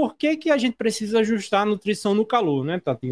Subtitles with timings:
[0.00, 3.10] por que, que a gente precisa ajustar a nutrição no calor, né, Tati?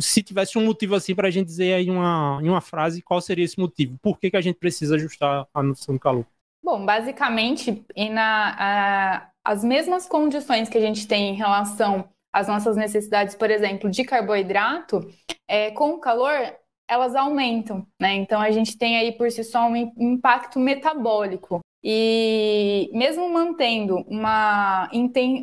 [0.00, 3.20] Se tivesse um motivo assim para a gente dizer aí uma, em uma frase, qual
[3.20, 3.98] seria esse motivo?
[4.00, 6.24] Por que, que a gente precisa ajustar a nutrição no calor?
[6.64, 12.76] Bom, basicamente, na, a, as mesmas condições que a gente tem em relação às nossas
[12.76, 15.10] necessidades, por exemplo, de carboidrato,
[15.48, 16.54] é, com o calor,
[16.88, 18.14] elas aumentam, né?
[18.14, 21.58] Então a gente tem aí por si só um impacto metabólico.
[21.88, 24.90] E mesmo mantendo uma,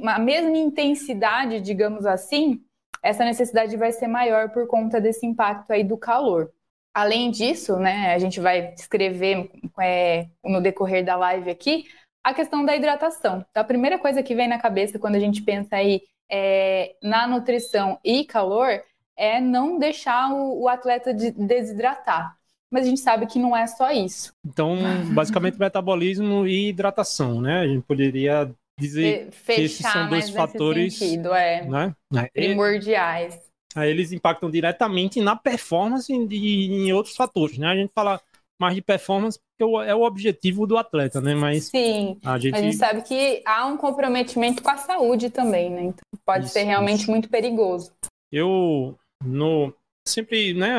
[0.01, 2.61] uma mesma intensidade, digamos assim,
[3.01, 6.51] essa necessidade vai ser maior por conta desse impacto aí do calor.
[6.93, 9.49] Além disso, né, a gente vai escrever
[9.81, 11.85] é, no decorrer da live aqui
[12.21, 13.45] a questão da hidratação.
[13.49, 17.25] Então, a primeira coisa que vem na cabeça quando a gente pensa aí é, na
[17.25, 18.83] nutrição e calor
[19.15, 22.37] é não deixar o, o atleta de desidratar
[22.73, 24.33] mas a gente sabe que não é só isso.
[24.43, 24.75] Então,
[25.13, 27.59] basicamente, metabolismo e hidratação, né?
[27.59, 31.63] A gente poderia dizer Fechar que esses são dois fatores sentido, é.
[31.67, 31.95] Né?
[32.15, 33.39] É, primordiais.
[33.75, 37.67] Aí eles impactam diretamente na performance e em outros fatores, né?
[37.67, 38.19] A gente fala
[38.59, 41.35] mais de performance porque é o objetivo do atleta, né?
[41.35, 42.55] Mas Sim, a gente...
[42.55, 45.83] a gente sabe que há um comprometimento com a saúde também, né?
[45.83, 47.11] Então pode isso, ser realmente isso.
[47.11, 47.91] muito perigoso.
[48.31, 49.71] Eu no
[50.07, 50.75] sempre, né?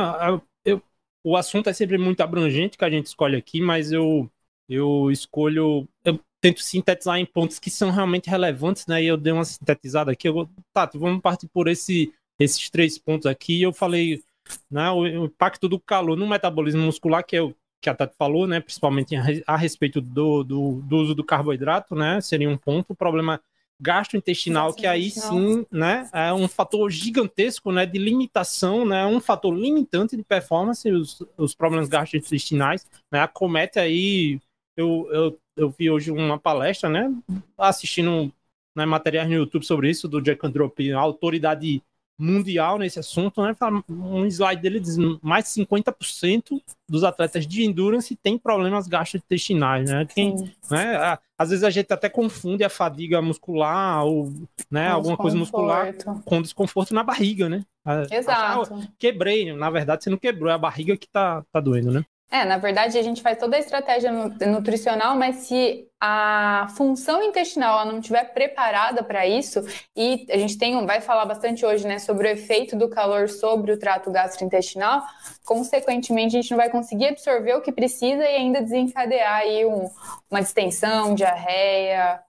[1.25, 4.31] O assunto é sempre muito abrangente que a gente escolhe aqui, mas eu,
[4.69, 5.89] eu escolho.
[6.05, 9.03] Eu tento sintetizar em pontos que são realmente relevantes, né?
[9.03, 10.29] E eu dei uma sintetizada aqui.
[10.29, 13.63] Eu, Tato, vamos partir por esse, esses três pontos aqui.
[13.63, 14.23] Eu falei
[14.71, 18.47] né, o, impacto do calor no metabolismo muscular, que é o que a Tati falou,
[18.47, 18.61] né?
[18.61, 22.21] Principalmente a, a respeito do, do, do, uso do carboidrato, né?
[22.21, 22.93] Seria um ponto.
[22.93, 23.41] O problema
[23.81, 29.55] gastrointestinal, que aí sim, né, é um fator gigantesco, né, de limitação, né, um fator
[29.55, 34.41] limitante de performance, os, os problemas gastrointestinais, né, acomete aí,
[34.77, 37.13] eu, eu, eu vi hoje uma palestra, né,
[37.59, 38.33] assistindo
[38.77, 41.83] né, materiais no YouTube sobre isso, do Jack Androp, autoridade
[42.19, 43.55] mundial nesse assunto, né?
[43.89, 50.07] Um slide dele diz mais de 50% dos atletas de endurance têm problemas gastrointestinais, né?
[50.07, 50.35] Quem,
[50.71, 51.19] né?
[51.37, 54.33] Às vezes a gente até confunde a fadiga muscular ou
[54.71, 55.93] né, alguma coisa muscular
[56.25, 57.65] com desconforto na barriga, né?
[58.11, 58.75] Exato.
[58.75, 62.05] Ah, quebrei, na verdade você não quebrou, é a barriga que tá, tá doendo, né?
[62.31, 67.87] É, na verdade, a gente faz toda a estratégia nutricional, mas se a função intestinal
[67.87, 69.65] não estiver preparada para isso,
[69.97, 73.73] e a gente tem, vai falar bastante hoje né, sobre o efeito do calor sobre
[73.73, 75.03] o trato gastrointestinal,
[75.47, 79.89] consequentemente, a gente não vai conseguir absorver o que precisa e ainda desencadear aí um,
[80.31, 82.21] uma distensão, diarreia,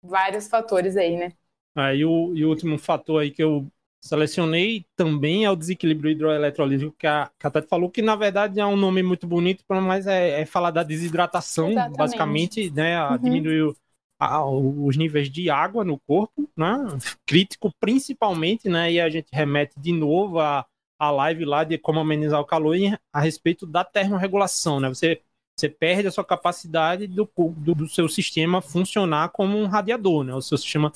[0.00, 1.32] vários fatores aí, né?
[1.74, 3.66] Ah, o, e o último fator aí que eu
[4.04, 9.02] Selecionei também ao desequilíbrio hidroeletrolítico, que a, Tati falou, que na verdade é um nome
[9.02, 11.96] muito bonito, mas é, é falar da desidratação, Exatamente.
[11.96, 13.02] basicamente, né?
[13.02, 13.16] Uhum.
[13.16, 13.74] Diminuir
[14.20, 16.76] a, os níveis de água no corpo, né?
[17.24, 18.92] Crítico principalmente, né?
[18.92, 20.66] E a gente remete de novo a,
[20.98, 24.90] a live lá de como amenizar o calor e a respeito da termorregulação, né?
[24.90, 25.22] Você,
[25.58, 27.26] você perde a sua capacidade do,
[27.56, 30.34] do, do seu sistema funcionar como um radiador, né?
[30.34, 30.92] O seu sistema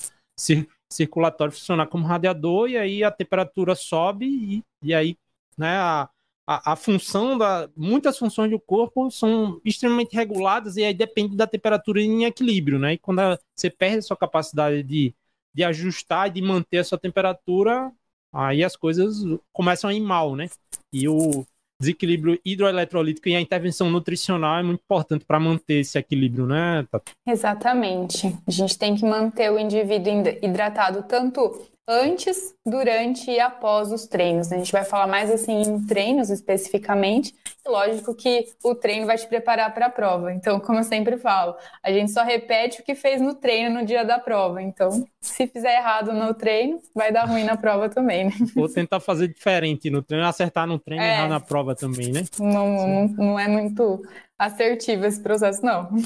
[0.91, 5.17] circulatório funcionar como radiador e aí a temperatura sobe e, e aí
[5.57, 6.09] né, a,
[6.47, 7.69] a, a, função da.
[7.75, 12.93] Muitas funções do corpo são extremamente reguladas e aí depende da temperatura em equilíbrio, né?
[12.93, 15.13] E quando a, você perde a sua capacidade de,
[15.53, 17.91] de ajustar e de manter a sua temperatura,
[18.33, 19.17] aí as coisas
[19.53, 20.49] começam a ir mal, né?
[20.91, 21.45] E o,
[21.79, 26.85] desequilíbrio hidroeletrolítico e a intervenção nutricional é muito importante para manter esse equilíbrio, né?
[27.25, 28.35] Exatamente.
[28.47, 34.51] A gente tem que manter o indivíduo hidratado tanto antes, durante e após os treinos.
[34.51, 37.33] A gente vai falar mais assim em treinos especificamente.
[37.65, 40.31] E lógico que o treino vai te preparar para a prova.
[40.31, 43.85] Então, como eu sempre falo, a gente só repete o que fez no treino no
[43.85, 44.61] dia da prova.
[44.61, 48.33] Então, se fizer errado no treino, vai dar ruim na prova também, né?
[48.55, 52.11] Ou tentar fazer diferente no treino, acertar no treino e é, errar na prova também,
[52.11, 52.23] né?
[52.37, 53.99] Não, não, não é muito
[54.37, 55.89] assertivo esse processo, não.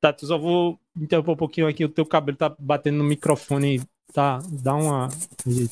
[0.00, 3.82] Tá, tu só vou interromper um pouquinho aqui, o teu cabelo tá batendo no microfone
[4.12, 5.08] Tá, dá uma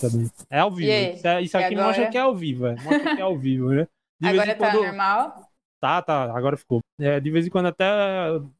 [0.00, 0.30] também.
[0.48, 0.90] É ao vivo.
[0.90, 1.86] Isso, é, isso, aqui agora...
[1.86, 2.76] mostra que é ao vivo, é.
[2.76, 3.88] Mostra que é ao vivo, né?
[4.20, 4.84] De agora tá quando...
[4.84, 5.48] normal?
[5.80, 6.80] Tá, tá, agora ficou.
[6.98, 7.86] É, de vez em quando até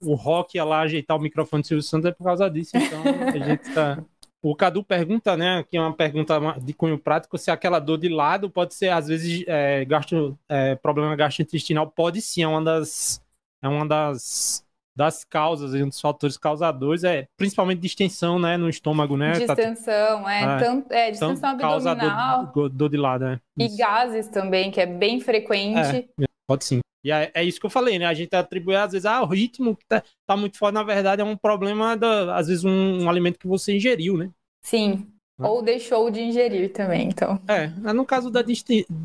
[0.01, 3.03] o Rock ia lá ajeitar o microfone do Silvio Santos é por causa disso, então
[3.03, 4.03] a gente tá...
[4.41, 8.09] O Cadu pergunta, né, que é uma pergunta de cunho prático, se aquela dor de
[8.09, 13.21] lado pode ser, às vezes, é, gasto, é, problema gastrointestinal, pode sim, é uma das,
[13.61, 14.65] é uma das
[14.99, 19.31] das causas, um dos fatores causadores é principalmente distensão, né, no estômago, né?
[19.31, 22.47] Distensão, é, é, tanto, é distensão abdominal.
[22.53, 23.41] Dor, dor de lado, né?
[23.57, 25.79] E gases também, que é bem frequente.
[25.79, 26.81] É, pode sim.
[27.05, 28.07] E é, é, isso que eu falei, né?
[28.07, 31.23] A gente atribui, às vezes, ah, o ritmo que tá, tá muito forte, na verdade,
[31.23, 34.33] é um problema, da, às vezes, um, um alimento que você ingeriu, né?
[34.65, 35.07] Sim.
[35.39, 35.49] Né?
[35.49, 37.41] Ou deixou de ingerir também, então.
[37.47, 38.43] É, no caso da,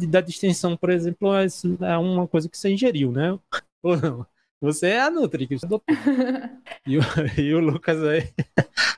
[0.10, 1.46] da distensão, por exemplo, é,
[1.82, 3.38] é uma coisa que você ingeriu, né?
[3.84, 4.26] Ou não?
[4.64, 5.84] Você é a Nutri, que você doutor.
[6.88, 7.02] e, o,
[7.38, 8.30] e o Lucas aí.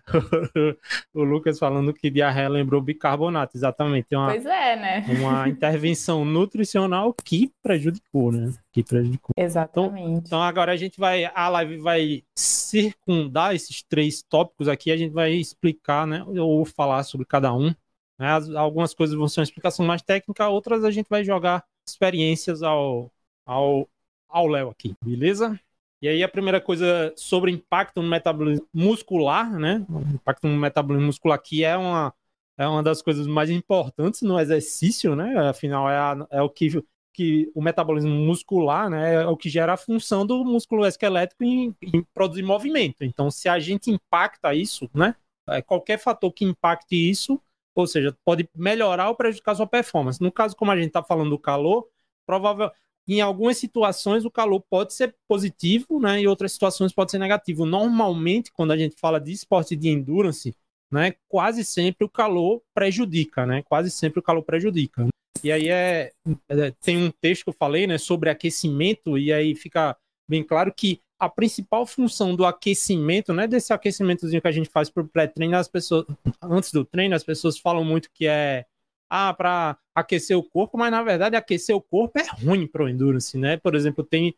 [1.12, 4.16] o, Lucas falando que diarreia lembrou bicarbonato, exatamente.
[4.16, 5.06] Uma, pois é, né?
[5.10, 8.54] Uma intervenção nutricional que prejudicou, né?
[8.72, 9.32] Que prejudicou.
[9.36, 10.02] Exatamente.
[10.02, 11.26] Então, então, agora a gente vai.
[11.34, 16.24] A live vai circundar esses três tópicos aqui, a gente vai explicar, né?
[16.28, 17.74] Ou falar sobre cada um.
[18.20, 18.28] Né?
[18.30, 22.62] As, algumas coisas vão ser uma explicação mais técnica, outras a gente vai jogar experiências
[22.62, 23.12] ao,
[23.48, 23.90] ao,
[24.36, 25.58] ao Léo aqui, beleza?
[26.02, 29.86] E aí a primeira coisa sobre impacto no metabolismo muscular, né?
[29.90, 32.14] O impacto no metabolismo muscular aqui é uma,
[32.58, 35.50] é uma das coisas mais importantes no exercício, né?
[35.50, 36.84] Afinal, é, a, é o que,
[37.14, 39.24] que o metabolismo muscular, né?
[39.24, 43.06] É o que gera a função do músculo esquelético em, em produzir movimento.
[43.06, 45.16] Então, se a gente impacta isso, né?
[45.48, 47.42] É, qualquer fator que impacte isso,
[47.74, 50.22] ou seja, pode melhorar ou prejudicar sua performance.
[50.22, 51.88] No caso, como a gente está falando do calor,
[52.26, 52.76] provavelmente
[53.08, 56.20] em algumas situações o calor pode ser positivo, né?
[56.20, 57.66] Em outras situações pode ser negativo.
[57.66, 60.56] Normalmente, quando a gente fala de esporte de endurance,
[60.92, 61.14] né?
[61.28, 63.64] Quase sempre o calor prejudica, né?
[63.64, 65.08] Quase sempre o calor prejudica.
[65.44, 66.12] E aí é,
[66.50, 67.98] é tem um texto que eu falei, né?
[67.98, 69.96] Sobre aquecimento e aí fica
[70.28, 74.90] bem claro que a principal função do aquecimento, né, desse aquecimentozinho que a gente faz
[74.90, 76.06] para o pré-treino, as pessoas
[76.42, 78.66] antes do treino, as pessoas falam muito que é
[79.10, 82.90] ah, para aquecer o corpo, mas na verdade aquecer o corpo é ruim para o
[82.90, 83.58] endurance, né?
[83.58, 84.36] Por exemplo, tem,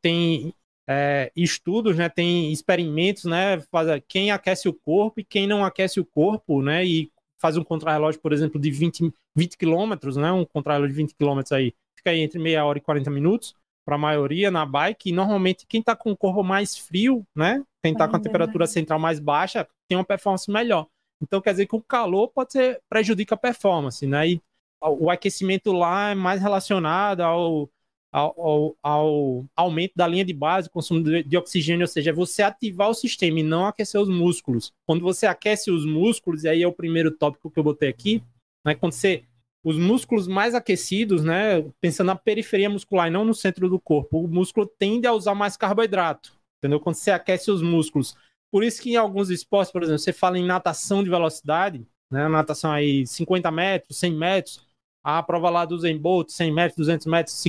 [0.00, 0.54] tem
[0.88, 2.08] é, estudos, né?
[2.08, 3.60] Tem experimentos, né?
[3.70, 6.84] Faz, quem aquece o corpo e quem não aquece o corpo, né?
[6.84, 10.30] E faz um contrarrelógio, por exemplo, de 20, 20 quilômetros, né?
[10.32, 13.54] Um contrarrelógio de 20 quilômetros aí, fica aí entre meia hora e 40 minutos
[13.84, 15.10] para a maioria na bike.
[15.10, 17.62] E normalmente quem está com o corpo mais frio, né?
[17.82, 20.86] Quem está com a temperatura central mais baixa tem uma performance melhor.
[21.20, 24.28] Então quer dizer que o calor pode ser prejudica a performance, né?
[24.28, 24.42] E
[24.82, 27.70] o aquecimento lá é mais relacionado ao,
[28.12, 32.42] ao, ao, ao aumento da linha de base, consumo de oxigênio, ou seja, é você
[32.42, 34.72] ativar o sistema e não aquecer os músculos.
[34.86, 38.22] Quando você aquece os músculos, e aí é o primeiro tópico que eu botei aqui,
[38.64, 38.74] né?
[38.74, 39.24] Quando você
[39.64, 41.60] os músculos mais aquecidos, né?
[41.80, 45.34] Pensando na periferia muscular e não no centro do corpo, o músculo tende a usar
[45.34, 46.78] mais carboidrato, entendeu?
[46.78, 48.14] Quando você aquece os músculos
[48.50, 52.28] por isso que em alguns esportes, por exemplo, você fala em natação de velocidade, né?
[52.28, 54.66] Natação aí 50 metros, 100 metros,
[55.02, 57.44] a prova lá do Zen Bolt, 100 metros, 200 metros,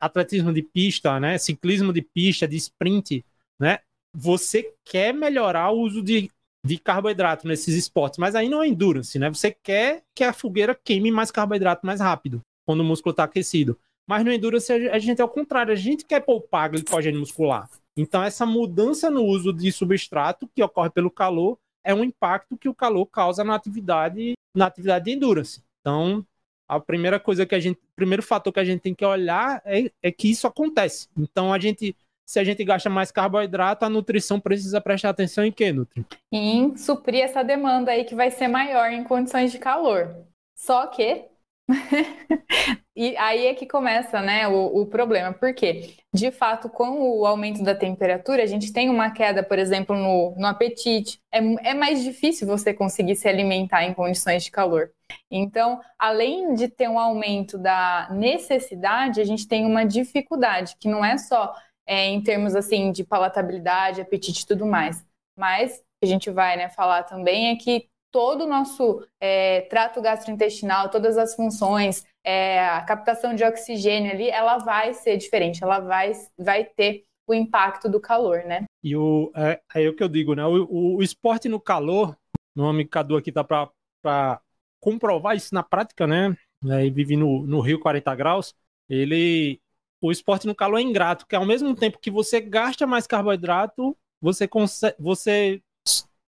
[0.00, 1.38] atletismo de pista, né?
[1.38, 3.24] Ciclismo de pista, de sprint,
[3.58, 3.78] né?
[4.14, 6.30] Você quer melhorar o uso de,
[6.64, 9.28] de carboidrato nesses esportes, mas aí não é endurance, né?
[9.28, 13.78] Você quer que a fogueira queime mais carboidrato mais rápido, quando o músculo está aquecido.
[14.08, 17.68] Mas no endurance a gente é o contrário, a gente quer poupar glicogênio muscular.
[17.96, 22.68] Então, essa mudança no uso de substrato que ocorre pelo calor é um impacto que
[22.68, 25.62] o calor causa na atividade, na atividade de endurance.
[25.80, 26.26] Então,
[26.68, 29.62] a primeira coisa que a gente, o primeiro fator que a gente tem que olhar
[29.64, 31.08] é, é que isso acontece.
[31.16, 31.96] Então, a gente
[32.26, 36.04] se a gente gasta mais carboidrato, a nutrição precisa prestar atenção em quê, Nutri?
[36.32, 40.12] Em suprir essa demanda aí que vai ser maior em condições de calor.
[40.56, 41.24] Só que
[42.94, 47.62] e aí é que começa, né, o, o, problema, porque, de fato, com o aumento
[47.62, 51.18] da temperatura, a gente tem uma queda, por exemplo, no, no apetite.
[51.32, 54.90] É, é mais difícil você conseguir se alimentar em condições de calor.
[55.30, 61.04] Então, além de ter um aumento da necessidade, a gente tem uma dificuldade, que não
[61.04, 61.54] é só
[61.86, 65.04] é, em termos assim de palatabilidade, apetite e tudo mais,
[65.36, 70.88] mas a gente vai né, falar também é que todo o nosso é, trato gastrointestinal,
[70.88, 76.12] todas as funções, é, a captação de oxigênio ali, ela vai ser diferente, ela vai,
[76.38, 78.64] vai ter o impacto do calor, né?
[78.82, 80.46] E o, é, é o que eu digo, né?
[80.46, 82.16] O, o, o esporte no calor,
[82.56, 84.40] meu amigo Cadu aqui tá para
[84.80, 86.34] comprovar isso na prática, né?
[86.70, 88.54] É, vive no, no Rio 40 graus,
[88.88, 89.60] ele
[90.00, 93.94] o esporte no calor é ingrato, porque ao mesmo tempo que você gasta mais carboidrato,
[94.22, 95.60] você consegue, você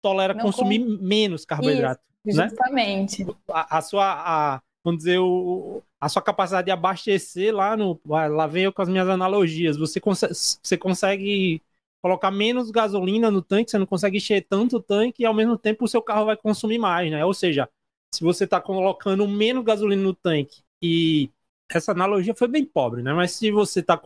[0.01, 1.03] tolera não consumir com...
[1.03, 2.01] menos carboidrato.
[2.25, 2.49] Isso, né?
[2.49, 3.25] Justamente.
[3.49, 7.99] A, a sua, a, vamos dizer, o, a sua capacidade de abastecer lá no.
[8.05, 9.77] Lá vem eu com as minhas analogias.
[9.77, 11.61] Você, consegue, você consegue
[12.01, 15.57] colocar menos gasolina no tanque, você não consegue encher tanto o tanque e ao mesmo
[15.57, 17.25] tempo o seu carro vai consumir mais, né?
[17.25, 17.69] Ou seja,
[18.13, 21.29] se você está colocando menos gasolina no tanque e
[21.69, 23.13] essa analogia foi bem pobre, né?
[23.13, 23.97] Mas se você está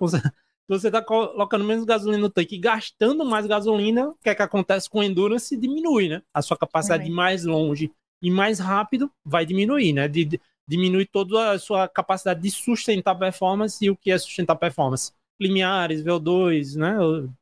[0.68, 4.42] você está colocando menos gasolina no tanque e gastando mais gasolina, o que é que
[4.42, 5.58] acontece com o endurance?
[5.58, 6.22] Diminui, né?
[6.34, 7.92] A sua capacidade de ir mais longe
[8.22, 10.08] e mais rápido vai diminuir, né?
[10.08, 15.12] De, diminui toda a sua capacidade de sustentar performance e o que é sustentar performance.
[15.40, 16.96] Limiares, VO2, né?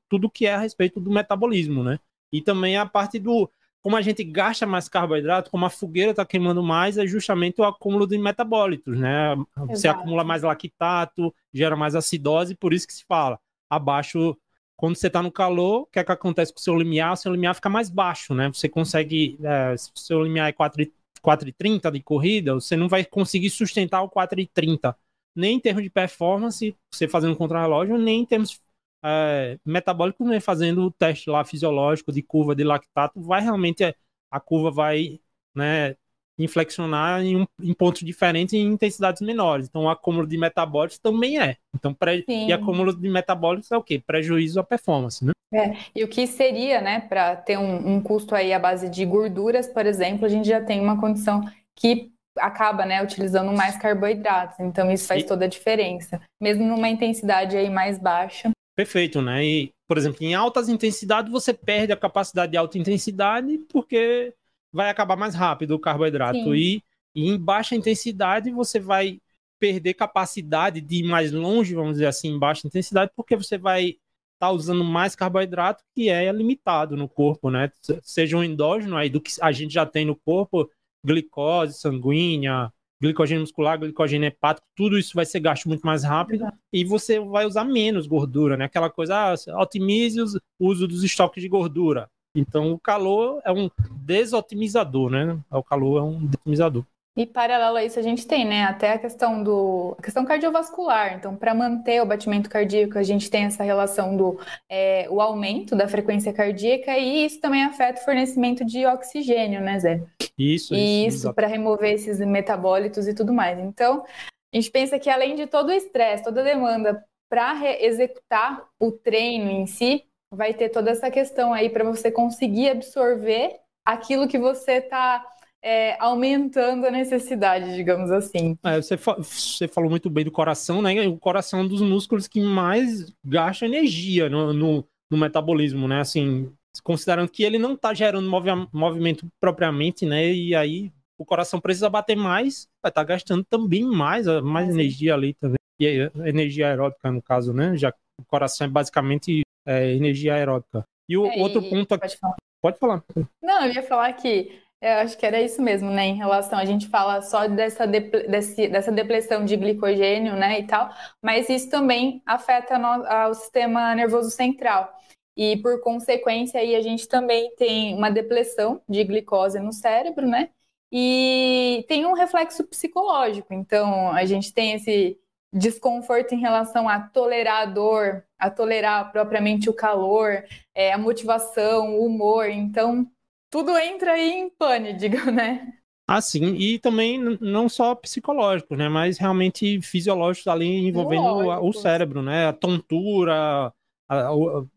[0.09, 1.99] Tudo que é a respeito do metabolismo, né?
[2.33, 3.49] E também a parte do
[3.81, 7.63] como a gente gasta mais carboidrato, como a fogueira está queimando mais, é justamente o
[7.63, 9.35] acúmulo de metabólitos, né?
[9.67, 9.99] Você Exato.
[9.99, 14.37] acumula mais lactato, gera mais acidose, por isso que se fala abaixo.
[14.77, 17.13] Quando você está no calor, o que é que acontece com o seu limiar?
[17.13, 18.49] O seu limiar fica mais baixo, né?
[18.53, 23.49] Você consegue, é, se o seu limiar é 4,30 de corrida, você não vai conseguir
[23.49, 24.95] sustentar o 4,30,
[25.35, 28.59] nem em termos de performance, você fazendo contra-relógio, nem em termos
[29.03, 33.95] é, metabólico né, fazendo o teste lá fisiológico de curva de lactato, vai realmente
[34.29, 35.19] a curva vai
[35.53, 35.95] né,
[36.37, 39.67] inflexionar em, um, em pontos diferentes em intensidades menores.
[39.67, 41.57] Então, o acúmulo de metabólicos também é.
[41.75, 44.01] Então, pré, e acúmulo de metabólicos é o quê?
[44.05, 45.31] Prejuízo à performance, né?
[45.53, 49.05] É, e o que seria, né, para ter um, um custo aí à base de
[49.05, 51.43] gorduras, por exemplo, a gente já tem uma condição
[51.75, 54.57] que acaba, né, utilizando mais carboidratos.
[54.61, 56.21] Então, isso faz toda a diferença.
[56.41, 59.45] Mesmo numa intensidade aí mais baixa, Perfeito, né?
[59.45, 64.33] E, por exemplo, em altas intensidades você perde a capacidade de alta intensidade porque
[64.71, 66.55] vai acabar mais rápido o carboidrato.
[66.55, 66.81] E,
[67.13, 69.19] e, em baixa intensidade você vai
[69.59, 73.89] perder capacidade de ir mais longe, vamos dizer assim, em baixa intensidade, porque você vai
[73.89, 73.99] estar
[74.39, 77.71] tá usando mais carboidrato que é limitado no corpo, né?
[78.01, 80.67] Seja um endógeno aí do que a gente já tem no corpo,
[81.03, 86.57] glicose sanguínea, glicogênio muscular, glicogênio hepático, tudo isso vai ser gasto muito mais rápido Exato.
[86.71, 88.65] e você vai usar menos gordura, né?
[88.65, 92.07] Aquela coisa, ah, otimize o uso dos estoques de gordura.
[92.35, 93.69] Então, o calor é um
[94.05, 95.37] desotimizador, né?
[95.49, 96.85] O calor é um desotimizador.
[97.15, 101.13] E paralelo a isso a gente tem, né, até a questão do a questão cardiovascular.
[101.13, 104.39] Então, para manter o batimento cardíaco, a gente tem essa relação do
[104.69, 109.77] é, o aumento da frequência cardíaca e isso também afeta o fornecimento de oxigênio, né,
[109.79, 110.01] Zé?
[110.37, 110.73] Isso.
[110.73, 113.59] E isso, isso para remover esses metabólitos e tudo mais.
[113.59, 114.05] Então,
[114.53, 118.91] a gente pensa que além de todo o estresse, toda a demanda para executar o
[118.91, 124.37] treino em si, vai ter toda essa questão aí para você conseguir absorver aquilo que
[124.37, 125.25] você está
[125.63, 128.57] é, aumentando a necessidade, digamos assim.
[128.63, 131.07] É, você, fa você falou muito bem do coração, né?
[131.07, 135.99] O coração é um dos músculos que mais gasta energia no, no, no metabolismo, né?
[135.99, 136.51] Assim,
[136.83, 140.31] considerando que ele não está gerando movi movimento propriamente, né?
[140.31, 144.71] E aí o coração precisa bater mais, vai estar tá gastando também mais, mais é,
[144.71, 145.57] energia ali também.
[145.79, 147.75] E energia aeróbica, no caso, né?
[147.77, 150.83] Já o coração é basicamente é, energia aeróbica.
[151.09, 152.01] E o é, outro ponto aqui.
[152.01, 152.35] Pode falar.
[152.61, 153.03] Pode falar.
[153.41, 156.07] Não, eu ia falar que eu acho que era isso mesmo, né?
[156.07, 160.67] Em relação, a gente fala só dessa, deple, desse, dessa depleção de glicogênio, né, e
[160.67, 160.89] tal,
[161.21, 164.91] mas isso também afeta no, o sistema nervoso central.
[165.37, 170.49] E por consequência, aí a gente também tem uma depleção de glicose no cérebro, né?
[170.91, 173.53] E tem um reflexo psicológico.
[173.53, 175.17] Então, a gente tem esse
[175.53, 180.43] desconforto em relação a tolerar a dor, a tolerar propriamente o calor,
[180.75, 182.49] é, a motivação, o humor.
[182.49, 183.09] Então,
[183.51, 185.73] tudo entra aí em pane, diga, né?
[186.07, 191.69] Ah, sim, e também não só psicológicos, né, mas realmente fisiológicos ali envolvendo Lógico.
[191.69, 193.73] o cérebro, né, a tontura,
[194.09, 194.31] a, a,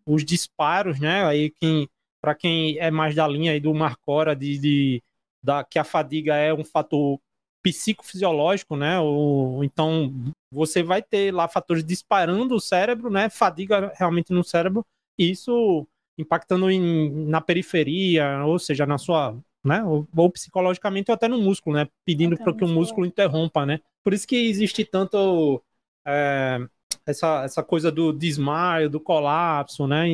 [0.06, 1.88] os disparos, né, aí quem,
[2.20, 5.02] para quem é mais da linha aí do Marcora de, de
[5.42, 7.18] da, que a fadiga é um fator
[7.64, 10.12] psicofisiológico, né, ou, então
[10.52, 14.86] você vai ter lá fatores disparando o cérebro, né, fadiga realmente no cérebro,
[15.18, 15.84] e isso
[16.18, 21.40] impactando em, na periferia, ou seja, na sua, né, ou, ou psicologicamente ou até no
[21.40, 23.80] músculo, né, pedindo para que o músculo interrompa, né.
[24.02, 25.62] Por isso que existe tanto
[26.06, 26.60] é,
[27.06, 30.04] essa, essa coisa do desmaio, do colapso, né,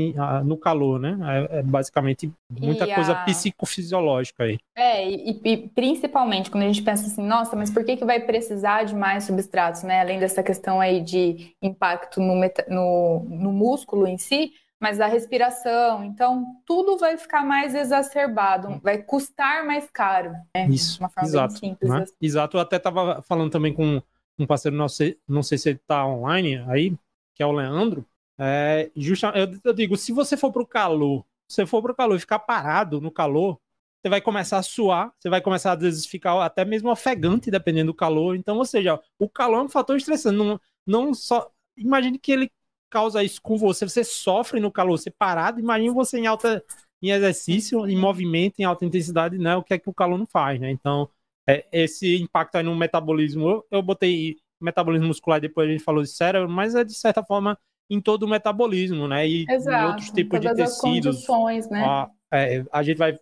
[0.45, 1.19] no calor, né,
[1.51, 3.25] é, é basicamente muita e coisa a...
[3.25, 4.59] psicofisiológica aí.
[4.77, 8.21] É, e, e, principalmente quando a gente pensa assim, nossa, mas por que, que vai
[8.21, 12.35] precisar de mais substratos, né, além dessa questão aí de impacto no,
[12.69, 16.03] no, no músculo em si, mas a respiração.
[16.03, 20.33] Então, tudo vai ficar mais exacerbado, vai custar mais caro.
[20.55, 20.69] Né?
[20.71, 21.91] Isso, uma forma exato, simples.
[21.91, 22.03] Né?
[22.03, 22.15] Assim.
[22.21, 24.03] Exato, eu até estava falando também com
[24.39, 26.97] um parceiro nosso, não sei se ele está online aí,
[27.35, 28.07] que é o Leandro.
[28.39, 31.93] É, justa, eu, eu digo, se você for para o calor, se você for para
[31.93, 33.61] o calor e ficar parado no calor,
[34.01, 37.93] você vai começar a suar, você vai começar a vezes ficar até mesmo ofegante, dependendo
[37.93, 38.35] do calor.
[38.35, 40.39] Então, ou seja, o calor é um fator estressante.
[40.39, 41.51] Não, não só.
[41.77, 42.51] Imagine que ele
[42.91, 46.63] causa isso com você, você sofre no calor, você parado, imagina você em alta
[47.03, 49.57] em exercício, em movimento, em alta intensidade, né?
[49.57, 50.71] O que é que o calor não faz, né?
[50.71, 51.09] Então,
[51.49, 56.03] é, esse impacto aí no metabolismo, eu, eu botei metabolismo muscular, depois a gente falou
[56.03, 59.27] de cérebro, mas é de certa forma em todo o metabolismo, né?
[59.27, 61.27] E Exato, em outros tipos de tecidos.
[61.71, 61.83] Né?
[61.85, 63.19] A, é, a gente vai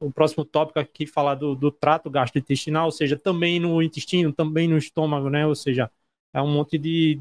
[0.00, 4.68] o próximo tópico aqui falar do, do trato gastrointestinal, ou seja, também no intestino, também
[4.68, 5.46] no estômago, né?
[5.46, 5.90] Ou seja,
[6.32, 7.20] é um monte de.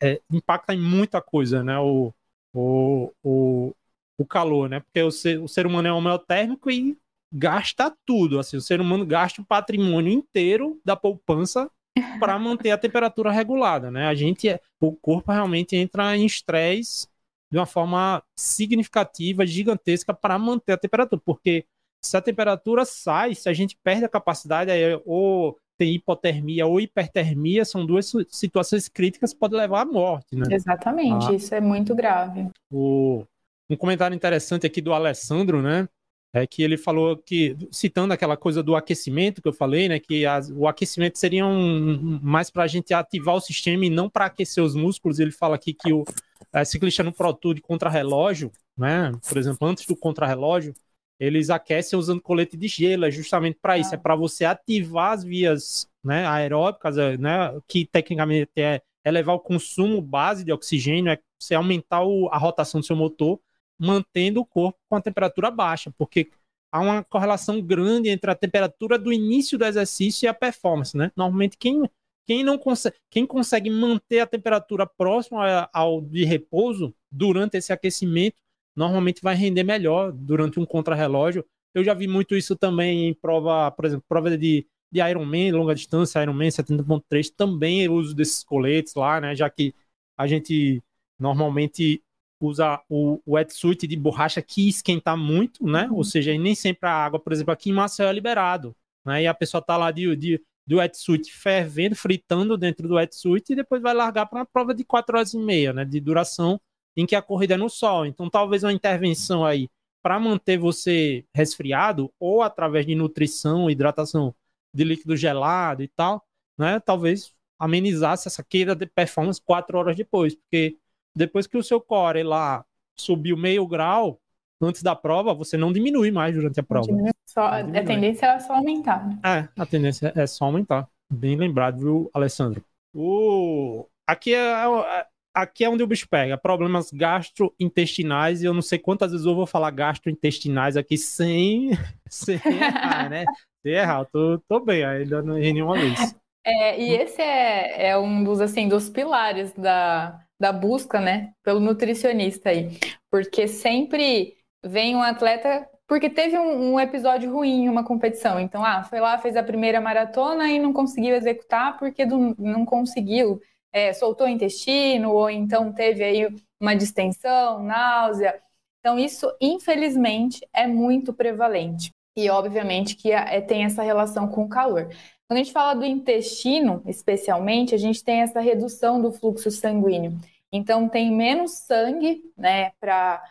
[0.00, 1.78] É, é, impacta em muita coisa, né?
[1.78, 2.12] O,
[2.54, 3.74] o, o,
[4.18, 4.80] o calor, né?
[4.80, 6.96] Porque o ser, o ser humano é homeotérmico e
[7.32, 8.38] gasta tudo.
[8.38, 11.70] Assim, o ser humano gasta o patrimônio inteiro da poupança
[12.18, 14.06] para manter a temperatura regulada, né?
[14.06, 17.08] A gente, é, o corpo realmente entra em estresse
[17.50, 21.66] de uma forma significativa, gigantesca para manter a temperatura, porque
[22.00, 26.78] se a temperatura sai, se a gente perde a capacidade, aí, ou tem hipotermia ou
[26.78, 30.44] hipertermia, são duas situações críticas que podem levar à morte, né?
[30.50, 31.32] Exatamente, ah.
[31.32, 32.50] isso é muito grave.
[32.70, 33.24] O,
[33.70, 35.88] um comentário interessante aqui do Alessandro, né?
[36.34, 39.98] É que ele falou que, citando aquela coisa do aquecimento que eu falei, né?
[39.98, 44.10] Que as, o aquecimento seria um, mais para a gente ativar o sistema e não
[44.10, 45.18] para aquecer os músculos.
[45.18, 46.04] Ele fala aqui que o
[46.52, 49.12] é, ciclista no Pro Tour de contrarrelógio, né?
[49.26, 50.74] Por exemplo, antes do contrarrelógio,
[51.20, 55.22] eles aquecem usando colete de gelo, é justamente para isso, é para você ativar as
[55.22, 61.18] vias né, aeróbicas, é, né, que tecnicamente é elevar o consumo base de oxigênio, é
[61.38, 63.38] você aumentar o, a rotação do seu motor,
[63.78, 66.30] mantendo o corpo com a temperatura baixa, porque
[66.72, 71.10] há uma correlação grande entre a temperatura do início do exercício e a performance, né?
[71.16, 71.82] Normalmente quem
[72.26, 78.36] quem não consegue, quem consegue manter a temperatura próxima ao de repouso durante esse aquecimento,
[78.74, 81.44] normalmente vai render melhor durante um contrarrelógio.
[81.74, 85.74] Eu já vi muito isso também em prova, por exemplo, prova de, de Ironman, longa
[85.74, 89.34] distância, Ironman 70.3, também eu uso desses coletes lá, né?
[89.34, 89.74] Já que
[90.16, 90.82] a gente
[91.18, 92.02] normalmente
[92.40, 95.88] usa o, wetsuit de borracha que esquenta muito, né?
[95.92, 98.74] Ou seja, nem sempre a água, por exemplo, aqui em Maceió é liberado,
[99.04, 99.22] né?
[99.22, 103.56] E a pessoa tá lá de, de do wetsuit fervendo, fritando dentro do wetsuit e
[103.56, 106.60] depois vai largar para uma prova de 4 horas e meia, né, de duração,
[106.96, 108.06] em que a corrida é no sol.
[108.06, 109.68] Então, talvez uma intervenção aí
[110.02, 114.34] para manter você resfriado ou através de nutrição, hidratação
[114.74, 116.24] de líquido gelado e tal,
[116.58, 120.78] né, talvez amenizasse essa queda de performance 4 horas depois, porque
[121.14, 122.64] depois que o seu core lá
[122.98, 124.18] subiu meio grau,
[124.60, 126.86] antes da prova, você não diminui mais durante a prova.
[127.26, 129.06] Só, a tendência é só aumentar.
[129.06, 129.18] Né?
[129.24, 130.88] É, a tendência é só aumentar.
[131.10, 132.62] Bem lembrado, viu, Alessandro?
[132.94, 133.86] O...
[134.06, 136.36] Aqui, é, é, aqui é onde o bicho pega.
[136.38, 141.70] Problemas gastrointestinais, e eu não sei quantas vezes eu vou falar gastrointestinais aqui sem,
[142.08, 143.24] sem errar, né?
[143.62, 146.14] Sem errar, eu tô, tô bem, ainda não errei nenhuma vez.
[146.44, 151.60] É, e esse é, é um dos, assim, dos pilares da, da busca, né, pelo
[151.60, 152.78] nutricionista aí.
[153.10, 158.38] Porque sempre vem um atleta porque teve um, um, episódio ruim em uma competição.
[158.38, 162.64] Então, ah, foi lá, fez a primeira maratona e não conseguiu executar porque do, não
[162.64, 163.40] conseguiu,
[163.72, 166.28] é, soltou o intestino, ou então teve aí
[166.60, 168.40] uma distensão, náusea.
[168.80, 171.90] Então, isso, infelizmente, é muito prevalente.
[172.16, 174.88] E, obviamente, que é, tem essa relação com o calor.
[175.28, 180.18] Quando a gente fala do intestino, especialmente, a gente tem essa redução do fluxo sanguíneo.
[180.50, 183.22] Então, tem menos sangue, né, para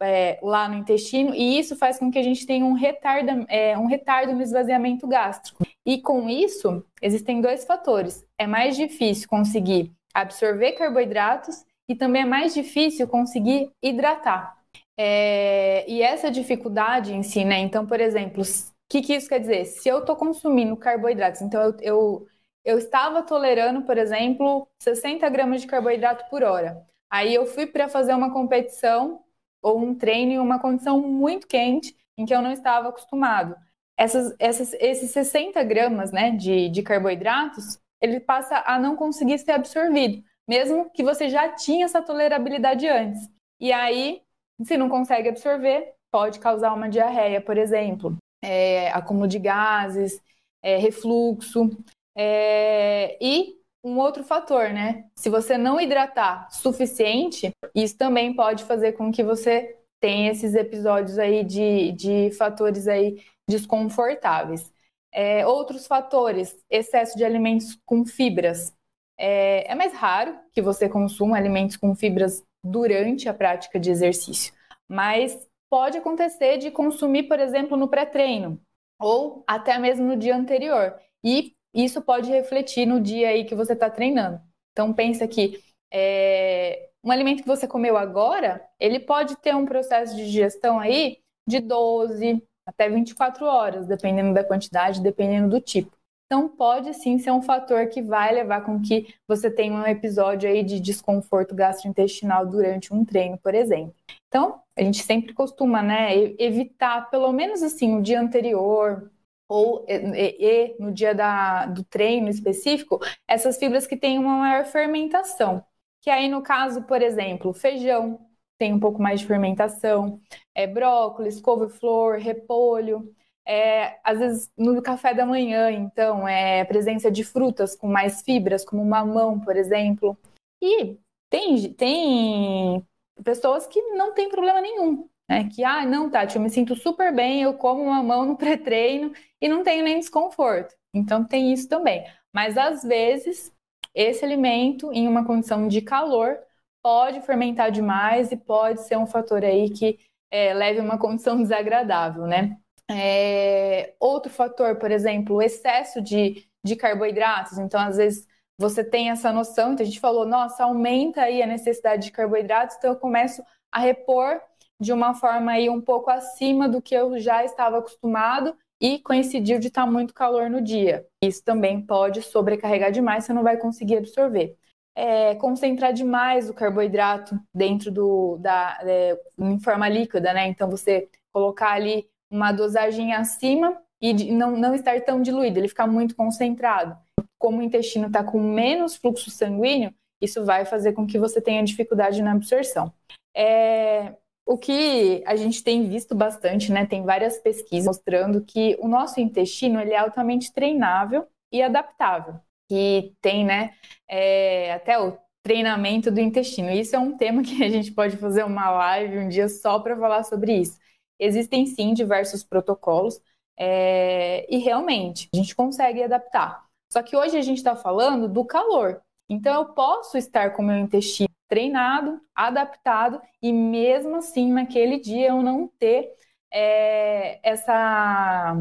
[0.00, 3.76] é, lá no intestino, e isso faz com que a gente tenha um retardo, é,
[3.78, 5.66] um retardo no esvaziamento gástrico.
[5.84, 8.24] E com isso, existem dois fatores.
[8.38, 14.56] É mais difícil conseguir absorver carboidratos e também é mais difícil conseguir hidratar.
[14.98, 17.58] É, e essa dificuldade em si, né?
[17.58, 18.46] Então, por exemplo, o
[18.88, 19.64] que, que isso quer dizer?
[19.66, 22.26] Se eu estou consumindo carboidratos, então eu, eu,
[22.64, 26.84] eu estava tolerando, por exemplo, 60 gramas de carboidrato por hora.
[27.10, 29.20] Aí eu fui para fazer uma competição
[29.66, 33.56] ou um treino em uma condição muito quente em que eu não estava acostumado.
[33.98, 39.50] Essas, essas, esses 60 gramas né, de, de carboidratos, ele passa a não conseguir ser
[39.50, 43.28] absorvido, mesmo que você já tinha essa tolerabilidade antes.
[43.58, 44.22] E aí,
[44.62, 50.22] se não consegue absorver, pode causar uma diarreia, por exemplo, é, acúmulo de gases,
[50.62, 51.70] é, refluxo.
[52.16, 55.04] É, e um outro fator, né?
[55.14, 61.20] Se você não hidratar suficiente, isso também pode fazer com que você tenha esses episódios
[61.20, 64.72] aí de, de fatores aí desconfortáveis.
[65.12, 68.74] É, outros fatores, excesso de alimentos com fibras.
[69.16, 74.52] É, é mais raro que você consuma alimentos com fibras durante a prática de exercício,
[74.88, 78.60] mas pode acontecer de consumir, por exemplo, no pré-treino
[79.00, 80.94] ou até mesmo no dia anterior.
[81.24, 84.40] E isso pode refletir no dia aí que você está treinando.
[84.72, 85.60] Então pensa que
[85.92, 91.18] é, um alimento que você comeu agora, ele pode ter um processo de digestão aí
[91.48, 95.96] de 12 até 24 horas, dependendo da quantidade, dependendo do tipo.
[96.26, 100.48] Então, pode sim ser um fator que vai levar com que você tenha um episódio
[100.50, 103.94] aí de desconforto gastrointestinal durante um treino, por exemplo.
[104.26, 109.08] Então, a gente sempre costuma, né, evitar, pelo menos assim, o dia anterior,
[109.48, 114.64] ou e, e, no dia da, do treino específico, essas fibras que têm uma maior
[114.64, 115.64] fermentação.
[116.00, 118.26] Que aí, no caso, por exemplo, feijão
[118.58, 120.20] tem um pouco mais de fermentação,
[120.54, 123.14] é, brócolis, couve-flor, repolho.
[123.48, 128.64] É, às vezes no café da manhã, então, é presença de frutas com mais fibras,
[128.64, 130.18] como mamão, por exemplo.
[130.60, 130.98] E
[131.30, 132.86] tem, tem
[133.22, 135.48] pessoas que não tem problema nenhum, né?
[135.48, 139.48] Que, ah, não, Tati, eu me sinto super bem, eu como mamão no pré-treino e
[139.48, 140.74] não tenho nem desconforto.
[140.94, 142.06] Então tem isso também.
[142.32, 143.52] Mas às vezes,
[143.94, 146.38] esse alimento, em uma condição de calor,
[146.82, 149.98] pode fermentar demais e pode ser um fator aí que
[150.30, 152.56] é, leve a uma condição desagradável, né?
[152.88, 157.58] É, outro fator, por exemplo, o excesso de, de carboidratos.
[157.58, 158.26] Então, às vezes,
[158.58, 162.76] você tem essa noção, então a gente falou, nossa, aumenta aí a necessidade de carboidratos,
[162.76, 164.40] então eu começo a repor
[164.80, 169.58] de uma forma aí um pouco acima do que eu já estava acostumado e coincidiu
[169.58, 171.06] de estar muito calor no dia.
[171.22, 174.56] Isso também pode sobrecarregar demais, você não vai conseguir absorver.
[174.94, 180.46] É, concentrar demais o carboidrato dentro do da é, em forma líquida, né?
[180.48, 185.86] Então você colocar ali uma dosagem acima e não, não estar tão diluído, ele ficar
[185.86, 186.96] muito concentrado.
[187.38, 191.62] Como o intestino está com menos fluxo sanguíneo, isso vai fazer com que você tenha
[191.62, 192.92] dificuldade na absorção.
[193.34, 194.14] É,
[194.46, 196.86] o que a gente tem visto bastante, né?
[196.86, 202.40] Tem várias pesquisas mostrando que o nosso intestino ele é altamente treinável e adaptável.
[202.68, 203.74] Que tem, né?
[204.08, 206.70] É, até o treinamento do intestino.
[206.70, 209.96] Isso é um tema que a gente pode fazer uma live um dia só para
[209.96, 210.78] falar sobre isso.
[211.18, 213.20] Existem sim diversos protocolos
[213.58, 216.64] é, e realmente a gente consegue adaptar.
[216.92, 219.00] Só que hoje a gente está falando do calor.
[219.28, 225.28] Então eu posso estar com o meu intestino treinado, adaptado e mesmo assim naquele dia
[225.28, 226.10] eu não ter
[226.52, 228.54] é, essa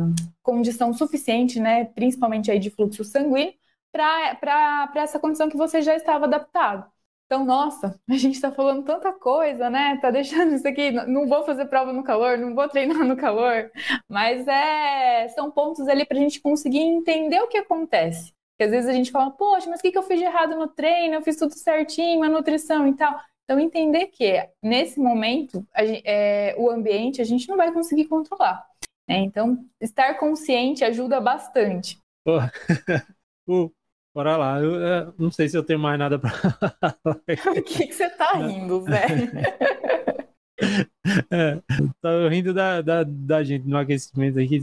[0.44, 3.54] condição suficiente, né, principalmente aí de fluxo sanguíneo,
[3.92, 6.86] para essa condição que você já estava adaptado.
[7.26, 9.98] Então, nossa, a gente está falando tanta coisa, né?
[10.02, 10.92] Tá deixando isso aqui.
[10.92, 13.72] Não vou fazer prova no calor, não vou treinar no calor.
[14.08, 18.34] Mas é, são pontos ali para a gente conseguir entender o que acontece.
[18.56, 20.56] Porque às vezes a gente fala, poxa, mas o que, que eu fiz de errado
[20.56, 21.16] no treino?
[21.16, 23.20] Eu fiz tudo certinho, a nutrição e tal.
[23.44, 28.66] Então, entender que nesse momento a, é, o ambiente a gente não vai conseguir controlar.
[29.08, 29.18] Né?
[29.18, 32.00] Então, estar consciente ajuda bastante.
[32.26, 32.40] Oh.
[34.16, 34.60] Bora lá.
[34.62, 36.32] Eu, eu, não sei se eu tenho mais nada para
[37.60, 39.06] O que, que você tá rindo, Zé?
[41.30, 41.62] É,
[42.02, 44.60] tô rindo da, da, da gente no aquecimento aqui.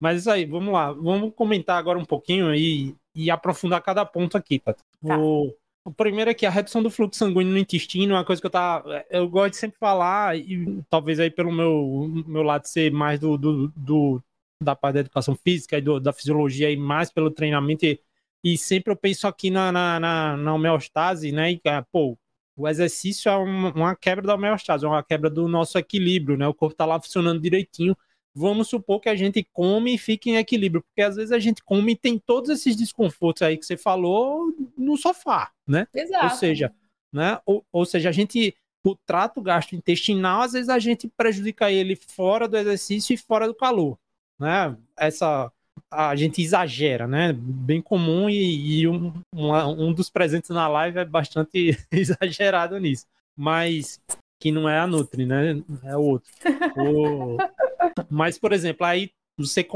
[0.00, 0.92] Mas isso aí, vamos lá.
[0.92, 4.74] Vamos comentar agora um pouquinho e, e aprofundar cada ponto aqui, tá?
[4.74, 5.18] tá.
[5.18, 5.54] O,
[5.84, 8.46] o primeiro é que a redução do fluxo sanguíneo no intestino é uma coisa que
[8.46, 12.90] eu tá, eu gosto de sempre falar, e talvez aí pelo meu, meu lado ser
[12.90, 14.22] mais do, do, do
[14.62, 17.84] da parte da educação física e do, da fisiologia e mais pelo treinamento.
[17.84, 18.00] E,
[18.42, 21.52] e sempre eu penso aqui na, na, na, na homeostase, né?
[21.52, 22.16] E, ah, pô,
[22.56, 26.46] o exercício é uma, uma, quebra da homeostase, é uma quebra do nosso equilíbrio, né?
[26.46, 27.96] O corpo tá lá funcionando direitinho.
[28.34, 31.62] Vamos supor que a gente come e fique em equilíbrio, porque às vezes a gente
[31.62, 35.86] come e tem todos esses desconfortos aí que você falou no sofá, né?
[35.94, 36.24] Exato.
[36.24, 36.72] Ou seja,
[37.12, 37.38] né?
[37.46, 38.54] Ou, ou seja, a gente
[38.86, 43.54] o trato gastrointestinal, às vezes a gente prejudica ele fora do exercício e fora do
[43.54, 43.96] calor
[44.38, 44.76] né?
[44.96, 45.50] Essa
[45.90, 47.32] a gente exagera, né?
[47.32, 53.06] Bem comum e, e um, um dos presentes na live é bastante exagerado nisso.
[53.36, 54.00] Mas
[54.44, 55.62] que não é a Nutri, né?
[55.84, 56.30] É outro.
[56.76, 57.38] o...
[58.10, 59.66] Mas, por exemplo, aí você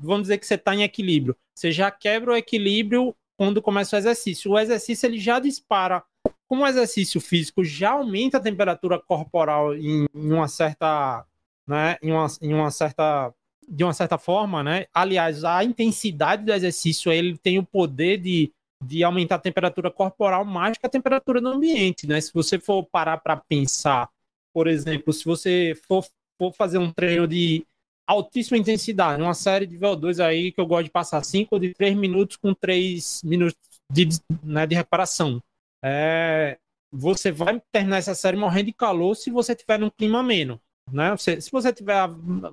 [0.00, 1.36] vamos dizer que você está em equilíbrio.
[1.54, 4.52] Você já quebra o equilíbrio quando começa o exercício.
[4.52, 6.02] O exercício ele já dispara.
[6.48, 11.26] Como o exercício físico já aumenta a temperatura corporal em, em uma certa,
[11.68, 11.98] né?
[12.02, 13.30] Em uma, em uma certa
[13.68, 14.86] de uma certa forma, né?
[14.94, 18.50] Aliás, a intensidade do exercício ele tem o poder de,
[18.82, 22.22] de aumentar a temperatura corporal mais que a temperatura do ambiente, né?
[22.22, 24.08] Se você for parar para pensar,
[24.54, 26.06] por exemplo, se você for,
[26.38, 27.66] for fazer um treino de
[28.06, 31.74] altíssima intensidade, uma série de VO2 aí que eu gosto de passar 5 ou de
[31.74, 33.58] 3 minutos com 3 minutos
[33.90, 34.08] de,
[34.42, 35.42] né, de reparação.
[35.82, 36.58] É,
[36.92, 40.60] você vai terminar essa série morrendo de calor se você tiver num clima ameno.
[40.90, 41.10] Né?
[41.12, 41.98] Você, se você tiver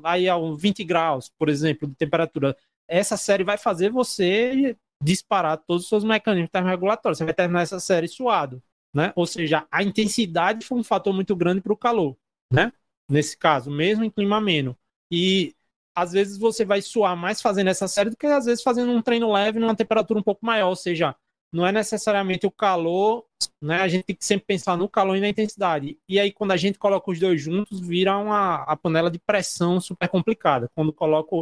[0.04, 2.56] aí a 20 graus, por exemplo, de temperatura,
[2.88, 7.18] essa série vai fazer você disparar todos os seus mecanismos termorregulatórios.
[7.18, 8.62] Você vai terminar essa série suado.
[8.94, 9.14] Né?
[9.16, 12.18] Ou seja, a intensidade foi um fator muito grande para o calor.
[12.52, 12.72] Né?
[13.10, 14.78] Nesse caso, mesmo em clima ameno.
[15.10, 15.56] E
[15.96, 19.02] às vezes você vai suar mais fazendo essa série do que às vezes fazendo um
[19.02, 21.16] treino leve numa temperatura um pouco maior, ou seja,
[21.52, 23.26] não é necessariamente o calor,
[23.62, 23.82] né?
[23.82, 26.00] A gente tem que sempre pensar no calor e na intensidade.
[26.08, 29.80] E aí, quando a gente coloca os dois juntos, vira uma a panela de pressão
[29.82, 30.70] super complicada.
[30.74, 31.36] Quando coloca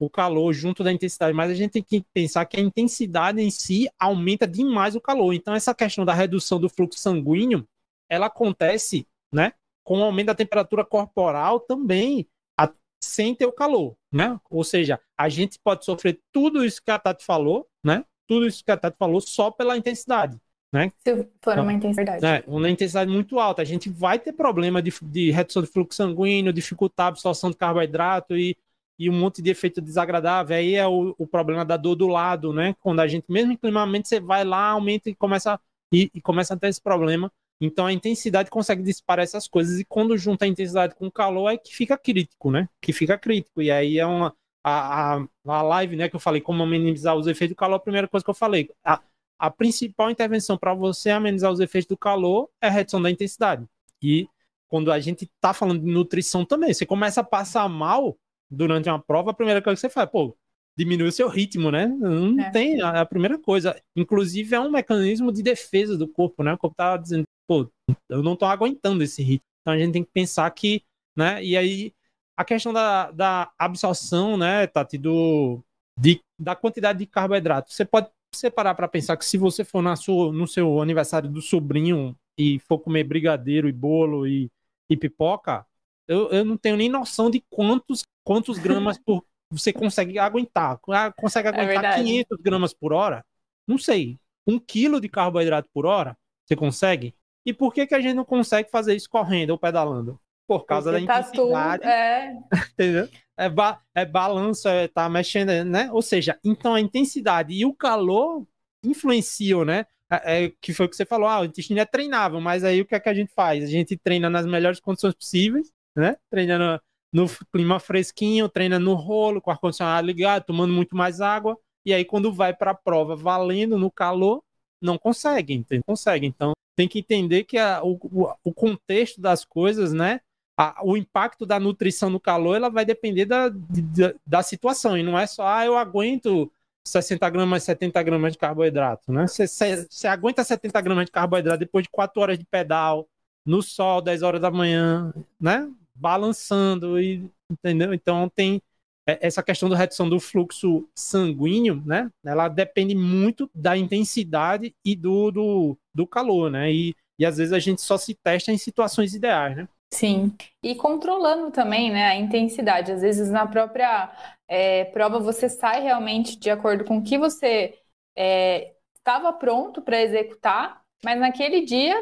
[0.00, 3.50] o calor junto da intensidade, mas a gente tem que pensar que a intensidade em
[3.50, 5.34] si aumenta demais o calor.
[5.34, 7.66] Então, essa questão da redução do fluxo sanguíneo,
[8.08, 9.52] ela acontece, né?
[9.84, 12.26] Com o aumento da temperatura corporal também,
[12.58, 12.68] a,
[13.02, 14.40] sem ter o calor, né?
[14.50, 18.04] Ou seja, a gente pode sofrer tudo isso que a Tati falou, né?
[18.30, 20.38] tudo isso que a Tati falou só pela intensidade.
[20.72, 20.92] Né?
[20.98, 22.24] Se for uma intensidade.
[22.24, 23.60] É, uma intensidade muito alta.
[23.60, 27.56] A gente vai ter problema de, de redução de fluxo sanguíneo, dificultar a absorção de
[27.56, 28.56] carboidrato e,
[29.00, 30.54] e um monte de efeito desagradável.
[30.54, 32.76] Aí é o, o problema da dor do lado, né?
[32.80, 35.58] Quando a gente, mesmo em climamento, você vai lá, aumenta e começa,
[35.90, 37.32] e, e começa a ter esse problema.
[37.58, 39.80] Então a intensidade consegue disparar essas coisas.
[39.80, 42.68] E quando junta a intensidade com o calor, é que fica crítico, né?
[42.78, 43.62] Que fica crítico.
[43.62, 47.26] E aí é uma a, a, a live, né, que eu falei como minimizar os
[47.26, 49.00] efeitos do calor, a primeira coisa que eu falei, a,
[49.38, 53.64] a principal intervenção para você amenizar os efeitos do calor é a redução da intensidade.
[54.02, 54.28] E
[54.68, 58.18] quando a gente está falando de nutrição também, você começa a passar mal
[58.50, 60.36] durante uma prova, a primeira coisa que você faz, pô,
[60.76, 61.86] diminui o seu ritmo, né?
[61.86, 62.50] Não é.
[62.50, 63.80] tem a, a, primeira coisa.
[63.94, 66.54] Inclusive é um mecanismo de defesa do corpo, né?
[66.54, 67.70] O corpo tá dizendo, pô,
[68.08, 69.44] eu não tô aguentando esse ritmo.
[69.60, 70.82] Então a gente tem que pensar que,
[71.16, 71.44] né?
[71.44, 71.92] E aí
[72.36, 75.62] a questão da, da absorção, né, Tati, do,
[75.98, 77.70] de, da quantidade de carboidrato.
[77.70, 81.42] Você pode separar para pensar que se você for na sua, no seu aniversário do
[81.42, 84.50] sobrinho e for comer brigadeiro e bolo e,
[84.88, 85.66] e pipoca,
[86.08, 90.78] eu, eu não tenho nem noção de quantos, quantos gramas por você consegue aguentar.
[90.90, 93.24] Ah, consegue é aguentar é 500 gramas por hora?
[93.66, 94.18] Não sei.
[94.46, 96.16] Um quilo de carboidrato por hora?
[96.44, 97.14] Você consegue?
[97.44, 100.20] E por que, que a gente não consegue fazer isso correndo ou pedalando?
[100.50, 101.82] por causa Porque da tá intensidade.
[101.82, 102.36] Tudo, é...
[102.72, 103.08] entendeu?
[103.36, 105.88] É, ba é balanço, é, tá mexendo, né?
[105.92, 108.44] Ou seja, então a intensidade e o calor
[108.82, 109.86] influenciam, né?
[110.10, 112.80] É, é, que foi o que você falou, ah, o intestino é treinável, mas aí
[112.80, 113.62] o que é que a gente faz?
[113.62, 116.16] A gente treina nas melhores condições possíveis, né?
[116.28, 121.58] Treina no, clima fresquinho, treina no rolo, com o ar-condicionado ligado, tomando muito mais água,
[121.84, 124.42] e aí quando vai para a prova valendo no calor,
[124.80, 126.26] não consegue, não consegue.
[126.26, 127.98] Então tem que entender que a, o,
[128.42, 130.20] o contexto das coisas, né?
[130.60, 134.96] a, o impacto da nutrição no calor ela vai depender da, da, da, situação.
[134.98, 136.52] E não é só, ah, eu aguento
[136.86, 139.26] 60 gramas, 70 gramas de carboidrato, né?
[139.26, 143.08] Você aguenta 70 gramas de carboidrato depois de 4 horas de pedal,
[143.44, 145.66] no sol, 10 horas da manhã, né?
[146.00, 147.92] Balançando, e, entendeu?
[147.92, 148.60] Então tem
[149.06, 152.10] essa questão da redução do fluxo sanguíneo, né?
[152.24, 156.72] Ela depende muito da intensidade e do, do, do calor, né?
[156.72, 159.68] E, e às vezes a gente só se testa em situações ideais, né?
[159.92, 160.32] Sim,
[160.62, 162.92] e controlando também, né, a intensidade.
[162.92, 164.12] Às vezes na própria
[164.46, 167.76] é, prova você sai realmente de acordo com o que você
[168.16, 171.96] é, estava pronto para executar, mas naquele dia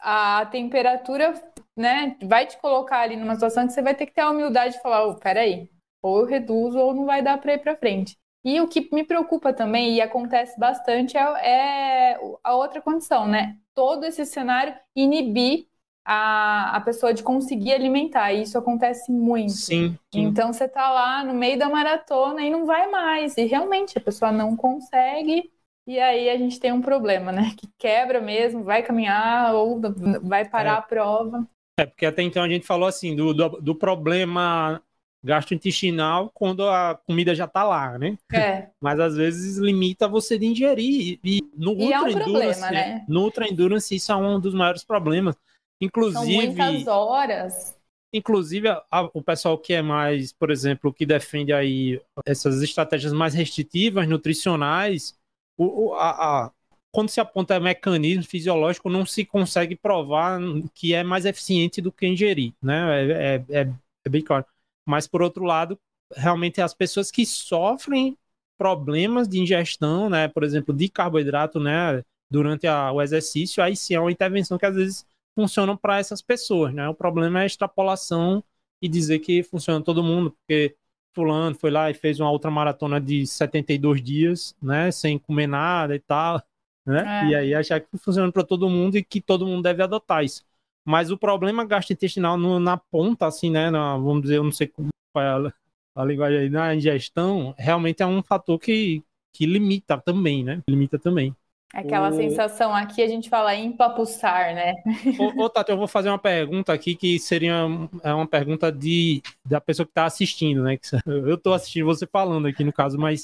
[0.00, 1.34] a temperatura,
[1.76, 4.74] né, vai te colocar ali numa situação que você vai ter que ter a humildade
[4.74, 5.68] de falar, oh, peraí,
[6.02, 8.16] ou eu reduzo ou não vai dar para ir para frente.
[8.44, 13.56] E o que me preocupa também, e acontece bastante, é, é a outra condição, né?
[13.74, 15.66] Todo esse cenário inibir
[16.04, 18.32] a, a pessoa de conseguir alimentar.
[18.32, 19.52] E isso acontece muito.
[19.52, 20.22] Sim, sim.
[20.22, 23.36] Então você tá lá no meio da maratona e não vai mais.
[23.36, 25.52] E realmente a pessoa não consegue.
[25.88, 27.54] E aí a gente tem um problema, né?
[27.56, 29.80] Que quebra mesmo, vai caminhar ou
[30.22, 30.76] vai parar é.
[30.76, 31.48] a prova.
[31.80, 34.82] É, porque até então a gente falou assim do, do, do problema
[35.24, 38.18] gastrointestinal quando a comida já tá lá, né?
[38.30, 38.68] É.
[38.78, 41.18] Mas às vezes limita você de ingerir.
[41.24, 43.04] E no e Ultra é um Endurance, problema, né?
[43.08, 45.36] no Ultra Endurance isso é um dos maiores problemas.
[45.80, 46.54] Inclusive.
[46.54, 47.78] São muitas horas.
[48.12, 53.12] Inclusive, a, a, o pessoal que é mais, por exemplo, que defende aí essas estratégias
[53.12, 55.17] mais restritivas, nutricionais,
[55.64, 56.52] o, a, a,
[56.92, 60.40] quando se aponta mecanismo fisiológico, não se consegue provar
[60.74, 63.04] que é mais eficiente do que ingerir, né?
[63.04, 63.72] É, é, é,
[64.04, 64.46] é bem claro.
[64.86, 65.78] Mas, por outro lado,
[66.16, 68.16] realmente as pessoas que sofrem
[68.56, 70.28] problemas de ingestão, né?
[70.28, 72.02] Por exemplo, de carboidrato, né?
[72.30, 76.20] Durante a, o exercício, aí sim é uma intervenção que às vezes funcionam para essas
[76.22, 76.88] pessoas, né?
[76.88, 78.42] O problema é a extrapolação
[78.82, 80.76] e dizer que funciona todo mundo, porque
[81.18, 85.96] fulano foi lá e fez uma outra maratona de 72 dias, né, sem comer nada
[85.96, 86.40] e tal,
[86.86, 87.24] né?
[87.24, 87.26] É.
[87.26, 90.44] E aí achar que funciona para todo mundo e que todo mundo deve adotar isso.
[90.84, 94.68] Mas o problema gastrointestinal no, na ponta, assim, né, na, vamos dizer, eu não sei
[94.68, 95.52] qual é a,
[95.96, 99.02] a linguagem aí, na ingestão, realmente é um fator que,
[99.32, 100.62] que limita também, né?
[100.68, 101.34] Limita também.
[101.74, 102.12] Aquela o...
[102.12, 104.74] sensação aqui, a gente fala empapuçar, né?
[105.18, 107.66] Ô, ô, Tati, eu vou fazer uma pergunta aqui que seria
[108.02, 110.78] é uma pergunta de, da pessoa que está assistindo, né?
[111.06, 113.22] Eu estou assistindo você falando aqui no caso, mas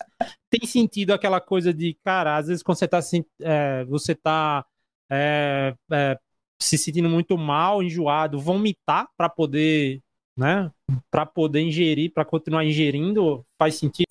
[0.50, 3.00] tem sentido aquela coisa de, cara, às vezes quando você está
[3.40, 4.66] é, você tá
[5.10, 6.18] é, é,
[6.60, 10.02] se sentindo muito mal, enjoado, vomitar para poder,
[10.36, 10.70] né?
[11.10, 14.06] Para poder ingerir, para continuar ingerindo, faz sentido?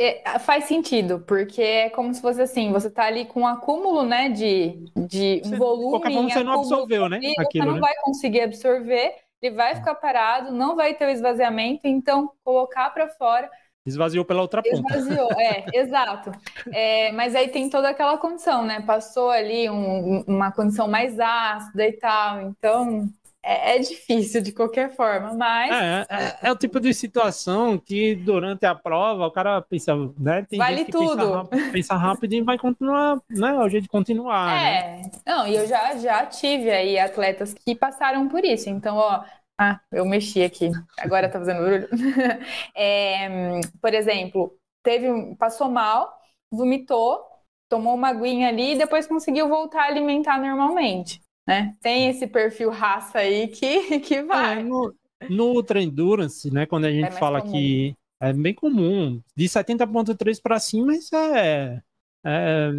[0.00, 4.04] É, faz sentido, porque é como se fosse assim, você tá ali com um acúmulo,
[4.04, 5.90] né, de, de um volume.
[5.90, 7.16] Qualquer forma você não absorveu, né?
[7.16, 7.80] Aquilo, você não né?
[7.80, 13.08] vai conseguir absorver, ele vai ficar parado, não vai ter o esvaziamento, então colocar para
[13.08, 13.50] fora.
[13.84, 14.96] Esvaziou pela outra ponta.
[14.96, 16.30] Esvaziou, é, exato.
[16.72, 18.80] É, mas aí tem toda aquela condição, né?
[18.82, 23.08] Passou ali um, uma condição mais ácida e tal, então
[23.48, 25.70] é, é, difícil de qualquer forma, mas.
[25.74, 30.44] É, é, é, o tipo de situação que durante a prova o cara pensa, né?
[30.46, 31.16] Tem vale tudo.
[31.16, 33.48] Pensa rápido, pensa rápido, e vai continuar, né?
[33.48, 34.52] É o jeito de continuar.
[34.52, 35.10] É, né?
[35.26, 38.68] não, e eu já, já tive aí atletas que passaram por isso.
[38.68, 39.24] Então, ó,
[39.58, 41.88] ah, eu mexi aqui, agora tá fazendo barulho.
[42.76, 46.12] é, por exemplo, teve, passou mal,
[46.52, 47.24] vomitou,
[47.66, 51.74] tomou uma aguinha ali e depois conseguiu voltar a alimentar normalmente né?
[51.80, 54.60] Tem esse perfil raça aí que, que vai.
[54.60, 54.94] É, no,
[55.30, 56.66] no Ultra Endurance, né?
[56.66, 57.52] Quando a gente é fala comum.
[57.52, 61.82] que é bem comum, de 70.3 para cima, isso é,
[62.26, 62.70] é,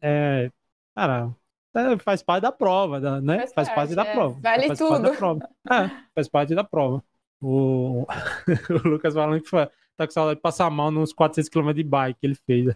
[0.00, 0.50] é
[0.94, 1.34] cara,
[1.74, 3.38] é, faz parte da prova, né?
[3.38, 4.14] Faz, faz parte, parte da é.
[4.14, 4.40] prova.
[4.40, 5.02] Vale faz tudo.
[5.02, 5.48] Parte prova.
[5.68, 7.04] É, faz parte da prova.
[7.40, 8.06] O,
[8.70, 11.82] o Lucas falando que foi, tá com saudade de passar mal nos 400 km de
[11.82, 12.72] bike que ele fez.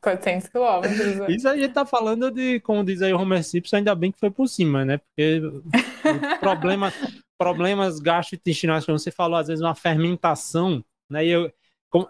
[0.00, 1.16] 400 quilômetros.
[1.16, 1.26] Né?
[1.30, 4.18] Isso a gente tá falando de, como diz aí o Homer Simpson, ainda bem que
[4.18, 4.98] foi por cima, né?
[4.98, 5.42] Porque
[6.40, 6.92] problema,
[7.36, 11.26] problemas gastrointestinais, como você falou, às vezes uma fermentação, né?
[11.26, 11.52] E, eu,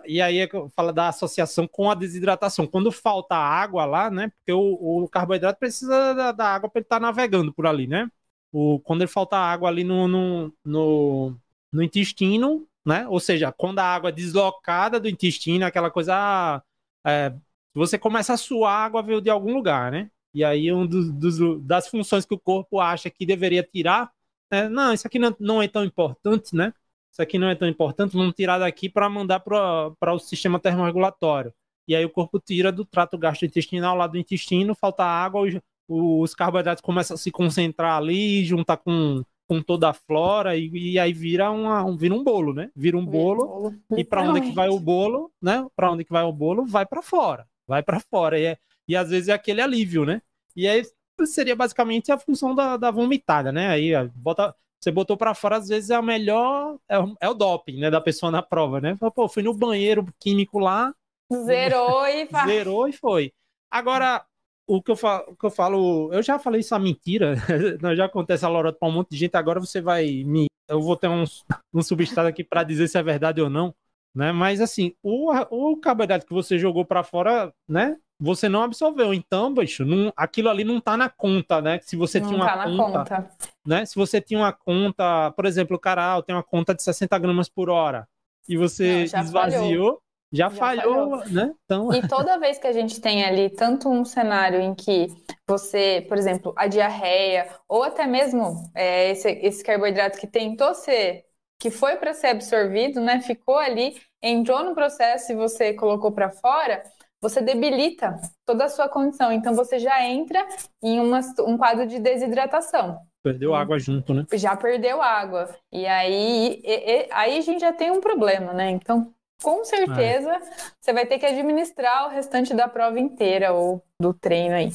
[0.07, 2.67] e aí é fala da associação com a desidratação.
[2.67, 4.31] Quando falta água lá, né?
[4.39, 7.87] Porque o, o carboidrato precisa da, da água para ele estar tá navegando por ali,
[7.87, 8.11] né?
[8.53, 11.37] O, quando ele falta água ali no, no, no,
[11.73, 13.07] no intestino, né?
[13.09, 16.63] Ou seja, quando a água é deslocada do intestino, aquela coisa ah,
[17.07, 17.35] é,
[17.75, 20.11] você começa a suar, a água veio de algum lugar, né?
[20.35, 24.11] E aí um dos, dos, das funções que o corpo acha que deveria tirar,
[24.51, 26.73] é, não, isso aqui não, não, é tão importante, né?
[27.13, 31.53] Isso aqui não é tão importante, vamos tirar daqui para mandar para o sistema termorregulatório.
[31.87, 35.55] E aí o corpo tira do trato gastrointestinal lá do intestino, falta água, os,
[35.89, 40.99] os carboidratos começam a se concentrar ali, juntar com com toda a flora e, e
[40.99, 42.71] aí vira, uma, um, vira um bolo, né?
[42.77, 43.75] Vira um bolo, bolo.
[43.97, 45.67] e para onde que vai o bolo, né?
[45.75, 46.67] Para onde que vai o bolo?
[46.67, 50.21] Vai para fora, vai para fora e, é, e às vezes é aquele alívio, né?
[50.55, 50.83] E aí
[51.25, 53.69] seria basicamente a função da, da vomitada, né?
[53.69, 57.35] Aí bota, você botou para fora, às vezes é a melhor, é o, é o
[57.35, 57.91] doping, né?
[57.91, 58.99] Da pessoa na prova, né?
[59.15, 60.95] Pô, fui no banheiro químico lá,
[61.33, 62.47] zerou e vai.
[62.47, 63.33] zerou e foi.
[63.71, 64.23] Agora
[64.69, 67.37] o que eu falo, o que eu falo, eu já falei isso a mentira,
[67.97, 70.47] já acontece a lorota para um monte de gente, agora você vai me.
[70.69, 71.25] Eu vou ter um,
[71.73, 73.75] um substrato aqui para dizer se é verdade ou não,
[74.15, 74.31] né?
[74.31, 77.97] Mas assim, o, o carboidrato que você jogou para fora, né?
[78.21, 79.15] Você não absorveu.
[79.15, 81.79] Então, bicho, não, aquilo ali não tá na conta, né?
[81.83, 83.31] Se você não tinha uma tá conta, conta,
[83.67, 83.87] né?
[83.87, 87.49] Se você tinha uma conta, por exemplo, o cara tem uma conta de 60 gramas
[87.49, 88.07] por hora
[88.47, 90.03] e você não, esvaziou, falhou
[90.33, 91.55] já, já falhou, falhou, né?
[91.65, 91.93] Então...
[91.93, 95.09] E toda vez que a gente tem ali tanto um cenário em que
[95.47, 101.25] você, por exemplo, a diarreia, ou até mesmo é, esse, esse carboidrato que tentou ser,
[101.59, 103.21] que foi para ser absorvido, né?
[103.21, 106.83] Ficou ali, entrou no processo e você colocou para fora,
[107.21, 109.33] você debilita toda a sua condição.
[109.33, 110.47] Então você já entra
[110.83, 112.99] em uma, um quadro de desidratação.
[113.23, 114.25] Perdeu água junto, né?
[114.35, 115.49] Já perdeu água.
[115.73, 118.71] E aí, e, e, aí a gente já tem um problema, né?
[118.71, 120.41] Então, com certeza é.
[120.81, 124.73] você vai ter que administrar o restante da prova inteira ou do treino aí.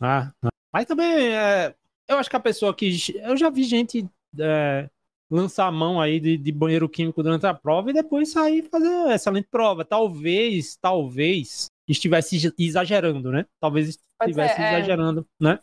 [0.00, 0.30] Ah,
[0.72, 1.74] mas também é,
[2.08, 2.96] eu acho que a pessoa que.
[3.22, 4.88] Eu já vi gente é,
[5.30, 9.12] lançar a mão aí de, de, banheiro químico durante a prova e depois sair fazer
[9.12, 9.84] excelente prova.
[9.84, 13.46] Talvez, talvez estivesse exagerando, né?
[13.60, 14.74] Talvez estivesse ser, é.
[14.74, 15.58] exagerando, né?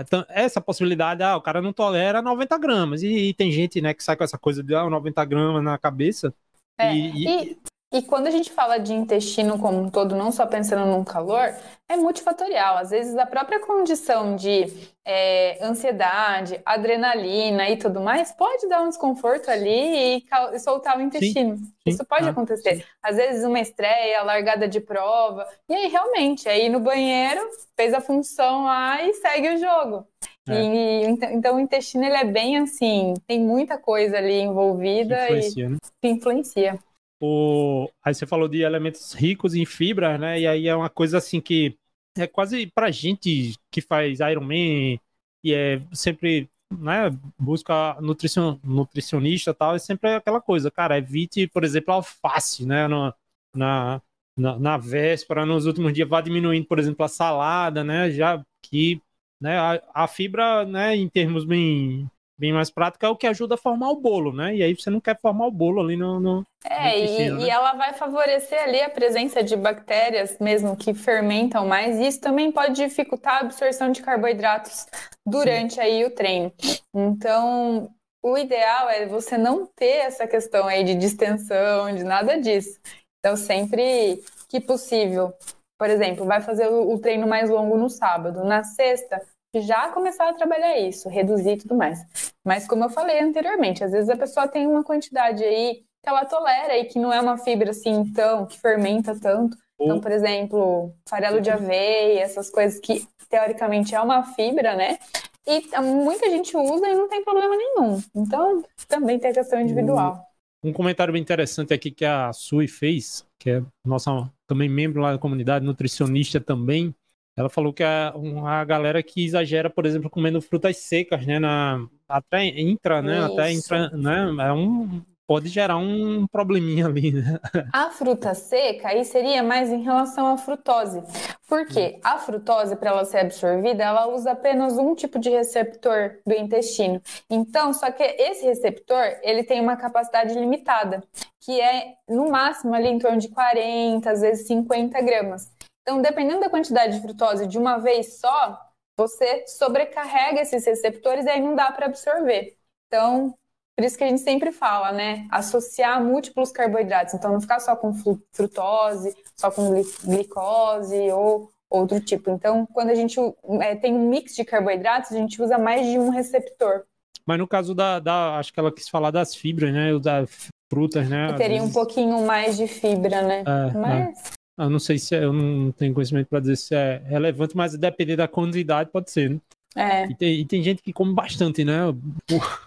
[0.00, 3.02] Então, essa possibilidade, ah, o cara não tolera 90 gramas.
[3.02, 5.78] E, e, tem gente, né, que sai com essa coisa de ah, 90 gramas na
[5.78, 6.34] cabeça.
[6.78, 7.58] É, e, e,
[7.92, 11.54] e quando a gente fala de intestino como um todo, não só pensando no calor,
[11.86, 12.78] é multifatorial.
[12.78, 14.66] Às vezes, a própria condição de
[15.04, 21.02] é, ansiedade, adrenalina e tudo mais pode dar um desconforto ali e, e soltar o
[21.02, 21.58] intestino.
[21.58, 22.76] Sim, sim, Isso pode ah, acontecer.
[22.76, 22.84] Sim.
[23.02, 25.46] Às vezes, uma estreia, largada de prova.
[25.68, 30.06] E aí, realmente, aí no banheiro, fez a função lá e segue o jogo.
[30.48, 30.62] É.
[30.62, 35.68] E, então, o intestino ele é bem assim, tem muita coisa ali envolvida influencia, e
[35.68, 35.78] né?
[36.02, 36.78] influencia.
[37.20, 37.88] O...
[38.04, 40.40] Aí você falou de elementos ricos em fibras, né?
[40.40, 41.76] E aí é uma coisa assim que
[42.18, 44.98] é quase pra gente que faz Iron Man
[45.44, 51.46] e é sempre né, busca nutricion, nutricionista e tal, é sempre aquela coisa, cara, evite,
[51.46, 53.12] por exemplo, alface, né, no,
[53.54, 54.00] na,
[54.36, 59.00] na, na véspera, nos últimos dias, vá diminuindo, por exemplo, a salada, né, já que
[59.42, 63.54] né, a, a fibra, né, em termos bem bem mais prática, é o que ajuda
[63.54, 64.56] a formar o bolo, né?
[64.56, 66.18] E aí você não quer formar o bolo ali no.
[66.18, 67.42] no é, no e, né?
[67.42, 72.20] e, ela vai favorecer ali a presença de bactérias, mesmo que fermentam mais, e isso
[72.20, 74.86] também pode dificultar a absorção de carboidratos
[75.24, 75.80] durante Sim.
[75.82, 76.52] aí o treino.
[76.92, 77.88] Então,
[78.24, 82.80] o ideal é você não ter essa questão aí de distensão, de nada disso.
[83.18, 85.32] Então, sempre que possível,
[85.78, 88.44] por exemplo, vai fazer o treino mais longo no sábado.
[88.44, 89.22] Na sexta,
[89.60, 92.00] já começar a trabalhar isso, reduzir e tudo mais.
[92.44, 96.24] Mas como eu falei anteriormente, às vezes a pessoa tem uma quantidade aí que ela
[96.24, 99.56] tolera e que não é uma fibra assim tão, que fermenta tanto.
[99.80, 104.98] Então, por exemplo, farelo de aveia, essas coisas que teoricamente é uma fibra, né?
[105.46, 108.00] E muita gente usa e não tem problema nenhum.
[108.14, 110.24] Então, também tem a questão individual.
[110.64, 115.10] Um comentário bem interessante aqui que a Sui fez, que é nossa também membro lá
[115.10, 116.94] da comunidade, nutricionista também,
[117.36, 118.12] ela falou que a,
[118.46, 121.38] a galera que exagera, por exemplo, comendo frutas secas, né?
[121.38, 123.18] Na, até entra, né?
[123.18, 123.32] Isso.
[123.32, 124.46] Até entra, né?
[124.46, 127.40] É um, pode gerar um probleminha ali, né?
[127.72, 131.02] A fruta seca aí seria mais em relação à frutose.
[131.48, 136.34] Porque a frutose, para ela ser absorvida, ela usa apenas um tipo de receptor do
[136.34, 137.00] intestino.
[137.30, 141.02] Então, só que esse receptor, ele tem uma capacidade limitada,
[141.40, 145.50] que é no máximo ali em torno de 40, às vezes 50 gramas.
[145.82, 148.58] Então, dependendo da quantidade de frutose de uma vez só,
[148.96, 152.56] você sobrecarrega esses receptores e aí não dá para absorver.
[152.86, 153.34] Então,
[153.76, 155.26] por isso que a gente sempre fala, né?
[155.30, 157.14] Associar múltiplos carboidratos.
[157.14, 157.92] Então, não ficar só com
[158.32, 159.70] frutose, só com
[160.04, 162.30] glicose ou outro tipo.
[162.30, 163.18] Então, quando a gente
[163.60, 166.84] é, tem um mix de carboidratos, a gente usa mais de um receptor.
[167.24, 169.98] Mas no caso da, da acho que ela quis falar das fibras, né?
[169.98, 171.32] Das frutas, né?
[171.34, 171.70] teria vezes...
[171.70, 173.44] um pouquinho mais de fibra, né?
[173.46, 174.32] É, Mas...
[174.58, 174.64] É.
[174.64, 177.76] Eu não sei se é, eu não tenho conhecimento para dizer se é relevante, mas
[177.76, 179.40] depender da quantidade pode ser, né?
[179.74, 180.04] É.
[180.06, 181.78] E tem, e tem, gente que come bastante, né?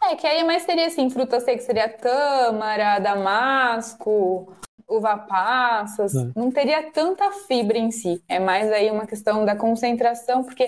[0.09, 4.51] É, que aí mais seria assim, fruta seca seria tâmara, damasco,
[4.87, 6.15] uva passas.
[6.15, 6.31] É.
[6.35, 8.23] Não teria tanta fibra em si.
[8.27, 10.67] É mais aí uma questão da concentração, porque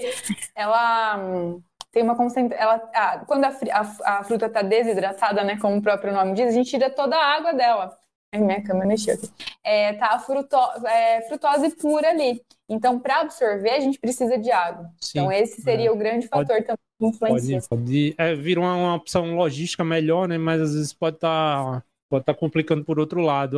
[0.55, 1.61] ela hum,
[1.91, 2.63] tem uma concentração.
[2.63, 5.57] Ela, ah, quando a, a, a fruta está desidratada, né?
[5.57, 7.97] Como o próprio nome diz, a gente tira toda a água dela.
[8.33, 9.29] A minha câmera mexeu aqui.
[9.63, 10.55] É, tá a fruto,
[10.85, 12.41] é, frutose pura ali.
[12.69, 14.91] Então, para absorver, a gente precisa de água.
[14.99, 15.91] Sim, então, esse seria é.
[15.91, 17.61] o grande fator pode, também que influencia.
[17.69, 20.37] Pode, pode é, vir uma, uma, opção logística melhor, né?
[20.37, 23.57] Mas às vezes pode estar tá, pode tá complicando por outro lado.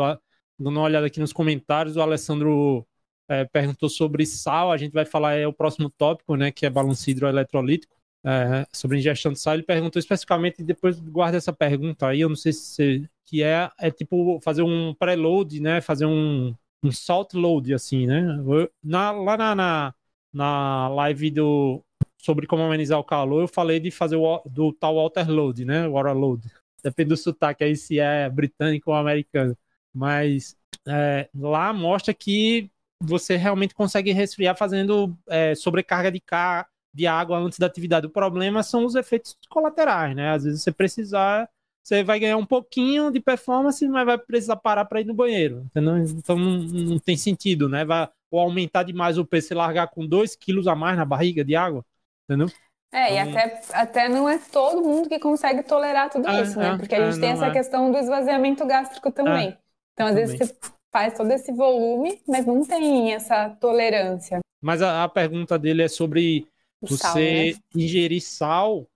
[0.60, 2.86] Dando uma olhada aqui nos comentários, o Alessandro
[3.28, 4.72] é, perguntou sobre sal.
[4.72, 6.52] A gente vai falar, é o próximo tópico, né?
[6.52, 7.99] Que é balanço hidroeletrolítico.
[8.26, 12.36] É, sobre ingestão de sal, ele perguntou especificamente, depois guarda essa pergunta aí, eu não
[12.36, 15.82] sei se que é, é tipo fazer um preload, né?
[15.82, 16.54] Fazer um,
[16.84, 18.38] um salt load, assim, né?
[18.84, 19.94] Na, lá na, na,
[20.34, 21.84] na live do,
[22.18, 25.88] sobre como amenizar o calor, eu falei de fazer o do tal water load, né?
[25.88, 26.48] Water load.
[26.84, 29.58] Depende do sotaque aí se é britânico ou americano.
[29.94, 30.56] Mas
[30.88, 32.70] é, lá mostra que
[33.02, 36.68] você realmente consegue resfriar fazendo é, sobrecarga de, ca...
[36.94, 38.08] de água antes da atividade.
[38.08, 40.32] O problema são os efeitos colaterais, né?
[40.32, 41.50] Às vezes você precisar
[41.82, 45.66] você vai ganhar um pouquinho de performance, mas vai precisar parar para ir no banheiro.
[45.66, 45.98] Entendeu?
[45.98, 47.84] Então não, não, tem sentido, né?
[47.84, 51.44] Vai ou aumentar demais o peso e largar com 2 quilos a mais na barriga
[51.44, 51.84] de água,
[52.24, 52.48] entendeu?
[52.92, 56.58] É, então, e até, até não é todo mundo que consegue tolerar tudo é, isso,
[56.58, 56.70] né?
[56.70, 57.52] É, Porque a gente é, tem essa é.
[57.52, 59.50] questão do esvaziamento gástrico também.
[59.50, 59.58] É,
[59.94, 60.28] então, às também.
[60.28, 60.56] vezes, você
[60.92, 64.40] faz todo esse volume, mas não tem essa tolerância.
[64.62, 66.48] Mas a, a pergunta dele é sobre
[66.82, 67.54] o você sal, né?
[67.76, 68.88] ingerir sal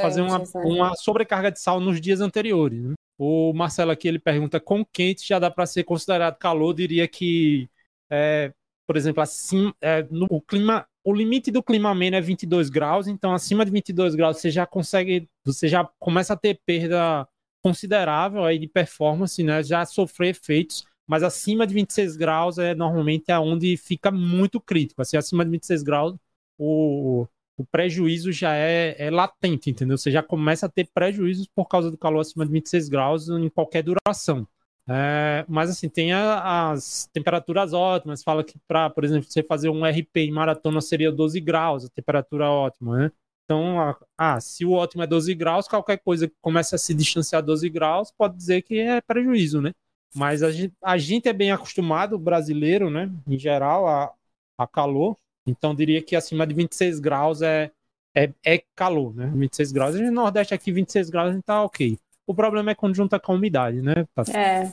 [0.00, 2.82] fazer uma, uma sobrecarga de sal nos dias anteriores.
[2.82, 2.94] Né?
[3.18, 6.74] O Marcelo aqui ele pergunta: com quente já dá para ser considerado calor?
[6.74, 7.68] Diria que,
[8.10, 8.52] é,
[8.86, 13.06] por exemplo, assim, é, no, o clima, o limite do clima ameno é 22 graus,
[13.06, 17.26] então acima de 22 graus você já consegue, você já começa a ter perda
[17.62, 19.62] considerável aí de performance, né?
[19.62, 25.00] Já sofrer efeitos, mas acima de 26 graus é normalmente é onde fica muito crítico.
[25.00, 26.16] Assim, acima de 26 graus,
[26.58, 27.26] o,
[27.56, 29.98] o prejuízo já é, é, latente, entendeu?
[29.98, 33.48] Você já começa a ter prejuízos por causa do calor acima de 26 graus em
[33.48, 34.46] qualquer duração.
[34.88, 38.22] É, mas assim, tem a, as temperaturas ótimas.
[38.22, 41.88] Fala que para, por exemplo, você fazer um RP em maratona seria 12 graus, a
[41.88, 43.12] temperatura ótima, né?
[43.44, 47.42] Então, ah, se o ótimo é 12 graus, qualquer coisa que comece a se distanciar
[47.42, 49.72] 12 graus pode dizer que é prejuízo, né?
[50.14, 54.12] Mas a gente, a gente é bem acostumado, brasileiro, né, em geral, a,
[54.58, 55.16] a calor.
[55.46, 57.70] Então diria que acima de 26 graus é,
[58.14, 59.30] é, é calor, né?
[59.34, 59.94] 26 graus.
[59.94, 61.98] No Nordeste aqui, 26 graus, a gente tá ok.
[62.26, 64.06] O problema é quando junta com a umidade, né?
[64.14, 64.22] Tá...
[64.32, 64.72] É.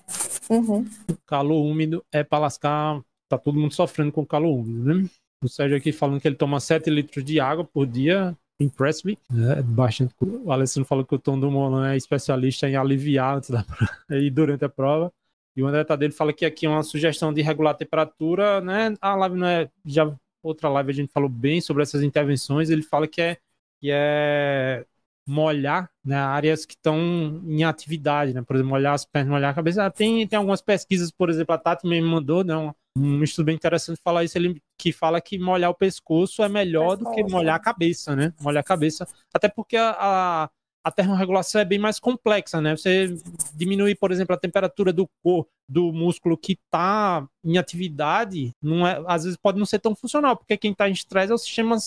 [0.50, 0.86] Uhum.
[1.26, 3.02] Calor úmido é para lascar.
[3.28, 5.10] Tá todo mundo sofrendo com calor úmido, né?
[5.44, 8.36] O Sérgio aqui falando que ele toma 7 litros de água por dia.
[8.60, 9.18] Impress me.
[9.56, 10.14] É bastante.
[10.20, 13.66] O Alessandro falou que o Tom do Molan é especialista em aliviar antes da
[14.12, 15.12] e durante a prova.
[15.56, 18.94] E o André Tadeu fala que aqui é uma sugestão de regular a temperatura, né?
[19.00, 19.70] A live não é.
[19.86, 22.70] Já outra live a gente falou bem sobre essas intervenções.
[22.70, 23.38] Ele fala que é,
[23.82, 24.86] que é
[25.30, 26.98] molhar né, áreas que estão
[27.46, 28.42] em atividade, né?
[28.42, 29.86] Por exemplo, molhar as pernas, molhar a cabeça.
[29.86, 32.58] Ah, tem, tem algumas pesquisas, por exemplo, a Tati me mandou, né?
[32.58, 36.50] Um, um estudo bem interessante falar isso, ele que fala que molhar o pescoço é
[36.50, 38.34] melhor do que molhar a cabeça, né?
[38.42, 39.08] Molhar a cabeça.
[39.34, 40.50] Até porque a, a
[40.84, 42.76] a termorregulação é bem mais complexa, né?
[42.76, 43.16] Você
[43.54, 49.04] diminuir, por exemplo, a temperatura do corpo, do músculo que está em atividade, não é,
[49.06, 51.78] às vezes pode não ser tão funcional, porque quem está em estresse é o sistema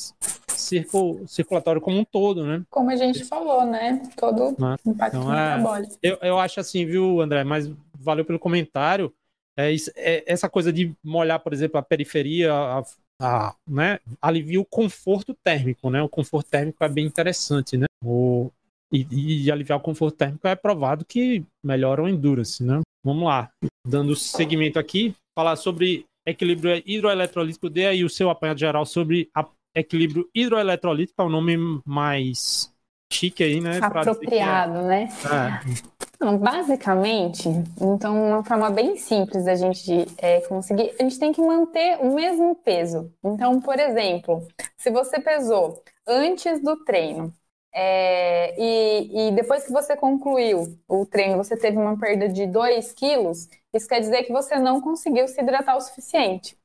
[0.49, 2.63] circo, circulatório como um todo, né?
[2.71, 4.01] Como a gente falou, né?
[4.17, 4.77] Todo né?
[4.87, 5.99] impacto então, é, metabólico.
[6.03, 7.43] Eu, eu acho assim, viu, André?
[7.43, 9.13] Mas valeu pelo comentário.
[9.57, 12.83] É, é, essa coisa de molhar, por exemplo, a periferia, a,
[13.21, 16.03] a, né, alivia o conforto térmico, né?
[16.03, 17.87] O conforto térmico é bem interessante, né?
[18.05, 18.51] O,
[18.93, 22.81] e, e, aliviar o conforto térmico é provado que melhora o endurance, né?
[23.05, 23.51] Vamos lá,
[23.87, 29.29] dando seguimento aqui, falar sobre equilíbrio hidroeletrolítico, dê aí o seu apanhado geral sobre
[29.75, 32.73] equilíbrio hidroeletrolítico, é o nome mais
[33.13, 33.79] chique aí, né?
[33.83, 34.83] Apropriado, é...
[34.83, 35.09] né?
[35.25, 36.03] É.
[36.15, 37.49] Então, basicamente,
[37.81, 42.15] então, uma forma bem simples da gente é, conseguir, a gente tem que manter o
[42.15, 43.13] mesmo peso.
[43.25, 47.35] Então, por exemplo, se você pesou antes do treino
[47.75, 52.93] é, e, e, depois que você concluiu o treino, você teve uma perda de 2
[52.93, 56.57] quilos, isso quer dizer que você não conseguiu se hidratar o suficiente.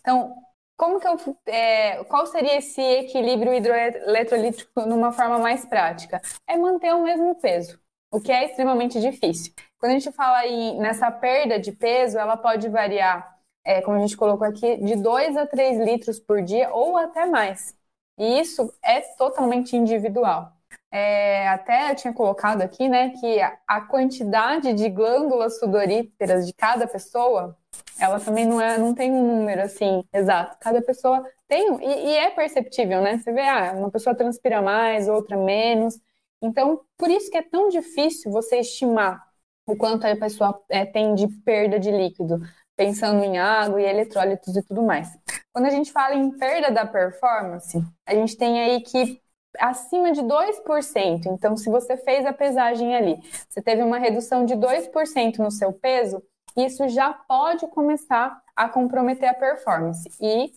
[0.00, 0.34] Então,
[0.76, 6.20] como que eu, é, qual seria esse equilíbrio hidroeletrolítico numa forma mais prática?
[6.46, 7.78] É manter o mesmo peso,
[8.12, 9.52] o que é extremamente difícil.
[9.78, 14.00] Quando a gente fala aí nessa perda de peso, ela pode variar, é, como a
[14.00, 17.74] gente colocou aqui, de 2 a 3 litros por dia ou até mais.
[18.20, 20.52] E isso é totalmente individual.
[20.92, 26.86] É, até eu tinha colocado aqui, né, que a quantidade de glândulas sudoríferas de cada
[26.86, 27.56] pessoa,
[27.98, 30.58] ela também não, é, não tem um número assim exato.
[30.60, 33.18] Cada pessoa tem, e, e é perceptível, né?
[33.18, 35.98] Você vê, ah, uma pessoa transpira mais, outra menos.
[36.42, 39.26] Então, por isso que é tão difícil você estimar
[39.66, 42.38] o quanto a pessoa é, tem de perda de líquido,
[42.80, 45.14] pensando em água e eletrólitos e tudo mais.
[45.52, 49.20] Quando a gente fala em perda da performance, a gente tem aí que
[49.58, 51.26] acima de 2%.
[51.26, 55.74] Então, se você fez a pesagem ali, você teve uma redução de 2% no seu
[55.74, 56.22] peso,
[56.56, 60.08] isso já pode começar a comprometer a performance.
[60.18, 60.50] E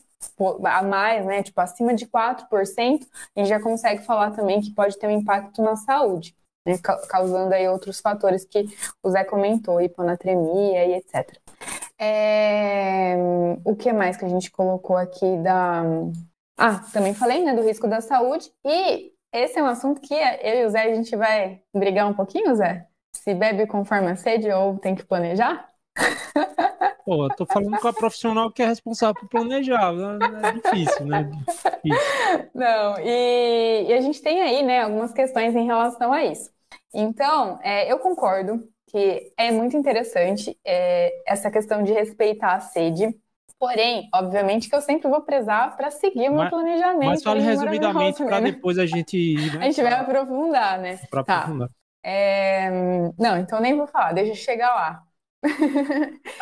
[0.64, 3.06] a mais, né, tipo acima de 4%,
[3.36, 6.34] a gente já consegue falar também que pode ter um impacto na saúde,
[6.66, 6.78] né,
[7.10, 8.66] causando aí outros fatores que
[9.04, 11.38] o Zé comentou, hiponatremia e etc.
[12.04, 13.16] É...
[13.66, 15.84] O que mais que a gente colocou aqui da.
[16.58, 18.52] Ah, também falei, né, do risco da saúde.
[18.66, 22.14] E esse é um assunto que eu e o Zé a gente vai brigar um
[22.14, 22.88] pouquinho, Zé?
[23.16, 25.68] Se bebe conforme a sede ou tem que planejar?
[27.06, 30.20] Pô, eu tô falando com a profissional que é responsável por planejar, né?
[30.42, 31.24] é difícil, né?
[31.84, 32.50] Difícil.
[32.56, 36.50] Não, e, e, a gente tem aí, né, algumas questões em relação a isso.
[36.94, 43.10] Então, é, eu concordo que é muito interessante é, essa questão de respeitar a sede.
[43.58, 47.10] Porém, obviamente que eu sempre vou prezar para seguir o meu planejamento.
[47.10, 48.52] Mas fale resumidamente para né?
[48.52, 49.58] depois a gente ir.
[49.58, 49.62] Né?
[49.62, 51.00] A gente vai aprofundar, né?
[51.10, 51.38] Para tá.
[51.40, 51.70] aprofundar.
[52.04, 52.70] É...
[53.18, 55.04] Não, então nem vou falar, deixa eu chegar lá.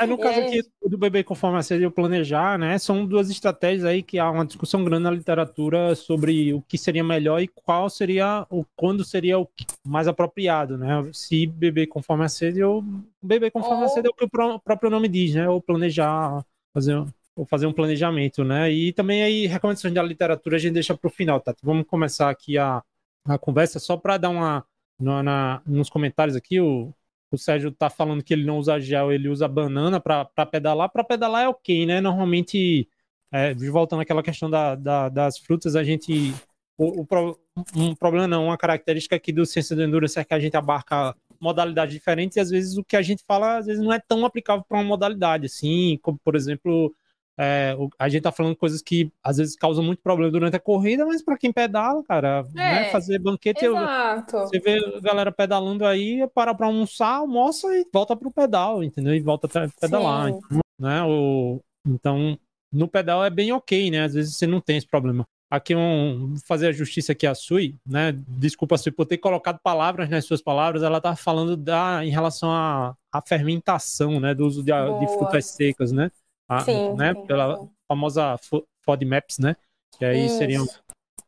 [0.08, 2.78] No caso aqui do bebê conforme a série planejar, né?
[2.78, 7.04] São duas estratégias aí que há uma discussão grande na literatura sobre o que seria
[7.04, 9.48] melhor e qual seria o quando seria o
[9.86, 11.10] mais apropriado, né?
[11.14, 12.84] Se beber conforme a sede ou
[13.22, 13.86] beber conforme ou...
[13.86, 15.50] a sede é o que o próprio nome diz, né?
[15.50, 17.04] Ou planejar, fazer
[17.36, 18.72] ou fazer um planejamento, né?
[18.72, 21.56] E também aí recomendações da literatura a gente deixa para o final, tá?
[21.64, 22.84] Vamos começar aqui a,
[23.26, 24.66] a conversa só para dar uma
[25.00, 26.94] na, na, nos comentários aqui o
[27.32, 30.90] o Sérgio tá falando que ele não usa gel, ele usa banana para pedalar.
[30.90, 32.02] Para pedalar é ok, né?
[32.02, 32.88] Normalmente,
[33.32, 36.34] é, voltando àquela questão da, da, das frutas, a gente.
[36.78, 37.38] O, o,
[37.76, 41.16] um problema não, uma característica aqui do Ciência do Endurance é que a gente abarca
[41.40, 44.26] modalidades diferentes e às vezes o que a gente fala às vezes não é tão
[44.26, 46.94] aplicável para uma modalidade, assim, como por exemplo
[47.40, 51.06] é, a gente tá falando coisas que às vezes causam muito problema durante a corrida,
[51.06, 54.38] mas para quem pedala, cara, né, é, né, fazer banquete, exato.
[54.40, 59.16] você vê a galera pedalando aí, para para almoçar, almoça e volta pro pedal, entendeu?
[59.16, 61.04] E volta a pedalar, então, né?
[61.04, 62.38] O, então,
[62.72, 64.04] no pedal é bem ok, né?
[64.04, 65.26] Às vezes você não tem esse problema.
[65.50, 68.14] Aqui um fazer a justiça aqui a Sui, né?
[68.28, 72.50] Desculpa Sui por ter colocado palavras nas suas palavras, ela tá falando da em relação
[72.52, 76.10] à, à fermentação, né, do uso de, de frutas secas, né?
[76.52, 77.70] A, sim, né, sim, pela sim.
[77.88, 78.38] famosa
[78.84, 79.56] FODMAPs, né?
[79.98, 80.38] Que aí Isso.
[80.38, 80.66] seriam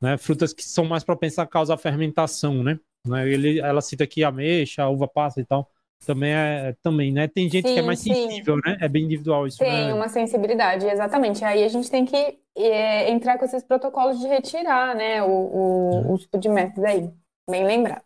[0.01, 2.79] né, frutas que são mais propensas a causar fermentação, né?
[3.07, 3.29] né?
[3.29, 5.69] Ele, ela cita aqui ameixa, uva passa e tal.
[6.05, 7.29] Também é, também, né?
[7.29, 8.13] Tem gente que é Sim, mais sim.
[8.13, 8.77] sensível, né?
[8.81, 9.93] É bem individual isso, Tem né?
[9.93, 11.45] uma sensibilidade, exatamente.
[11.45, 16.13] Aí a gente tem que é, entrar com esses protocolos de retirar, né, o, o,
[16.13, 17.09] os foodmaps aí.
[17.49, 18.03] Bem lembrado.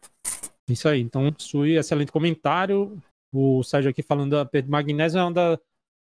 [0.70, 1.01] Isso aí.
[1.01, 2.97] Então, Sui, excelente comentário.
[3.34, 5.59] O Sérgio aqui falando da perda de magnésio é uma da...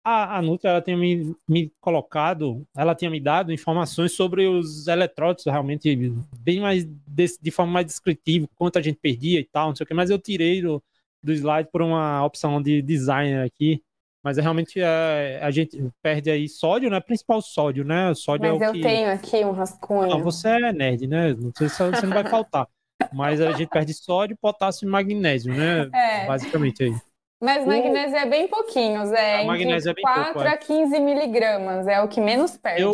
[0.09, 4.87] A, a Nutra, ela tinha me, me colocado, ela tinha me dado informações sobre os
[4.87, 9.69] eletrólitos, realmente, bem mais, de, de forma mais descritiva, quanto a gente perdia e tal,
[9.69, 10.81] não sei o que, mas eu tirei do,
[11.21, 13.83] do slide por uma opção de design aqui,
[14.23, 17.01] mas é realmente é, a gente perde aí sódio, né?
[17.01, 18.13] Principal sódio, né?
[18.15, 18.83] Sódio Mas é o eu que...
[18.83, 20.09] tenho aqui um rascunho.
[20.09, 21.33] Não, você é nerd, né?
[21.35, 22.67] Não sei se você não vai faltar.
[23.13, 25.89] Mas a gente perde sódio, potássio e magnésio, né?
[25.95, 26.27] É.
[26.27, 26.95] Basicamente aí.
[27.41, 29.37] Mas O- magnésio é bem pouquinho, Zé.
[29.37, 30.53] A Entre magnésio é bem 4 pouco, é.
[30.53, 31.87] a 15 miligramas.
[31.87, 32.83] É o que menos perde.
[32.83, 32.93] Eu,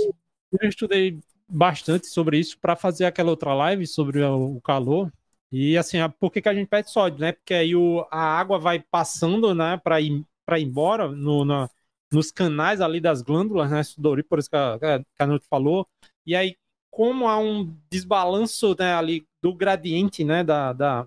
[0.61, 1.19] eu estudei
[1.49, 5.13] bastante sobre isso para fazer aquela outra live sobre o, calor.
[5.51, 7.33] E assim, por que, que a gente perde sódio, né?
[7.33, 11.69] Porque aí o, a água vai passando, né, para ir, pra ir embora no, na,
[12.11, 15.87] nos canais ali das glândulas, né, sudoríparas que a, que a Nuti falou.
[16.27, 16.57] E aí,
[16.91, 21.07] como há um desbalanço, né, ali do gradiente, né, da, da-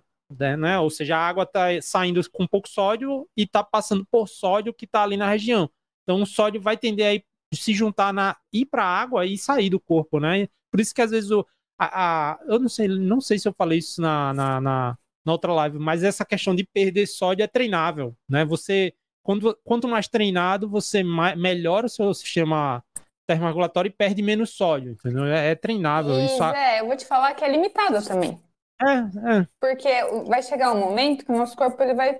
[0.58, 4.74] né, ou seja, a água está saindo com pouco sódio e está passando por sódio
[4.74, 5.70] que está ali na região.
[6.04, 7.24] Então, o sódio vai tender aí
[7.54, 10.48] se juntar na ir para a água e sair do corpo, né?
[10.72, 11.46] Por isso que às vezes o
[11.78, 15.32] a, a- eu não sei, não sei se eu falei isso na, na, na, na
[15.32, 18.46] outra live, mas essa questão de perder sódio é treinável, né?
[18.46, 22.84] Você quando, quanto mais treinado, você mais, melhora o seu sistema
[23.28, 25.26] termorregulatório e perde menos sódio, entendeu?
[25.26, 26.20] É, é treinável.
[26.24, 28.40] Isso a- Zé, eu vou te falar que é limitado também.
[28.82, 29.48] É, é.
[29.60, 29.90] Porque
[30.28, 32.20] vai chegar um momento que o nosso corpo ele vai,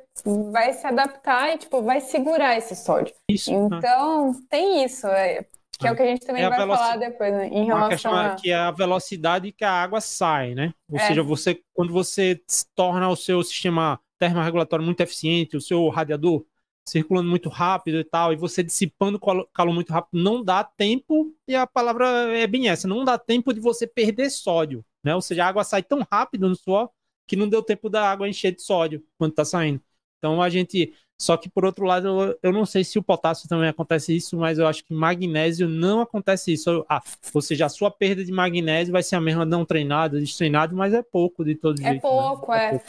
[0.51, 3.14] vai se adaptar e tipo, vai segurar esse sódio.
[3.30, 3.51] Isso.
[3.51, 3.78] né?
[3.78, 5.45] Então, tem isso, é,
[5.78, 7.88] que é o que a gente também É vai veloci- falar depois, né, em Uma
[7.88, 8.26] relação a...
[8.28, 10.74] é que é a velocidade que a água sai, né?
[10.89, 11.08] Ou É.
[11.08, 12.41] seja, você quando você
[12.74, 16.45] torna o seu sistema termorregulatório muito eficiente, o seu radiador
[16.88, 21.34] circulando muito rápido e tal, e você dissipando calo- calor muito rápido, não dá tempo,
[21.47, 25.16] e a palavra é bem essa, não dá tempo de você perder sódio, né?
[25.16, 26.89] Ou seja, a água sai tão rápido no suor
[27.28, 29.80] que não deu tempo da água encher de sódio quando tá saindo.
[30.18, 30.93] Então a gente.
[31.18, 34.36] Só que por outro lado, eu, eu não sei se o potássio também acontece isso,
[34.36, 36.86] mas eu acho que magnésio não acontece isso.
[36.89, 37.01] Ah,
[37.34, 40.93] ou seja, a sua perda de magnésio vai ser a mesma não treinado, destreinado, mas
[40.93, 42.01] é pouco de todo É jeito.
[42.01, 42.66] pouco, né?
[42.66, 42.70] é.
[42.72, 42.86] pouco.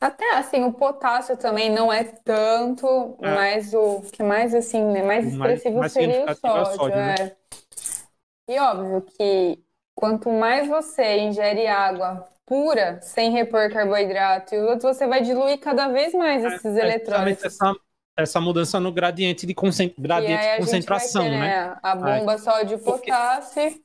[0.00, 2.86] Até assim, o potássio também não é tanto,
[3.20, 3.34] É.
[3.34, 6.76] mas o que mais assim, né, mais O mais- expressivo mais seria o é sódio,
[6.76, 7.14] sódio, né?
[7.20, 7.36] é.
[8.48, 9.58] E óbvio que
[9.96, 15.58] quanto mais você ingere água pura, sem repor carboidrato e os outros, você vai diluir
[15.58, 17.44] cada vez mais esses É eletrólitos.
[17.44, 17.74] essa,
[18.16, 19.92] essa mudança no gradiente de, concent...
[19.98, 21.76] Gradiente de concentração, ter, né?
[21.82, 23.80] A bomba sódio Porque- potássio.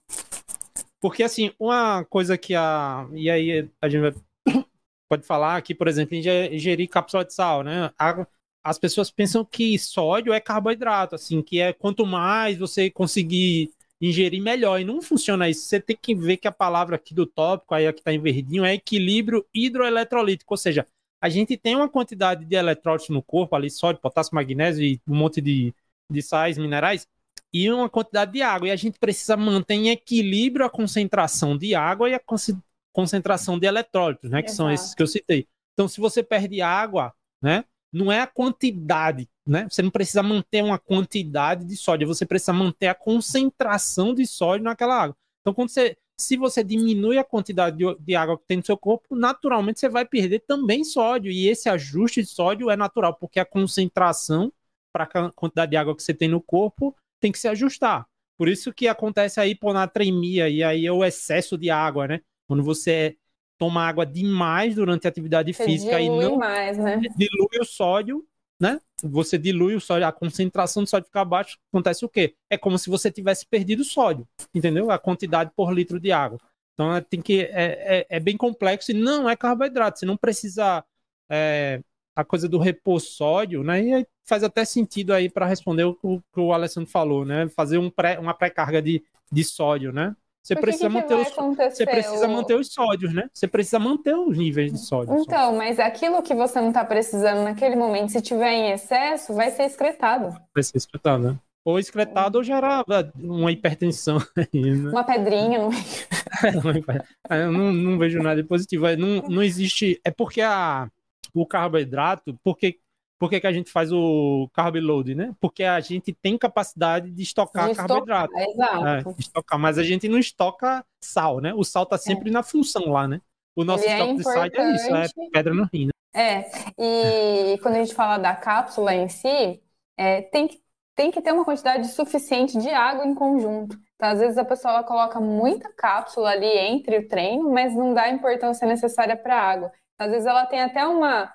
[1.01, 3.07] Porque, assim, uma coisa que a.
[3.14, 4.16] E aí a gente
[5.09, 7.89] pode falar aqui, por exemplo, inge- ingerir cápsula de sal, né?
[7.97, 8.28] A-
[8.64, 13.72] As pessoas pensam que sódio é carboidrato, assim, que é quanto mais você conseguir
[14.02, 14.82] ingerir, melhor.
[14.82, 15.62] E não funciona isso.
[15.62, 18.66] Você tem que ver que a palavra aqui do tópico, aí aqui tá em verdinho,
[18.66, 20.54] é equilíbrio hidroeletrolítico.
[20.54, 20.88] Ou seja,
[21.22, 25.16] a gente tem uma quantidade de eletrólitos no corpo, ali, sódio, potássio, magnésio e um
[25.16, 25.74] monte de,
[26.10, 27.08] de sais, minerais,
[27.54, 28.68] e uma quantidade de água.
[28.68, 32.58] E a gente precisa manter em equilíbrio a concentração de água e a conce-
[32.91, 34.41] concentração de eletrólitos, né?
[34.41, 34.84] Que são Exato.
[34.84, 35.47] esses que eu citei.
[35.74, 37.66] Então, se você perde água, né?
[37.92, 39.68] Não é a quantidade, né?
[39.70, 44.64] Você não precisa manter uma quantidade de sódio, você precisa manter a concentração de sódio
[44.64, 45.18] naquela água.
[45.42, 48.78] Então, quando você, se você diminui a quantidade de, de água que tem no seu
[48.78, 51.32] corpo, naturalmente você vai perder também sódio.
[51.32, 54.54] E esse ajuste de sódio é natural, porque a concentração
[54.94, 58.08] para a quantidade de água que você tem no corpo tem que se ajustar.
[58.38, 62.22] Por isso que acontece a hiponatremia e aí é o excesso de água, né?
[62.48, 63.16] Quando você
[63.62, 66.99] toma água demais durante a atividade Você física e não mais, né?
[67.16, 68.26] dilui o sódio,
[68.59, 68.82] né?
[69.03, 72.34] Você dilui o sódio, a concentração de sódio fica baixa, acontece o quê?
[72.49, 74.89] É como se você tivesse perdido sódio, entendeu?
[74.89, 76.39] A quantidade por litro de água.
[76.74, 79.99] Então é, tem que é, é, é bem complexo e não é carboidrato.
[79.99, 80.84] Você não precisa
[81.30, 81.82] é,
[82.16, 83.84] a coisa do repor sódio, né?
[83.84, 87.47] E aí faz até sentido aí para responder o que o Alessandro falou, né?
[87.49, 90.16] Fazer um pré, uma pré-carga de, de sódio, né?
[90.44, 93.30] Você Porque precisa que que manter os você precisa manter os sódios, né?
[93.32, 95.14] Você precisa manter os níveis de sódio.
[95.16, 95.22] só.
[95.22, 99.52] Então, mas aquilo que você não está precisando naquele momento, se tiver em excesso, vai
[99.52, 100.36] ser excretado.
[100.54, 101.38] Vai ser escutado, né?
[101.64, 104.18] ou excretado ou gerava uma hipertensão.
[104.36, 104.89] Aí, né?
[104.89, 105.60] Uma pedrinha.
[105.60, 105.70] Não...
[107.38, 108.86] eu não, não vejo nada de positivo.
[108.98, 110.00] Não, não existe.
[110.04, 110.89] É porque a,
[111.34, 112.80] o carboidrato, porque
[113.22, 115.32] por que, que a gente faz o carb load, né?
[115.39, 118.36] Porque a gente tem capacidade de estocar de carboidrato.
[118.36, 119.09] Estocar, exato.
[119.09, 121.53] É, estocar, mas a gente não estoca sal, né?
[121.53, 122.34] O sal tá sempre é.
[122.34, 123.22] na função lá, né?
[123.55, 125.91] O nosso Ele é estoque é de sal é isso, é pedra no rim, né?
[126.15, 126.49] É,
[126.80, 129.61] e quando a gente fala da cápsula em si,
[129.95, 130.59] é, tem, que,
[130.95, 133.78] tem que ter uma quantidade suficiente de água em conjunto.
[133.97, 138.05] Então, às vezes a pessoa coloca muita cápsula ali entre o treino, mas não dá
[138.05, 139.72] a importância necessária para a água.
[139.99, 141.32] Às vezes ela tem até uma,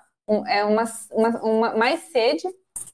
[0.47, 2.47] é uma, uma, uma, mais sede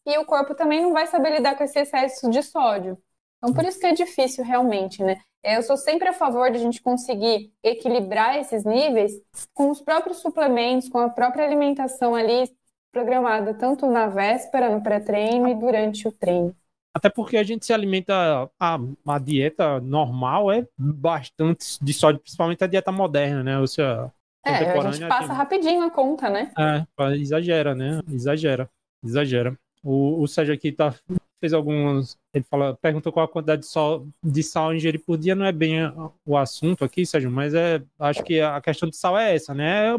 [0.05, 2.97] e o corpo também não vai saber lidar com esse excesso de sódio.
[3.37, 5.19] Então, por isso que é difícil realmente, né?
[5.43, 9.11] Eu sou sempre a favor de a gente conseguir equilibrar esses níveis
[9.53, 12.49] com os próprios suplementos, com a própria alimentação ali
[12.93, 16.55] programada, tanto na véspera, no pré-treino e durante o treino.
[16.93, 22.63] Até porque a gente se alimenta, a, a dieta normal é bastante de sódio, principalmente
[22.63, 23.59] a dieta moderna, né?
[23.59, 24.11] Ou seja,
[24.45, 25.33] é, a gente passa tipo...
[25.35, 26.51] rapidinho a conta, né?
[26.57, 28.01] É, exagera, né?
[28.11, 28.69] Exagera,
[29.03, 29.57] exagera.
[29.83, 30.93] O, o Sérgio aqui tá,
[31.39, 32.17] fez algumas.
[32.33, 35.51] Ele fala, perguntou qual a quantidade de sal, de sal ingerir por dia, não é
[35.51, 35.79] bem
[36.25, 39.93] o assunto aqui, Sérgio, mas é, acho que a questão de sal é essa, né?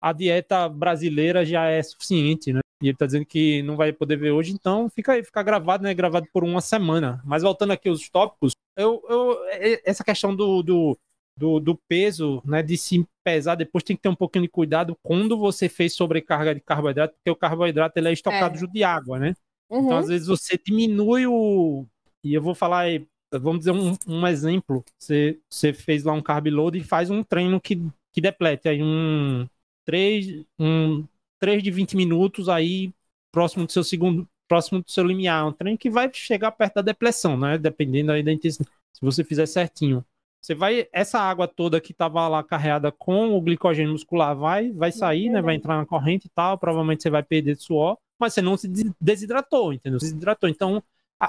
[0.00, 2.60] A dieta brasileira já é suficiente, né?
[2.82, 5.82] E ele tá dizendo que não vai poder ver hoje, então fica aí, fica gravado,
[5.82, 5.94] né?
[5.94, 7.22] Gravado por uma semana.
[7.24, 9.38] Mas voltando aqui aos tópicos, eu, eu,
[9.84, 10.98] essa questão do, do
[11.36, 14.96] do, do peso, né, de se pesar, depois tem que ter um pouquinho de cuidado
[15.02, 18.66] quando você fez sobrecarga de carboidrato, porque o carboidrato ele é estocado é.
[18.66, 19.34] de água, né?
[19.68, 19.86] Uhum.
[19.86, 21.84] Então, às vezes, você diminui o.
[22.22, 24.84] E eu vou falar aí, vamos dizer um, um exemplo.
[24.98, 27.82] Você, você fez lá um carb load e faz um treino que,
[28.12, 29.46] que deplete aí um
[29.84, 31.04] 3, um
[31.38, 32.92] 3 de 20 minutos aí
[33.32, 35.46] próximo do seu segundo, próximo do seu limiar.
[35.46, 37.58] Um treino que vai chegar perto da depressão, né?
[37.58, 38.70] Dependendo aí da intensidade.
[38.92, 40.04] Se você fizer certinho.
[40.40, 44.92] Você vai, essa água toda que estava lá carregada com o glicogênio muscular vai, vai
[44.92, 45.42] sair, né?
[45.42, 46.56] Vai entrar na corrente e tal.
[46.56, 48.68] Provavelmente você vai perder suor, mas você não se
[49.00, 49.98] desidratou, entendeu?
[49.98, 50.48] Se desidratou.
[50.48, 50.82] Então,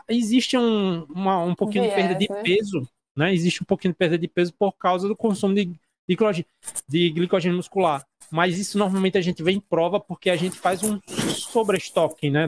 [0.07, 2.41] existe um, uma, um pouquinho de perda de né?
[2.43, 3.33] peso, né?
[3.33, 5.73] Existe um pouquinho de perda de peso por causa do consumo de,
[6.07, 6.45] glicogênio,
[6.87, 8.05] de glicogênio muscular.
[8.31, 12.47] Mas isso normalmente a gente vê em prova porque a gente faz um sobreestoque, né?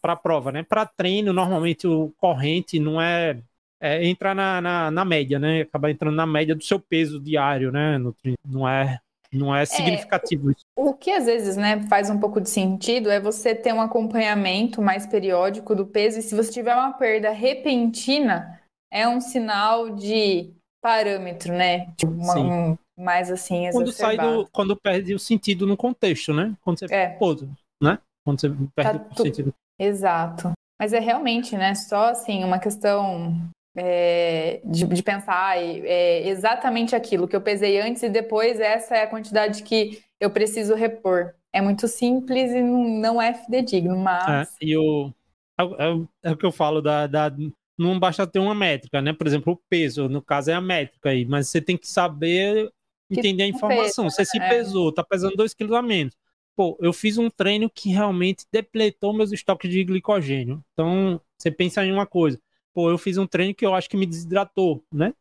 [0.00, 0.62] Para a prova, né?
[0.62, 3.40] Para treino, normalmente o corrente não é
[3.82, 5.62] é, entrar na, na, na, média, né?
[5.62, 7.98] Acabar entrando na média do seu peso diário, né?
[7.98, 8.14] No,
[8.46, 8.98] não é
[9.32, 13.10] não é, é significativo é, O que às vezes né, faz um pouco de sentido
[13.10, 17.30] é você ter um acompanhamento mais periódico do peso, e se você tiver uma perda
[17.30, 18.60] repentina,
[18.92, 20.52] é um sinal de
[20.82, 21.92] parâmetro, né?
[21.96, 26.54] Tipo, uma, um, mais assim, quando sai do, Quando perde o sentido no contexto, né?
[26.60, 27.08] Quando você é.
[27.08, 27.34] Pô,
[27.82, 27.98] né?
[28.24, 29.54] Quando você perde tá o sentido.
[29.78, 30.52] Exato.
[30.78, 31.74] Mas é realmente, né?
[31.74, 38.02] Só assim, uma questão é, de, de, pensar é, exatamente aquilo que eu pesei antes
[38.02, 41.34] e depois essa é a quantidade que eu preciso repor.
[41.52, 44.48] É muito simples e não é fidedigno, mas.
[44.54, 45.12] É, e o,
[45.58, 47.32] é, é, é, o que eu falo da, da.
[47.78, 49.12] Não basta ter uma métrica, né?
[49.12, 52.70] Por exemplo, o peso, no caso é a métrica aí, mas você tem que saber
[53.10, 54.04] entender a informação.
[54.04, 54.48] Peso, você se é.
[54.48, 56.14] pesou, tá pesando 2 quilos a menos.
[56.54, 60.62] Pô, eu fiz um treino que realmente depletou meus estoques de glicogênio.
[60.72, 62.38] Então, você pensa em uma coisa
[62.74, 65.12] pô, eu fiz um treino que eu acho que me desidratou, né?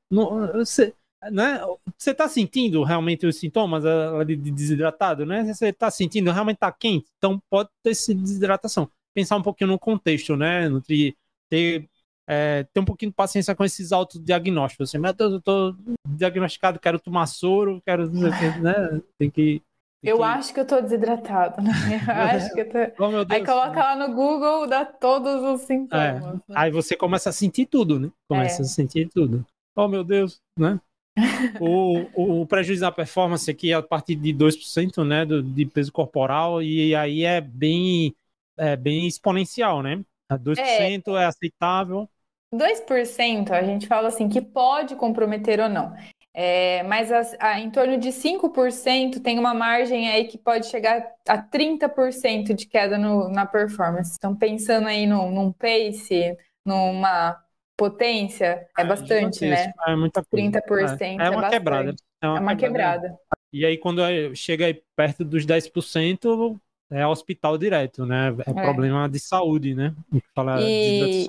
[0.53, 0.93] você,
[1.31, 1.61] né?
[1.97, 3.83] Você tá sentindo realmente os sintomas
[4.25, 5.43] de desidratado, né?
[5.43, 8.89] Você tá sentindo, realmente tá quente, então pode ter essa desidratação.
[9.13, 10.69] Pensar um pouquinho no contexto, né?
[10.69, 11.15] Nutri,
[11.49, 11.87] ter,
[12.27, 14.89] é, ter um pouquinho de paciência com esses autodiagnósticos.
[14.89, 15.77] Assim, mas eu tô, tô
[16.07, 19.01] diagnosticado, quero tomar soro, quero, né?
[19.17, 19.61] Tem que
[20.03, 21.71] eu acho que eu tô desidratado, né?
[22.07, 22.77] Eu acho que eu tô...
[23.03, 26.39] oh, Aí coloca lá no Google, dá todos os sintomas.
[26.49, 26.53] É.
[26.55, 28.09] Aí você começa a sentir tudo, né?
[28.27, 28.65] Começa é.
[28.65, 29.45] a sentir tudo.
[29.75, 30.79] Oh, meu Deus, né?
[31.59, 35.65] o, o, o, prejuízo da performance aqui é a partir de 2% né, do, de
[35.65, 38.15] peso corporal, e aí é bem,
[38.57, 40.03] é bem exponencial, né?
[40.31, 42.09] 2% é, é aceitável.
[42.53, 45.93] 2% a gente fala assim que pode comprometer ou não.
[46.33, 51.05] É, mas a, a, em torno de 5% tem uma margem aí que pode chegar
[51.27, 54.15] a 30% de queda no, na performance.
[54.17, 57.37] Então, pensando aí no, num pace, numa
[57.75, 59.73] potência, é, é bastante, né?
[59.85, 60.51] É muita coisa.
[60.51, 61.95] 30% é, é uma é quebrada.
[62.21, 63.01] É uma, é uma quebrada.
[63.01, 63.19] quebrada.
[63.51, 64.01] E aí, quando
[64.33, 66.57] chega aí perto dos 10%,
[66.91, 68.33] é hospital direto, né?
[68.45, 68.53] É, é.
[68.53, 69.93] problema de saúde, né?
[70.33, 71.25] Fala e...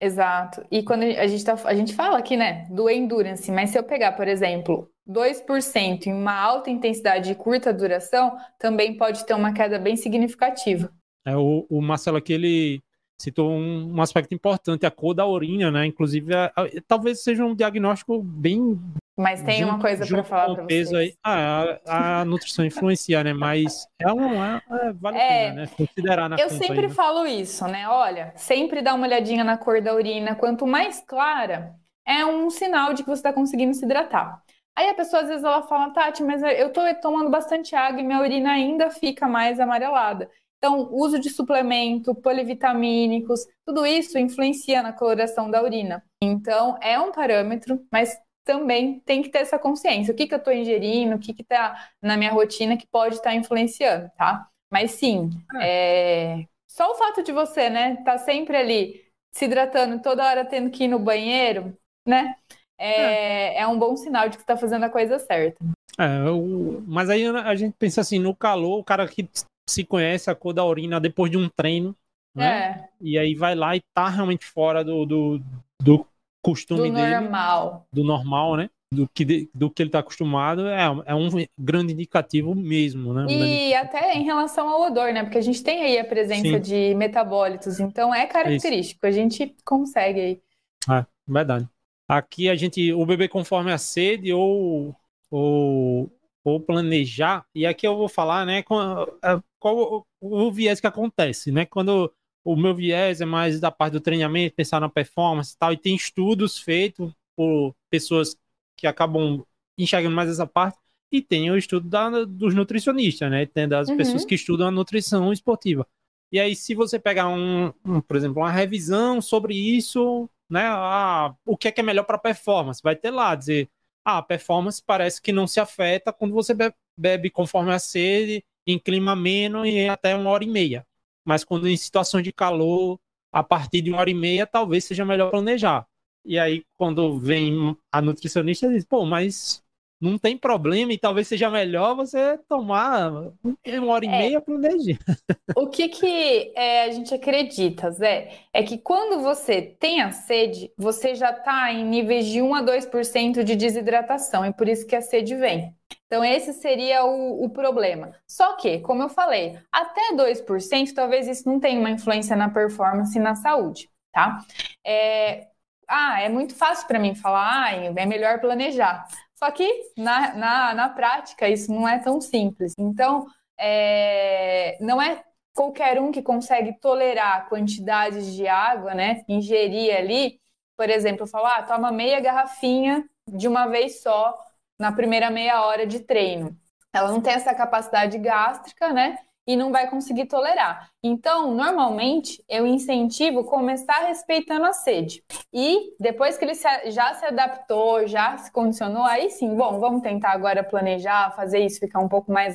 [0.00, 0.66] Exato.
[0.70, 3.84] E quando a gente, tá, a gente fala aqui, né, do endurance, mas se eu
[3.84, 9.52] pegar, por exemplo, 2% em uma alta intensidade e curta duração, também pode ter uma
[9.52, 10.92] queda bem significativa.
[11.24, 12.82] É, o, o Marcelo aqui, ele,
[13.18, 15.86] citou um, um, aspecto importante, a cor da urina, né?
[15.86, 18.80] Inclusive, a, a, talvez seja um diagnóstico bem.
[19.16, 20.92] Mas tem junto, uma coisa para falar para vocês.
[20.92, 21.14] Aí.
[21.22, 23.32] Ah, a, a, nutrição influencia, né?
[23.32, 24.42] Mas é um.
[24.42, 25.70] É, é, vale é, pena, né?
[25.76, 26.88] Considerar na Eu sempre aí, né?
[26.88, 27.88] falo isso, né?
[27.88, 30.34] Olha, sempre dá uma olhadinha na cor da urina.
[30.34, 31.74] Quanto mais clara,
[32.06, 34.42] é um sinal de que você está conseguindo se hidratar.
[34.74, 38.04] Aí a pessoa às vezes ela fala, Tati, mas eu estou tomando bastante água e
[38.04, 40.30] minha urina ainda fica mais amarelada.
[40.64, 46.04] Então, uso de suplemento, polivitamínicos, tudo isso influencia na coloração da urina.
[46.22, 50.12] Então, é um parâmetro, mas também tem que ter essa consciência.
[50.12, 53.30] O que, que eu estou ingerindo, o que está na minha rotina que pode estar
[53.30, 54.48] tá influenciando, tá?
[54.72, 56.42] Mas sim, é.
[56.42, 56.46] é...
[56.70, 59.04] só o fato de você, né, tá sempre ali
[59.34, 62.36] se hidratando, toda hora tendo que ir no banheiro, né?
[62.78, 63.58] É, é.
[63.62, 65.58] é um bom sinal de que está fazendo a coisa certa.
[65.98, 66.82] É, o...
[66.86, 69.28] mas aí a gente pensa assim, no calor, o cara que
[69.68, 71.96] se conhece a cor da urina depois de um treino,
[72.34, 72.46] né?
[72.46, 72.88] É.
[73.00, 75.40] E aí vai lá e tá realmente fora do, do,
[75.80, 76.06] do
[76.42, 77.14] costume do dele.
[77.14, 77.86] Do normal.
[77.92, 78.70] Do normal, né?
[78.92, 83.26] Do que, do que ele está acostumado, é, é um grande indicativo mesmo, né?
[83.26, 85.22] E até em relação ao odor, né?
[85.22, 86.60] Porque a gente tem aí a presença Sim.
[86.60, 89.18] de metabólitos, então é característico, Isso.
[89.18, 90.42] a gente consegue aí.
[90.90, 91.66] É, verdade.
[92.06, 94.94] Aqui a gente, o bebê conforme a sede ou,
[95.30, 96.12] ou
[96.44, 102.12] ou planejar, e aqui eu vou falar, né, qual, o viés que acontece, né, quando
[102.44, 105.76] o meu viés é mais da parte do treinamento, pensar na performance e tal, e
[105.76, 108.36] tem estudos feitos por pessoas
[108.76, 109.44] que acabam
[109.78, 110.78] enxergando mais essa parte,
[111.12, 113.96] e tem o estudo da, dos nutricionistas, né, tem das uhum.
[113.96, 115.86] pessoas que estudam a nutrição esportiva.
[116.32, 121.34] E aí, se você pegar um, um por exemplo, uma revisão sobre isso, né, ah,
[121.44, 123.68] o que é, que é melhor para performance, vai ter lá, dizer,
[124.04, 126.54] ah, a performance parece que não se afeta quando você
[126.96, 130.86] bebe, conforme a sede, em clima ameno e até uma hora e meia.
[131.24, 132.98] Mas quando em situação de calor,
[133.32, 135.86] a partir de uma hora e meia, talvez seja melhor planejar.
[136.24, 139.61] E aí, quando vem a nutricionista, diz, pô, mas
[140.02, 144.18] não tem problema e talvez seja melhor você tomar uma hora e é.
[144.18, 144.98] meia planejar.
[145.54, 150.72] O que, que é, a gente acredita, Zé, é que quando você tem a sede,
[150.78, 154.96] você já está em níveis de 1 a 2% de desidratação, e por isso que
[154.96, 155.74] a sede vem.
[156.06, 158.14] Então, esse seria o, o, problema.
[158.26, 163.16] Só que, como eu falei, até 2%, talvez isso não tenha uma influência na performance
[163.16, 164.40] e na saúde, tá?
[164.84, 165.48] É,
[165.88, 169.06] ah, é muito fácil para mim falar, ah, é melhor planejar.
[169.42, 172.74] Só que na, na, na prática isso não é tão simples.
[172.78, 173.26] Então,
[173.58, 175.20] é, não é
[175.52, 179.24] qualquer um que consegue tolerar quantidades de água, né?
[179.28, 180.40] Ingerir ali,
[180.76, 184.38] por exemplo, falar, ah, toma meia garrafinha de uma vez só
[184.78, 186.56] na primeira meia hora de treino.
[186.92, 189.18] Ela não tem essa capacidade gástrica, né?
[189.46, 190.90] E não vai conseguir tolerar.
[191.02, 195.24] Então, normalmente, eu incentivo começar respeitando a sede.
[195.52, 200.30] E depois que ele já se adaptou, já se condicionou, aí sim, bom, vamos tentar
[200.30, 202.54] agora planejar, fazer isso ficar um pouco mais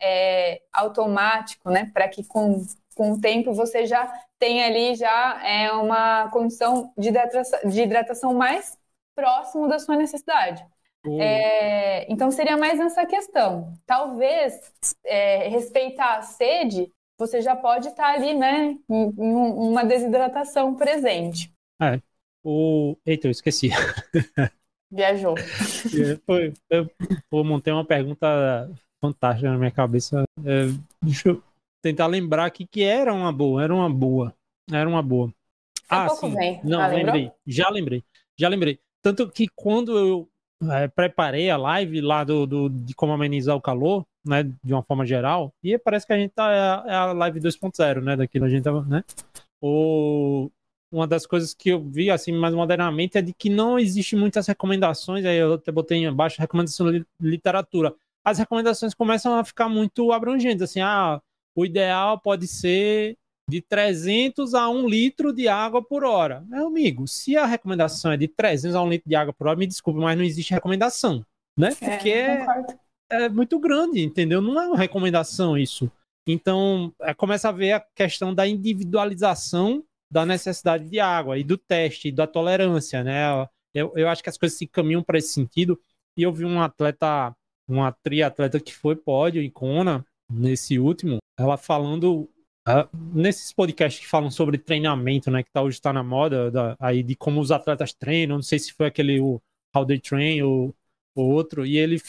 [0.00, 1.90] é, automático, né?
[1.92, 2.64] Para que com,
[2.94, 8.34] com o tempo você já tenha ali já é, uma condição de hidratação, de hidratação
[8.34, 8.78] mais
[9.14, 10.64] próximo da sua necessidade.
[11.20, 13.72] É, então seria mais nessa questão.
[13.86, 14.72] Talvez
[15.04, 21.52] é, respeitar a sede, você já pode estar ali, né, em, em uma desidratação presente.
[21.80, 22.00] É.
[22.44, 22.96] O...
[23.04, 23.70] Eita, eu esqueci.
[24.90, 25.36] Viajou.
[25.36, 26.88] É, foi, eu,
[27.32, 30.22] eu montei uma pergunta fantástica na minha cabeça.
[30.44, 30.66] É,
[31.02, 31.42] deixa eu
[31.82, 34.34] tentar lembrar aqui que era uma boa, era uma boa.
[34.70, 35.32] Era uma boa.
[35.88, 36.34] ah, sim.
[36.34, 36.60] Bem.
[36.64, 37.32] Não, ah, lembrei.
[37.46, 38.02] Já lembrei.
[38.38, 38.78] Já lembrei.
[39.02, 40.28] Tanto que quando eu
[40.70, 44.82] é, preparei a live lá do, do, de como amenizar o calor, né, de uma
[44.82, 48.16] forma geral, e parece que a gente tá, é a, é a live 2.0, né,
[48.16, 49.04] daquilo a gente tava, né,
[49.60, 50.50] o,
[50.90, 54.46] uma das coisas que eu vi, assim, mais modernamente, é de que não existe muitas
[54.46, 57.94] recomendações, aí eu até botei embaixo, recomendação de literatura,
[58.24, 61.20] as recomendações começam a ficar muito abrangentes, assim, ah,
[61.54, 63.16] o ideal pode ser
[63.48, 66.44] de 300 a 1 litro de água por hora.
[66.48, 69.58] Meu amigo, se a recomendação é de 300 a 1 litro de água por hora,
[69.58, 71.24] me desculpe, mas não existe recomendação,
[71.56, 71.70] né?
[71.80, 72.46] É, Porque é,
[73.10, 74.40] é, muito grande, entendeu?
[74.42, 75.90] Não é uma recomendação isso.
[76.26, 81.56] Então, é, começa a ver a questão da individualização da necessidade de água e do
[81.56, 83.48] teste, e da tolerância, né?
[83.72, 85.78] Eu, eu acho que as coisas se caminham para esse sentido.
[86.16, 87.34] E eu vi um atleta,
[87.68, 92.28] uma triatleta que foi pódio em Kona, nesse último, ela falando
[92.68, 96.76] Uh, nesses podcasts que falam sobre treinamento, né, que tá, hoje está na moda, da,
[96.80, 99.40] aí de como os atletas treinam, não sei se foi aquele o
[99.74, 100.74] How They Train ou,
[101.14, 102.02] ou outro, e ele,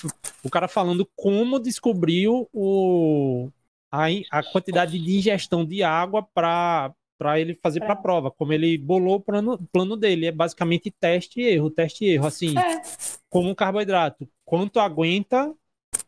[0.43, 3.49] o cara falando como descobriu o,
[3.91, 7.85] a, a quantidade de ingestão de água para para ele fazer é.
[7.85, 11.71] para a prova, como ele bolou o plano, plano dele, é basicamente teste e erro,
[11.71, 12.81] teste e erro, assim, é.
[13.27, 15.51] como um carboidrato, quanto aguenta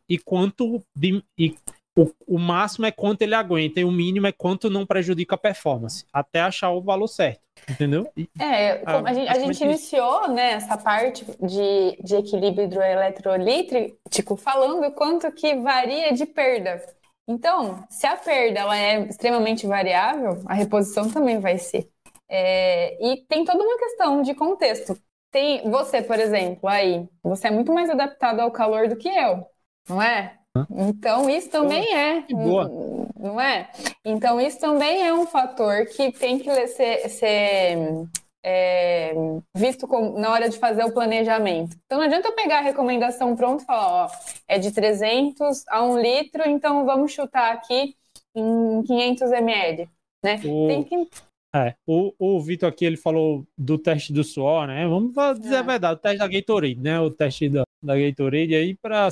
[0.07, 1.55] e quanto de, e
[2.01, 5.37] o, o, máximo é quanto ele aguenta e o mínimo é quanto não prejudica a
[5.37, 8.09] performance, até achar o valor certo, entendeu?
[8.15, 14.37] E, é, a, a, gente, a gente iniciou né, essa parte de, de equilíbrio hidroeletrolítrico
[14.37, 16.81] falando quanto que varia de perda.
[17.27, 21.89] Então, se a perda ela é extremamente variável, a reposição também vai ser.
[22.27, 24.97] É, e tem toda uma questão de contexto.
[25.31, 29.45] Tem você, por exemplo, aí, você é muito mais adaptado ao calor do que eu,
[29.87, 30.38] não é?
[30.71, 32.21] Então, isso também é.
[32.21, 32.69] Boa.
[33.17, 33.69] Não é?
[34.03, 38.07] Então, isso também é um fator que tem que ser, ser
[38.43, 39.13] é,
[39.55, 41.77] visto com, na hora de fazer o planejamento.
[41.85, 44.09] Então não adianta eu pegar a recomendação pronta e falar, ó,
[44.47, 47.95] é de 300 a 1 litro, então vamos chutar aqui
[48.35, 49.89] em 500 ml,
[50.23, 50.39] né?
[50.45, 50.67] O...
[50.67, 51.07] Tem que...
[51.53, 54.87] É, o, o Vitor aqui, ele falou do teste do suor, né?
[54.87, 55.57] Vamos dizer é.
[55.57, 56.99] a verdade, o teste da Gatorade, né?
[56.99, 59.09] O teste da, da Gatorade aí para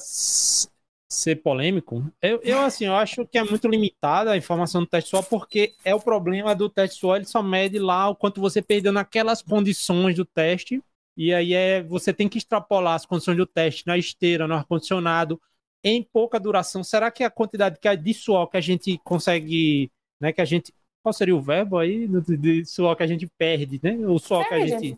[1.09, 5.09] ser polêmico, eu, eu assim, eu acho que é muito limitada a informação do teste
[5.09, 8.61] só porque é o problema do teste só, ele só mede lá o quanto você
[8.61, 10.83] perdeu naquelas condições do teste,
[11.15, 15.41] e aí é você tem que extrapolar as condições do teste na esteira, no ar-condicionado,
[15.83, 16.83] em pouca duração.
[16.83, 19.89] Será que a quantidade que é de suor que a gente consegue,
[20.19, 20.73] né, que a gente
[21.07, 23.97] qual seria o verbo aí de suor que a gente perde, né?
[24.07, 24.97] O suor que a gente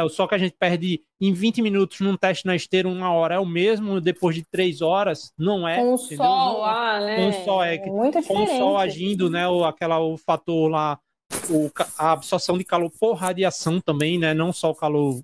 [0.00, 3.12] é, o sol que a gente perde em 20 minutos num teste na esteira, uma
[3.12, 5.32] hora, é o mesmo depois de três horas?
[5.38, 5.76] Não é.
[5.76, 7.16] Com o sol lá, né?
[7.16, 7.78] Com o sol, é.
[7.86, 9.46] Muito com o sol agindo, né?
[9.48, 10.98] O, aquela, o fator lá,
[11.48, 14.34] o, a absorção de calor por radiação também, né?
[14.34, 15.20] Não só o calor,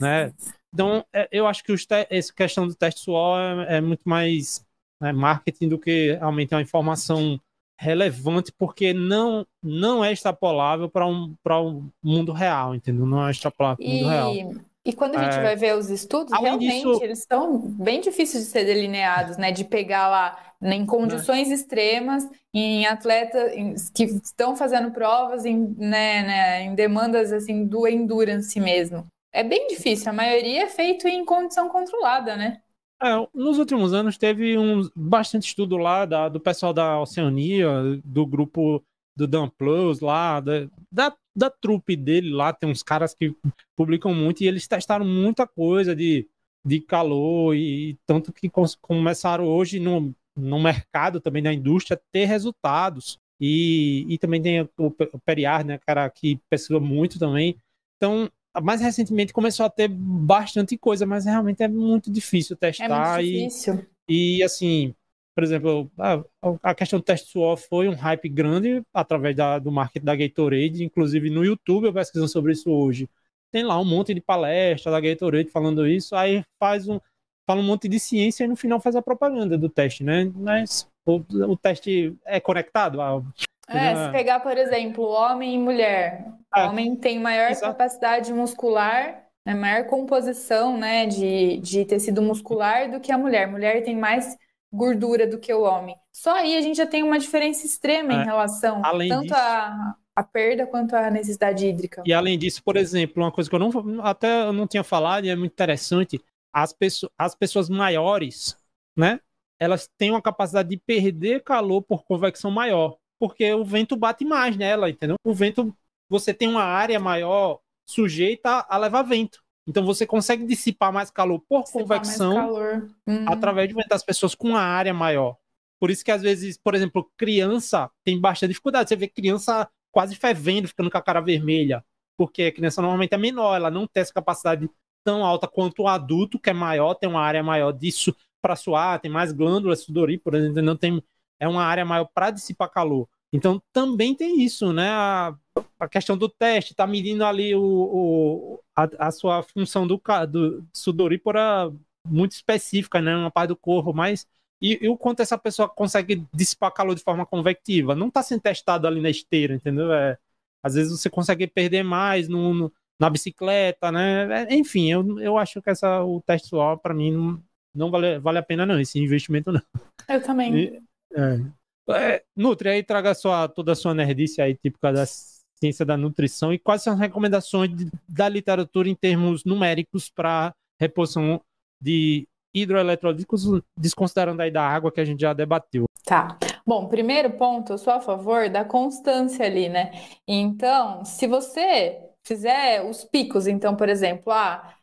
[0.00, 0.32] né?
[0.72, 4.64] Então, é, eu acho que os essa questão do teste suor é, é muito mais
[5.00, 7.40] né, marketing do que realmente uma informação
[7.78, 13.06] relevante porque não não é extrapolável para um um mundo real, entendeu?
[13.06, 14.64] Não é extrapolável para o mundo real.
[14.86, 15.42] E quando a gente é...
[15.42, 17.02] vai ver os estudos, realmente disso...
[17.02, 19.50] eles são bem difíceis de ser delineados, né?
[19.50, 21.54] De pegar lá em condições é.
[21.54, 28.58] extremas, em atletas que estão fazendo provas em, né, né, em demandas assim do endurance
[28.60, 29.06] mesmo.
[29.32, 30.08] É bem difícil.
[30.08, 32.58] A maioria é feito em condição controlada, né?
[33.02, 37.68] É, nos últimos anos teve um bastante estudo lá da, do pessoal da Oceania,
[38.04, 38.82] do grupo
[39.14, 43.34] do Dan Plus lá, da, da, da trupe dele lá, tem uns caras que
[43.76, 46.26] publicam muito e eles testaram muita coisa de,
[46.64, 53.18] de calor e tanto que começaram hoje no, no mercado também da indústria ter resultados.
[53.38, 57.56] E, e também tem o, o Periar, né, cara, que pesquisou muito também.
[57.96, 58.30] Então,
[58.60, 62.84] mais recentemente começou a ter bastante coisa, mas realmente é muito difícil testar.
[62.84, 63.86] É muito difícil.
[64.08, 64.94] E, e assim,
[65.34, 66.22] por exemplo, a,
[66.62, 70.82] a, questão do teste suor foi um hype grande através da, do marketing da Gatorade,
[70.82, 73.08] inclusive no YouTube eu pesquisando sobre isso hoje.
[73.52, 76.98] Tem lá um monte de palestra da Gatorade falando isso, aí faz um
[77.46, 80.32] fala um monte de ciência e no final faz a propaganda do teste, né?
[80.34, 83.22] Mas o, o teste é conectado a
[83.68, 86.24] é, se pegar, por exemplo, homem e mulher.
[86.28, 87.72] O ah, homem tem maior exato.
[87.72, 93.48] capacidade muscular, né, maior composição né, de, de tecido muscular do que a mulher.
[93.48, 94.36] Mulher tem mais
[94.72, 95.96] gordura do que o homem.
[96.12, 98.16] Só aí a gente já tem uma diferença extrema é.
[98.16, 102.02] em relação além tanto disso, a, a perda quanto a necessidade hídrica.
[102.06, 105.24] E além disso, por exemplo, uma coisa que eu não até eu não tinha falado
[105.24, 106.20] e é muito interessante,
[106.52, 108.56] as, pessoas, as pessoas maiores,
[108.96, 109.20] né?
[109.58, 114.56] Elas têm uma capacidade de perder calor por convecção maior porque o vento bate mais
[114.56, 115.16] nela, entendeu?
[115.24, 115.74] O vento,
[116.08, 119.42] você tem uma área maior sujeita a levar vento.
[119.66, 122.88] Então você consegue dissipar mais calor por dissipar convecção calor.
[123.06, 123.24] Uhum.
[123.28, 125.36] através de vento das pessoas com uma área maior.
[125.78, 128.88] Por isso que às vezes, por exemplo, criança tem bastante dificuldade.
[128.88, 131.84] Você vê criança quase fervendo, ficando com a cara vermelha,
[132.16, 134.68] porque a criança normalmente é menor, ela não tem essa capacidade
[135.04, 139.00] tão alta quanto o adulto, que é maior, tem uma área maior disso para suar,
[139.00, 141.02] tem mais glândulas sudoríparas, não tem
[141.40, 143.08] é uma área maior para dissipar calor.
[143.32, 144.88] Então também tem isso, né?
[144.88, 145.34] A,
[145.78, 150.64] a questão do teste, está medindo ali o, o a, a, sua função do, do
[150.72, 151.72] sudorípora
[152.06, 153.16] muito específica, né?
[153.16, 154.26] Uma parte do corpo, mas
[154.60, 157.94] e, e, o quanto essa pessoa consegue dissipar calor de forma convectiva?
[157.94, 159.92] Não está sendo testado ali na esteira, entendeu?
[159.92, 160.16] É,
[160.62, 164.46] às vezes você consegue perder mais no, no na bicicleta, né?
[164.48, 167.42] É, enfim, eu, eu acho que essa, o teste suor, para mim, não,
[167.74, 169.60] não vale, vale a pena, não, esse investimento não.
[170.08, 170.56] Eu também.
[170.56, 170.82] E,
[171.14, 171.40] é.
[171.88, 176.52] É, Nutri, aí traga sua, toda a sua nerdice aí, típica da ciência da nutrição,
[176.52, 181.40] e quais são as recomendações de, da literatura em termos numéricos para reposição
[181.80, 183.44] de hidroeletrolíticos,
[183.78, 185.84] desconsiderando aí da água que a gente já debateu.
[186.04, 186.38] Tá.
[186.66, 189.92] Bom, primeiro ponto, eu sou a favor da constância ali, né?
[190.26, 194.74] Então, se você fizer os picos, então, por exemplo, ah,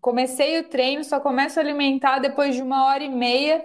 [0.00, 3.64] comecei o treino, só começo a alimentar depois de uma hora e meia,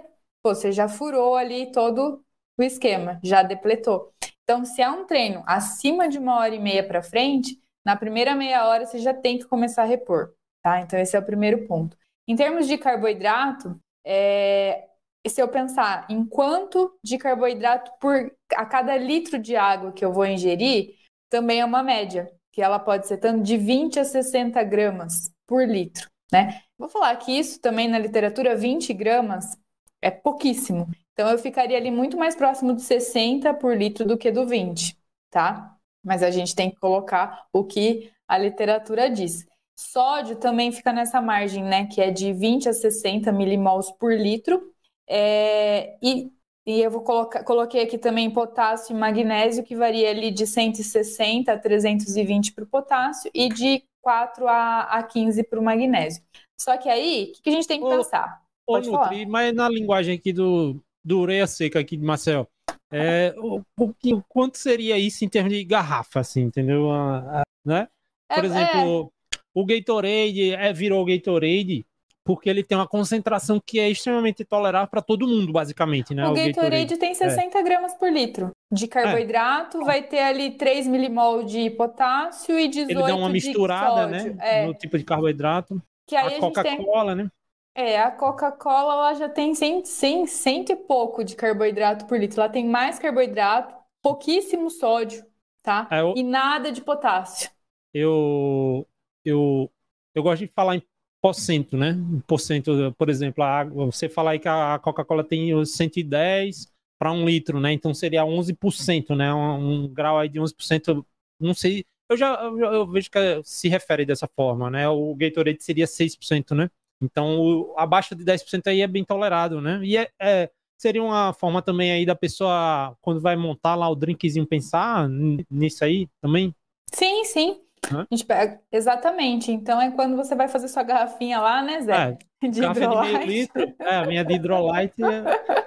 [0.54, 2.22] você já furou ali todo
[2.58, 4.12] o esquema, já depletou.
[4.42, 8.34] Então, se é um treino acima de uma hora e meia para frente, na primeira
[8.34, 10.32] meia hora você já tem que começar a repor,
[10.62, 10.80] tá?
[10.80, 11.96] Então, esse é o primeiro ponto.
[12.26, 14.88] Em termos de carboidrato, é,
[15.26, 20.12] se eu pensar em quanto de carboidrato por a cada litro de água que eu
[20.12, 20.94] vou ingerir,
[21.30, 25.66] também é uma média, que ela pode ser tanto de 20 a 60 gramas por
[25.66, 26.62] litro, né?
[26.78, 29.58] Vou falar que isso também na literatura, 20 gramas
[30.00, 30.88] é pouquíssimo.
[31.12, 34.96] Então eu ficaria ali muito mais próximo de 60 por litro do que do 20,
[35.30, 35.76] tá?
[36.04, 39.46] Mas a gente tem que colocar o que a literatura diz.
[39.76, 41.86] Sódio também fica nessa margem, né?
[41.86, 44.72] Que é de 20 a 60 milimols por litro.
[45.08, 46.30] É, e,
[46.66, 51.52] e eu vou colocar, coloquei aqui também potássio e magnésio, que varia ali de 160
[51.52, 56.22] a 320 para o potássio e de 4 a, a 15 para o magnésio.
[56.60, 58.42] Só que aí, o que, que, a gente tem que pensar?
[58.68, 62.46] Ô, Nutri, mas na linguagem aqui do, do Ureia Seca aqui de Marcel,
[62.92, 66.90] é, o, o, quanto seria isso em termos de garrafa, assim, entendeu?
[66.90, 67.88] A, a, né?
[68.32, 69.38] Por é, exemplo, é...
[69.54, 71.84] o Gatorade é, virou Gatorade
[72.28, 76.26] porque ele tem uma concentração que é extremamente tolerável para todo mundo, basicamente, né?
[76.26, 77.62] O, o Gatorade, Gatorade, tem 60 é.
[77.62, 79.84] gramas por litro de carboidrato, é.
[79.84, 84.36] vai ter ali 3 milimol de potássio e 18 Ele dá uma misturada, né?
[84.40, 84.66] É.
[84.66, 85.80] No tipo de carboidrato.
[86.06, 87.24] Que aí a, Coca-Cola, tem...
[87.24, 87.30] né?
[87.78, 92.40] É, a Coca-Cola ela já tem 100, 100, 100 e pouco de carboidrato por litro.
[92.40, 93.72] Ela tem mais carboidrato,
[94.02, 95.24] pouquíssimo sódio,
[95.62, 95.86] tá?
[95.88, 96.12] É, eu...
[96.16, 97.48] E nada de potássio.
[97.94, 98.84] Eu,
[99.24, 99.70] eu,
[100.12, 100.82] eu gosto de falar em
[101.22, 101.96] porcento, né?
[102.26, 107.24] Porcento, por exemplo, a água, você fala aí que a Coca-Cola tem 110 para um
[107.24, 107.72] litro, né?
[107.72, 109.32] Então seria 11%, né?
[109.32, 111.06] Um, um, grau aí de 11%,
[111.38, 111.84] não sei.
[112.10, 114.88] Eu já eu, eu, vejo que se refere dessa forma, né?
[114.88, 116.68] O Gatorade seria 6%, né?
[117.00, 119.80] Então, o, abaixo de 10% aí é bem tolerado, né?
[119.82, 123.94] E é, é, seria uma forma também aí da pessoa, quando vai montar lá o
[123.94, 125.08] drinkzinho, pensar
[125.50, 126.54] nisso aí também?
[126.92, 127.60] Sim, sim.
[127.90, 128.60] A gente pega...
[128.72, 129.52] Exatamente.
[129.52, 132.18] Então é quando você vai fazer sua garrafinha lá, né, Zé?
[132.42, 133.18] É, de hidrolite.
[133.18, 135.02] De litro, é, a minha de hidrolite.
[135.02, 135.58] É...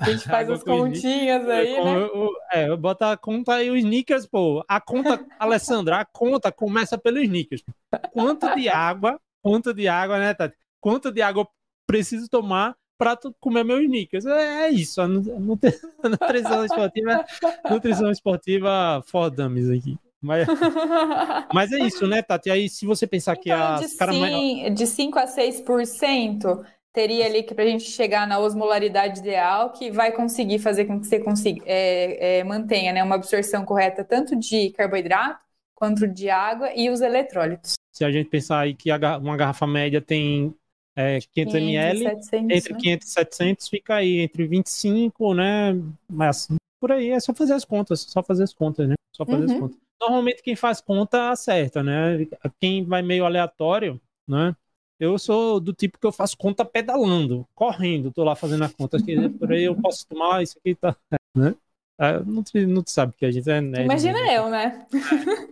[0.00, 2.08] A gente faz as continhas aí, é, né?
[2.52, 4.64] É, bota a conta aí, os sneakers, pô.
[4.68, 7.62] A conta, Alessandra, a conta começa pelos sneakers.
[8.12, 10.56] Quanto de água, quanto de água, né, Tati?
[10.80, 11.48] Quanto de água eu
[11.86, 14.24] preciso tomar para comer meus sneakers?
[14.24, 15.02] É, é isso.
[15.02, 17.24] A nutrição esportiva,
[17.70, 19.98] nutrição esportiva for dummies aqui.
[20.20, 20.46] Mas,
[21.52, 22.50] mas é isso, né, Tati?
[22.50, 24.74] Aí, se você pensar então, que as de, mais...
[24.74, 29.90] de 5 a 6% teria ali que para a gente chegar na osmolaridade ideal, que
[29.90, 34.34] vai conseguir fazer com que você consiga é, é, mantenha né, uma absorção correta tanto
[34.36, 35.44] de carboidrato
[35.74, 37.74] quanto de água e os eletrólitos.
[37.92, 40.54] Se a gente pensar aí que uma garrafa média tem
[40.96, 42.06] é, 500 ml,
[42.50, 42.80] entre né?
[42.80, 45.74] 500 e 700 fica aí entre 25, né?
[46.08, 46.48] Mas
[46.80, 48.94] por aí é só fazer as contas, só fazer as contas, né?
[49.14, 49.54] Só fazer uhum.
[49.54, 52.26] as contas normalmente quem faz conta acerta, né?
[52.60, 54.54] Quem vai meio aleatório, né?
[54.98, 59.02] Eu sou do tipo que eu faço conta pedalando, correndo, tô lá fazendo a conta.
[59.02, 60.96] Que por aí eu posso tomar isso aqui, tá,
[61.34, 61.54] né?
[61.98, 63.84] É, não, te, não te sabe que a gente é nerd.
[63.84, 64.36] Imagina né?
[64.36, 64.86] eu, né?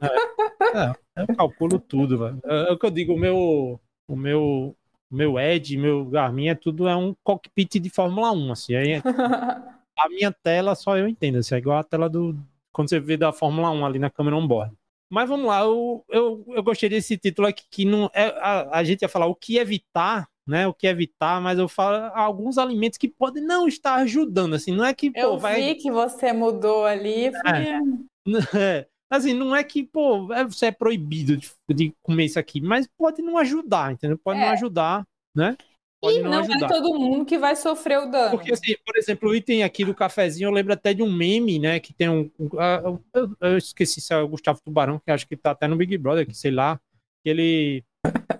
[0.02, 2.40] É, é, eu calculo tudo, velho.
[2.44, 4.76] É, é, o que eu digo, o meu, o meu,
[5.10, 8.74] o meu Edge, meu Garmin, é tudo é um cockpit de Fórmula 1, assim.
[8.74, 8.94] Aí,
[9.98, 12.36] a minha tela só eu entendo, assim, é igual a tela do,
[12.72, 14.74] quando você vê da Fórmula 1 ali na câmera on-board.
[15.08, 18.84] Mas vamos lá, eu, eu, eu gostei desse título aqui, que não é, a, a
[18.84, 20.66] gente ia falar o que evitar, né?
[20.66, 24.84] O que evitar, mas eu falo alguns alimentos que podem não estar ajudando, assim, não
[24.84, 25.62] é que, eu pô, vai...
[25.62, 28.26] vi que você mudou ali, é.
[28.58, 28.86] é.
[29.10, 32.88] Assim, não é que, pô, é, você é proibido de, de, comer isso aqui, mas
[32.96, 34.16] pode não ajudar, entendeu?
[34.16, 34.46] Pode é.
[34.46, 35.56] não ajudar, né?
[36.02, 38.32] Pode e não, não é todo mundo que vai sofrer o dano.
[38.32, 41.60] Porque, assim, por exemplo, o item aqui do cafezinho, eu lembro até de um meme,
[41.60, 41.78] né?
[41.78, 42.28] Que tem um.
[42.40, 45.68] um uh, eu, eu, esqueci se é o Gustavo Tubarão, que acho que tá até
[45.68, 46.80] no Big Brother, que sei lá.
[47.22, 47.84] Que ele.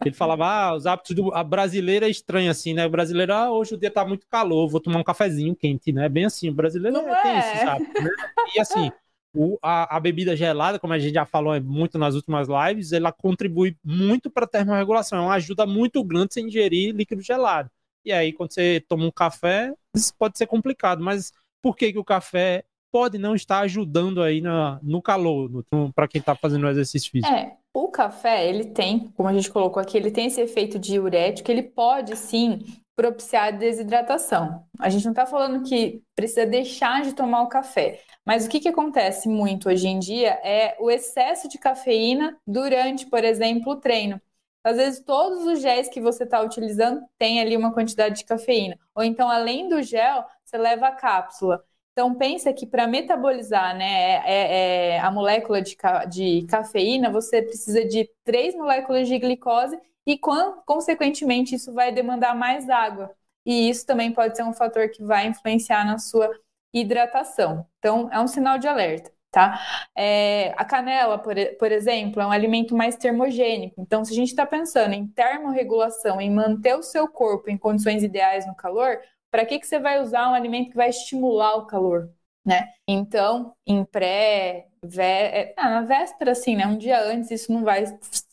[0.05, 1.33] Ele falava, ah, os hábitos do.
[1.33, 2.85] A brasileira é estranha, assim, né?
[2.87, 6.09] O brasileiro, ah, hoje o dia tá muito calor, vou tomar um cafezinho quente, né?
[6.09, 8.11] Bem assim, o brasileiro não é, tem esse hábito, né?
[8.57, 8.91] E assim,
[9.35, 13.13] o, a, a, bebida gelada, como a gente já falou muito nas últimas lives, ela
[13.13, 15.19] contribui muito para a termorregulação.
[15.19, 17.71] É uma ajuda muito grande você ingerir líquido gelado.
[18.05, 21.03] E aí, quando você toma um café, isso pode ser complicado.
[21.03, 21.33] Mas
[21.63, 25.65] por que, que o café pode não estar ajudando aí na, no calor,
[25.95, 27.33] para quem está fazendo exercício físico?
[27.33, 31.51] É, o café, ele tem, como a gente colocou aqui, ele tem esse efeito diurético,
[31.51, 32.61] ele pode sim
[32.95, 34.65] propiciar a desidratação.
[34.79, 38.61] A gente não está falando que precisa deixar de tomar o café, mas o que,
[38.61, 43.77] que acontece muito hoje em dia é o excesso de cafeína durante, por exemplo, o
[43.77, 44.21] treino.
[44.65, 48.79] Às vezes, todos os géis que você está utilizando têm ali uma quantidade de cafeína.
[48.95, 51.65] Ou então, além do gel, você leva a cápsula.
[51.93, 57.11] Então, pensa que para metabolizar né, é, é, é, a molécula de, ca de cafeína,
[57.11, 63.15] você precisa de três moléculas de glicose e, consequentemente, isso vai demandar mais água.
[63.45, 66.31] E isso também pode ser um fator que vai influenciar na sua
[66.73, 67.67] hidratação.
[67.79, 69.13] Então, é um sinal de alerta.
[69.31, 69.59] Tá?
[69.97, 73.81] É, a canela, por, por, exemplo, é um alimento mais termogênico.
[73.81, 78.03] Então, se a gente está pensando em termorregulação, em manter o seu corpo em condições
[78.03, 78.99] ideais no calor,
[79.33, 82.13] para que, que você vai usar um alimento que vai estimular o calor?
[82.45, 82.69] Né?
[82.89, 86.67] Então, em pré, vé, é, ah, na véspera, assim, né?
[86.67, 87.85] Um dia antes, isso não vai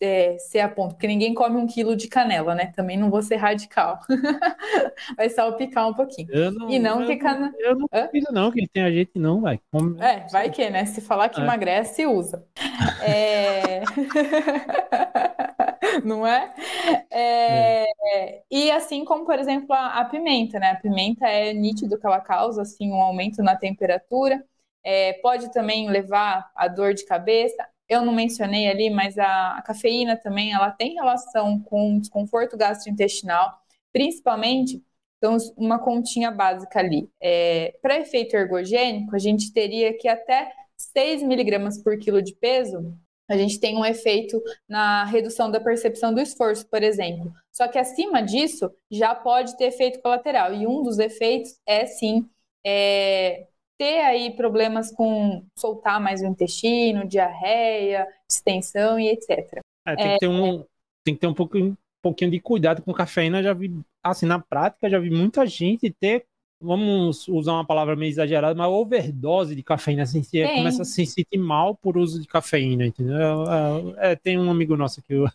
[0.02, 2.74] é, ser a ponto, porque ninguém come um quilo de canela, né?
[2.76, 4.00] Também não vou ser radical.
[5.16, 6.28] vai salpicar um pouquinho.
[6.52, 7.54] Não, e não eu, que canela.
[7.60, 9.60] Eu não duvido, não, que tem a gente não, vai.
[9.72, 10.02] Come...
[10.02, 10.86] É, vai que, né?
[10.86, 11.44] Se falar que é.
[11.44, 12.44] emagrece, usa.
[13.04, 13.84] É...
[16.04, 16.52] não é?
[17.12, 18.42] É, é?
[18.50, 20.72] E assim como, por exemplo, a, a, pimenta, né?
[20.72, 24.44] A pimenta é nítido que ela causa assim um aumento na temperatura.
[24.84, 27.68] É, pode também levar a dor de cabeça.
[27.88, 33.60] Eu não mencionei ali, mas a, a cafeína também ela tem relação com desconforto gastrointestinal,
[33.92, 34.84] principalmente
[35.18, 37.10] então, uma continha básica ali.
[37.22, 42.98] É, Para efeito ergogênico, a gente teria que até 6 miligramas por quilo de peso
[43.30, 47.32] a gente tem um efeito na redução da percepção do esforço, por exemplo.
[47.52, 50.52] Só que acima disso, já pode ter efeito colateral.
[50.52, 52.28] E um dos efeitos é, sim,
[52.66, 53.46] é,
[53.80, 59.62] ter aí problemas com soltar mais o intestino, diarreia, distensão e etc.
[59.88, 60.66] É, tem, que ter um,
[61.04, 63.42] tem que ter um pouquinho, um pouquinho de cuidado com cafeína.
[63.42, 63.74] Já vi,
[64.04, 66.26] assim, na prática, já vi muita gente ter
[66.62, 71.06] vamos usar uma palavra meio exagerada, mas overdose de cafeína, assim, você começa a se
[71.06, 73.46] sentir mal por uso de cafeína, entendeu?
[73.98, 75.26] É, é, tem um amigo nosso que eu...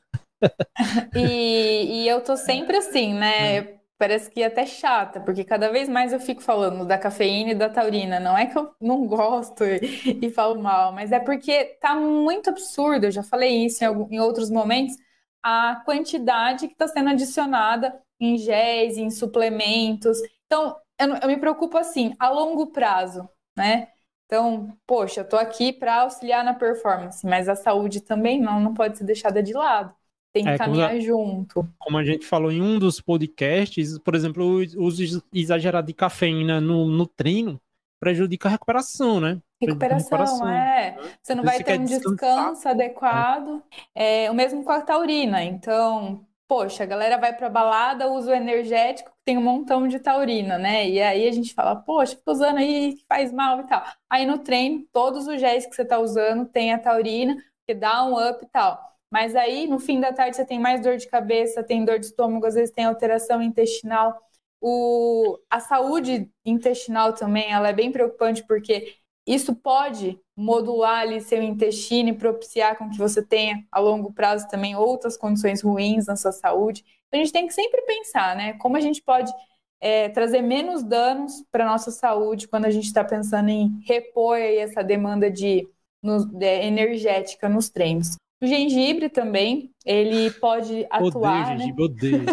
[1.17, 3.74] e, e, eu tô sempre assim, né?
[3.97, 7.55] Parece que é até chata, porque cada vez mais eu fico falando da cafeína e
[7.55, 8.19] da taurina.
[8.19, 12.51] Não é que eu não gosto e, e falo mal, mas é porque tá muito
[12.51, 13.07] absurdo.
[13.07, 14.97] Eu já falei isso em, algum, em outros momentos.
[15.43, 20.19] A quantidade que está sendo adicionada em géis, em suplementos.
[20.47, 23.89] Então, eu, eu me preocupo assim, a longo prazo, né?
[24.27, 28.75] Então, poxa, eu tô aqui para auxiliar na performance, mas a saúde também não, não
[28.75, 29.95] pode ser deixada de lado.
[30.35, 31.69] Tem que é, caminhar como a, junto.
[31.79, 36.61] Como a gente falou em um dos podcasts, por exemplo, o uso exagerado de cafeína
[36.61, 37.61] no, no treino
[38.01, 39.41] prejudica a recuperação, né?
[39.63, 40.49] Recuperação, recuperação.
[40.49, 40.97] é.
[41.23, 43.63] Você não vai ter um descanso adequado.
[43.95, 45.45] É, o mesmo com a taurina.
[45.45, 50.59] Então, poxa, a galera vai pra balada, usa o energético, tem um montão de taurina,
[50.59, 50.89] né?
[50.89, 53.85] E aí a gente fala, poxa, fica usando aí, faz mal e tal.
[54.11, 57.37] Aí no treino, todos os géis que você tá usando tem a taurina,
[57.67, 58.94] que dá um up e tal.
[59.15, 62.07] Mas aí, no fim da tarde, você tem mais dor de cabeça, tem dor de
[62.07, 64.21] estômago, às vezes tem alteração intestinal.
[64.61, 71.41] O, a saúde intestinal também, ela é bem preocupante, porque isso pode modular ali seu
[71.41, 76.17] intestino e propiciar com que você tenha a longo prazo também outras condições ruins na
[76.17, 76.85] sua saúde.
[77.07, 78.55] Então a gente tem que sempre pensar, né?
[78.55, 79.33] Como a gente pode
[79.81, 84.39] é, trazer menos danos para a nossa saúde quando a gente está pensando em repor
[84.39, 85.69] essa demanda de,
[86.03, 88.17] no, de, energética nos treinos.
[88.45, 91.45] O gengibre também, ele pode atuar.
[91.45, 92.25] Odeio gengibre, odeio.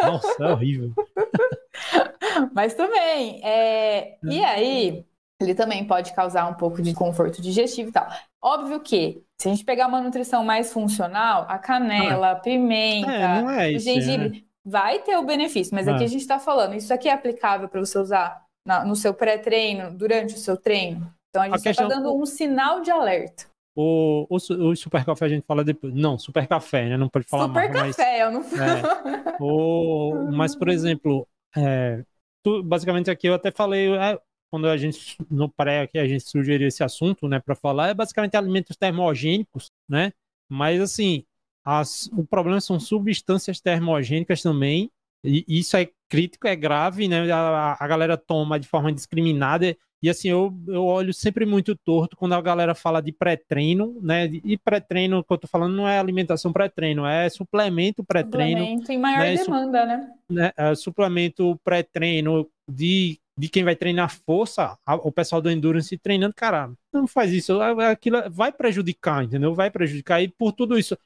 [0.00, 0.92] Nossa, é horrível.
[2.54, 4.16] Mas também, é...
[4.22, 5.04] e aí,
[5.42, 8.06] ele também pode causar um pouco de conforto digestivo e tal.
[8.40, 13.64] Óbvio que, se a gente pegar uma nutrição mais funcional, a canela, a pimenta, é,
[13.64, 14.42] é isso, o gengibre, né?
[14.64, 15.74] vai ter o benefício.
[15.74, 18.40] Mas aqui a gente está falando, isso aqui é aplicável para você usar
[18.86, 21.12] no seu pré-treino, durante o seu treino?
[21.30, 21.88] Então a gente está questão...
[21.88, 23.46] dando um sinal de alerta.
[23.80, 25.94] O, o, o, super café a gente fala depois.
[25.94, 26.96] Não, super café, né?
[26.96, 27.94] Não pode falar super mais.
[27.94, 28.40] Super café, eu não.
[28.40, 32.02] É, o, mas, por exemplo, é,
[32.42, 34.18] tu, basicamente aqui eu até falei, é,
[34.50, 37.94] quando a gente, no pré aqui, a gente sugeriu esse assunto, né, para falar, é
[37.94, 40.12] basicamente alimentos termogênicos, né?
[40.48, 41.24] Mas, assim,
[41.64, 44.90] as, o problema são substâncias termogênicas também,
[45.22, 47.30] e isso é crítico, é grave, né?
[47.30, 52.16] A, a galera toma de forma indiscriminada, e assim, eu, eu olho sempre muito torto
[52.16, 54.26] quando a galera fala de pré-treino, né?
[54.44, 58.60] E pré-treino, que eu tô falando, não é alimentação pré-treino, é suplemento pré-treino.
[58.60, 59.36] Suplemento em maior né?
[59.36, 60.10] demanda, né?
[60.30, 60.52] né?
[60.56, 66.72] É, suplemento pré-treino de de quem vai treinar força, o pessoal do endurance treinando, cara,
[66.92, 69.54] não faz isso, aquilo vai prejudicar, entendeu?
[69.54, 70.98] Vai prejudicar e por tudo isso,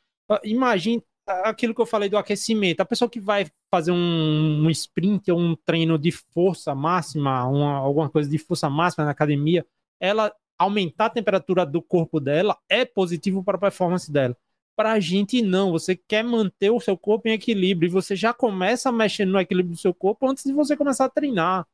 [0.43, 2.81] imagine aquilo que eu falei do aquecimento.
[2.81, 7.75] A pessoa que vai fazer um, um sprint ou um treino de força máxima, uma,
[7.75, 9.65] alguma coisa de força máxima na academia,
[10.01, 14.37] ela aumentar a temperatura do corpo dela é positivo para a performance dela.
[14.77, 15.73] Para a gente, não.
[15.73, 19.75] Você quer manter o seu corpo em equilíbrio e você já começa mexendo no equilíbrio
[19.75, 21.67] do seu corpo antes de você começar a treinar.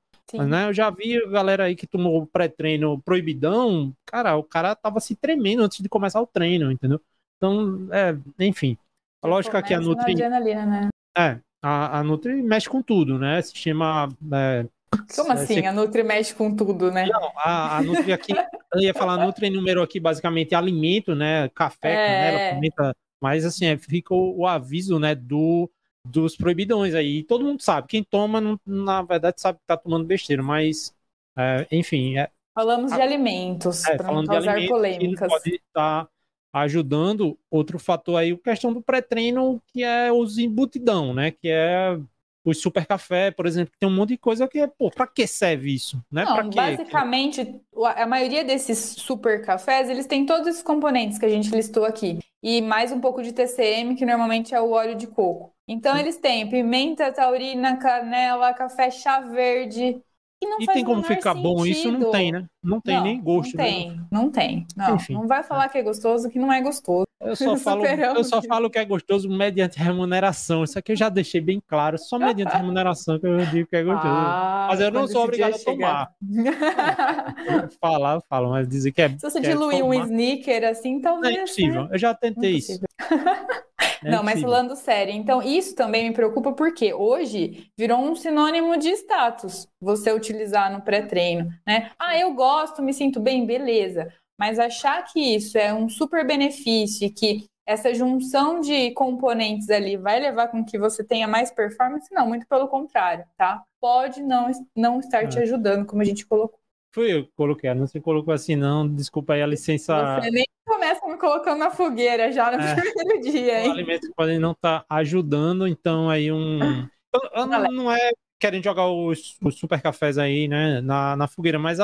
[0.46, 0.68] Né?
[0.68, 5.62] Eu já vi galera aí que tomou pré-treino proibidão, cara, o cara tava se tremendo
[5.62, 7.00] antes de começar o treino, entendeu?
[7.36, 8.76] Então, é, enfim.
[9.22, 10.14] A lógica que a Nutri.
[10.14, 10.88] Né?
[11.16, 13.42] É, a, a Nutri mexe com tudo, né?
[13.42, 14.08] Sistema.
[14.32, 14.66] É,
[15.14, 15.66] como assim?
[15.66, 17.06] A Nutri mexe com tudo, né?
[17.06, 18.32] Não, a, a Nutri aqui,
[18.74, 21.48] eu ia falar, a Nutri numerou aqui basicamente alimento, né?
[21.50, 22.06] Café, é...
[22.06, 25.70] canela, pimenta, mas assim, é, fica o, o, aviso, né, do,
[26.04, 27.22] dos proibidões aí.
[27.24, 30.94] Todo mundo sabe, quem toma, não, na verdade, sabe que tá tomando besteira, mas,
[31.36, 32.18] é, enfim.
[32.18, 35.28] É, Falamos a, de alimentos, é, para não causar polêmicas.
[35.28, 36.08] Pode estar
[36.52, 37.38] ajudando.
[37.50, 41.30] Outro fator aí, a questão do pré-treino, que é os embutidão, né?
[41.30, 41.98] Que é
[42.44, 45.26] os super café, por exemplo, tem um monte de coisa que é, pô, pra que
[45.26, 46.02] serve isso?
[46.10, 46.24] Né?
[46.24, 47.60] Não, basicamente,
[47.96, 52.18] a maioria desses super cafés, eles têm todos esses componentes que a gente listou aqui.
[52.42, 55.52] E mais um pouco de TCM, que normalmente é o óleo de coco.
[55.66, 56.00] Então, Sim.
[56.00, 60.00] eles têm pimenta, taurina, canela, café chá verde,
[60.40, 61.54] e, tem como ficar sentido.
[61.54, 61.90] bom isso?
[61.90, 62.46] Não tem, né?
[62.62, 63.56] Não tem não, nem gosto.
[63.56, 64.04] Não tem, né?
[64.10, 64.66] não tem.
[64.76, 67.06] Não, Enfim, não vai falar que é gostoso que não é gostoso.
[67.20, 70.62] Eu só, falo, eu só falo que é gostoso mediante remuneração.
[70.62, 71.98] Isso aqui eu já deixei bem claro.
[71.98, 74.06] Só mediante remuneração que eu digo que é gostoso.
[74.06, 76.12] Ah, mas eu não sou obrigado a tomar.
[77.80, 79.08] falar, eu falo, mas dizer que é.
[79.08, 81.34] Se você diluir um sneaker assim, talvez.
[81.34, 81.82] É impossível.
[81.84, 81.88] Né?
[81.92, 82.80] Eu já tentei é isso.
[84.04, 88.76] É não, mas falando sério, então isso também me preocupa porque hoje virou um sinônimo
[88.76, 91.90] de status você utilizar no pré-treino, né?
[91.98, 94.12] Ah, eu gosto, me sinto bem, beleza.
[94.38, 99.96] Mas achar que isso é um super benefício e que essa junção de componentes ali
[99.96, 103.62] vai levar com que você tenha mais performance, não, muito pelo contrário, tá?
[103.78, 105.26] Pode não, não estar é.
[105.26, 106.58] te ajudando, como a gente colocou.
[106.98, 108.92] Foi eu que coloquei, não se colocou assim, não.
[108.92, 110.20] Desculpa aí a licença.
[110.20, 113.70] Você nem começa me colocando na fogueira já no é, primeiro dia, hein?
[113.70, 116.58] Alimentos podem não estar tá ajudando, então aí um.
[117.36, 118.10] não, não é
[118.40, 121.78] querem jogar os, os, super cafés aí, né, na, na fogueira, mas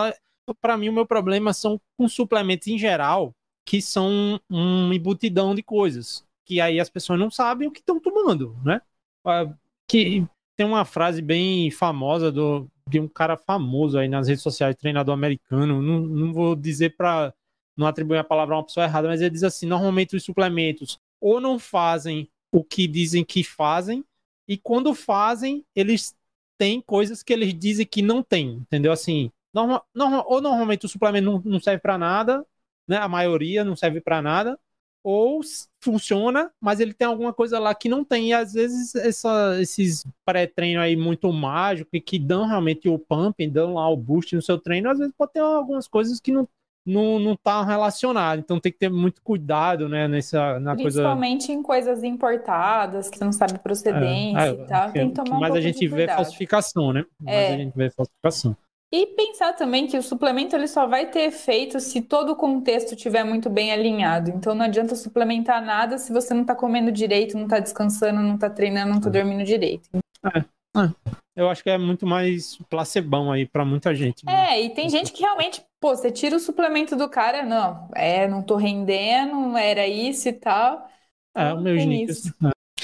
[0.61, 3.33] para mim o meu problema são com suplementos em geral,
[3.65, 8.01] que são um embutidão de coisas, que aí as pessoas não sabem o que estão
[8.01, 8.81] tomando, né?
[9.25, 9.47] Ah,
[9.87, 10.27] que
[10.57, 15.15] tem uma frase bem famosa do, de um cara famoso aí nas redes sociais, treinador
[15.15, 17.33] americano, não, não vou dizer para
[17.77, 20.99] não atribuir a palavra a uma pessoa errada, mas ele diz assim: normalmente os suplementos
[21.21, 24.05] ou não fazem o que dizem que fazem,
[24.47, 26.15] e quando fazem, eles
[26.57, 28.93] têm coisas que eles dizem que não têm, entendeu?
[28.93, 32.47] Assim, norma, norma, ou normalmente o suplemento não, não serve para nada,
[32.87, 32.99] né?
[32.99, 34.59] A maioria não serve para nada,
[35.05, 35.41] ou
[35.83, 38.31] funciona, mas ele tem alguma coisa lá que não tem.
[38.31, 43.47] E às vezes essa, esses pré-treino aí muito mágicos e que dão realmente o pump,
[43.47, 46.49] dão lá o boost no seu treino, às vezes pode ter algumas coisas que não
[46.87, 48.41] não, não tá relacionado.
[48.41, 51.61] Então tem que ter muito cuidado, né, nessa na Principalmente coisa...
[51.61, 54.93] em coisas importadas, que você não sabe procedência é, é, e tal.
[54.93, 57.05] Tem que tomar um Mas a gente vê falsificação, né?
[57.19, 57.55] Mas é.
[57.55, 58.57] a gente vê falsificação.
[58.97, 62.95] E pensar também que o suplemento ele só vai ter efeito se todo o contexto
[62.95, 64.31] estiver muito bem alinhado.
[64.31, 68.37] Então não adianta suplementar nada se você não está comendo direito, não está descansando, não
[68.37, 69.13] está treinando, não está é.
[69.13, 69.89] dormindo direito.
[70.25, 70.39] É.
[70.39, 70.91] é.
[71.35, 74.25] Eu acho que é muito mais placebão aí para muita gente.
[74.25, 74.33] Né?
[74.33, 78.29] É, e tem gente que realmente, pô, você tira o suplemento do cara, não, é,
[78.29, 80.89] não tô rendendo, era isso e tal.
[81.35, 82.33] É, o meu sneakers.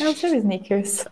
[0.00, 1.04] É o seu sneakers.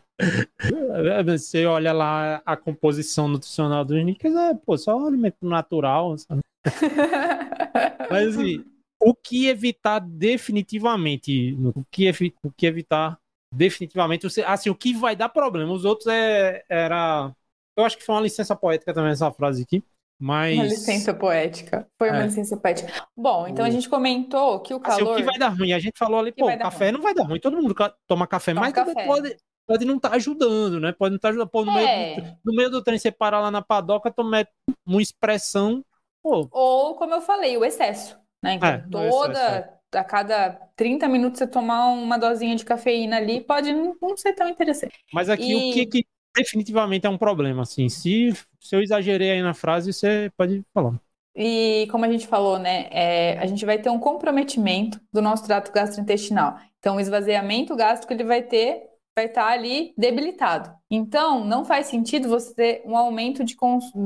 [1.27, 6.40] Você olha lá a composição nutricional dos sneakers, é pô, só alimento natural, sabe?
[8.11, 8.65] Mas assim,
[9.01, 11.57] o que evitar definitivamente?
[11.74, 12.11] O que,
[12.43, 13.19] o que evitar
[13.55, 14.27] definitivamente?
[14.45, 15.73] Assim, o que vai dar problema?
[15.73, 17.32] Os outros é, era.
[17.77, 19.82] Eu acho que foi uma licença poética também essa frase aqui.
[20.20, 20.57] Mas...
[20.57, 21.86] Uma licença poética.
[21.97, 22.27] Foi uma é.
[22.27, 23.07] licença poética.
[23.16, 25.03] Bom, então a gente comentou que o calor.
[25.03, 25.73] Assim, o que vai dar ruim?
[25.73, 26.93] A gente falou ali, pô, café ruim.
[26.95, 27.39] não vai dar ruim.
[27.39, 27.74] Todo mundo
[28.05, 29.07] toma café, toma mas café.
[29.07, 29.36] pode,
[29.69, 30.93] pode não estar tá ajudando, né?
[30.93, 31.51] Pode não estar tá ajudando.
[31.51, 32.15] Pô, no, é.
[32.15, 34.49] meio do, no meio do trem, você parar lá na padoca, tomar
[34.86, 35.85] uma expressão.
[36.23, 36.49] Pô.
[36.51, 38.19] Ou, como eu falei, o excesso.
[38.43, 38.55] Né?
[38.55, 39.32] Então, é, toda.
[39.32, 39.99] Excesso, é.
[39.99, 44.32] a cada 30 minutos você tomar uma dosinha de cafeína ali, pode não, não ser
[44.32, 44.99] tão interessante.
[45.12, 45.70] Mas aqui e...
[45.70, 47.89] o que, que definitivamente é um problema, assim.
[47.90, 50.99] Se, se eu exagerei aí na frase, você pode falar.
[51.36, 55.45] E como a gente falou, né, é, a gente vai ter um comprometimento do nosso
[55.45, 56.59] trato gastrointestinal.
[56.78, 58.88] Então, o esvaziamento gástrico ele vai ter
[59.19, 60.73] vai estar tá ali debilitado.
[60.89, 63.57] Então, não faz sentido você ter um aumento de,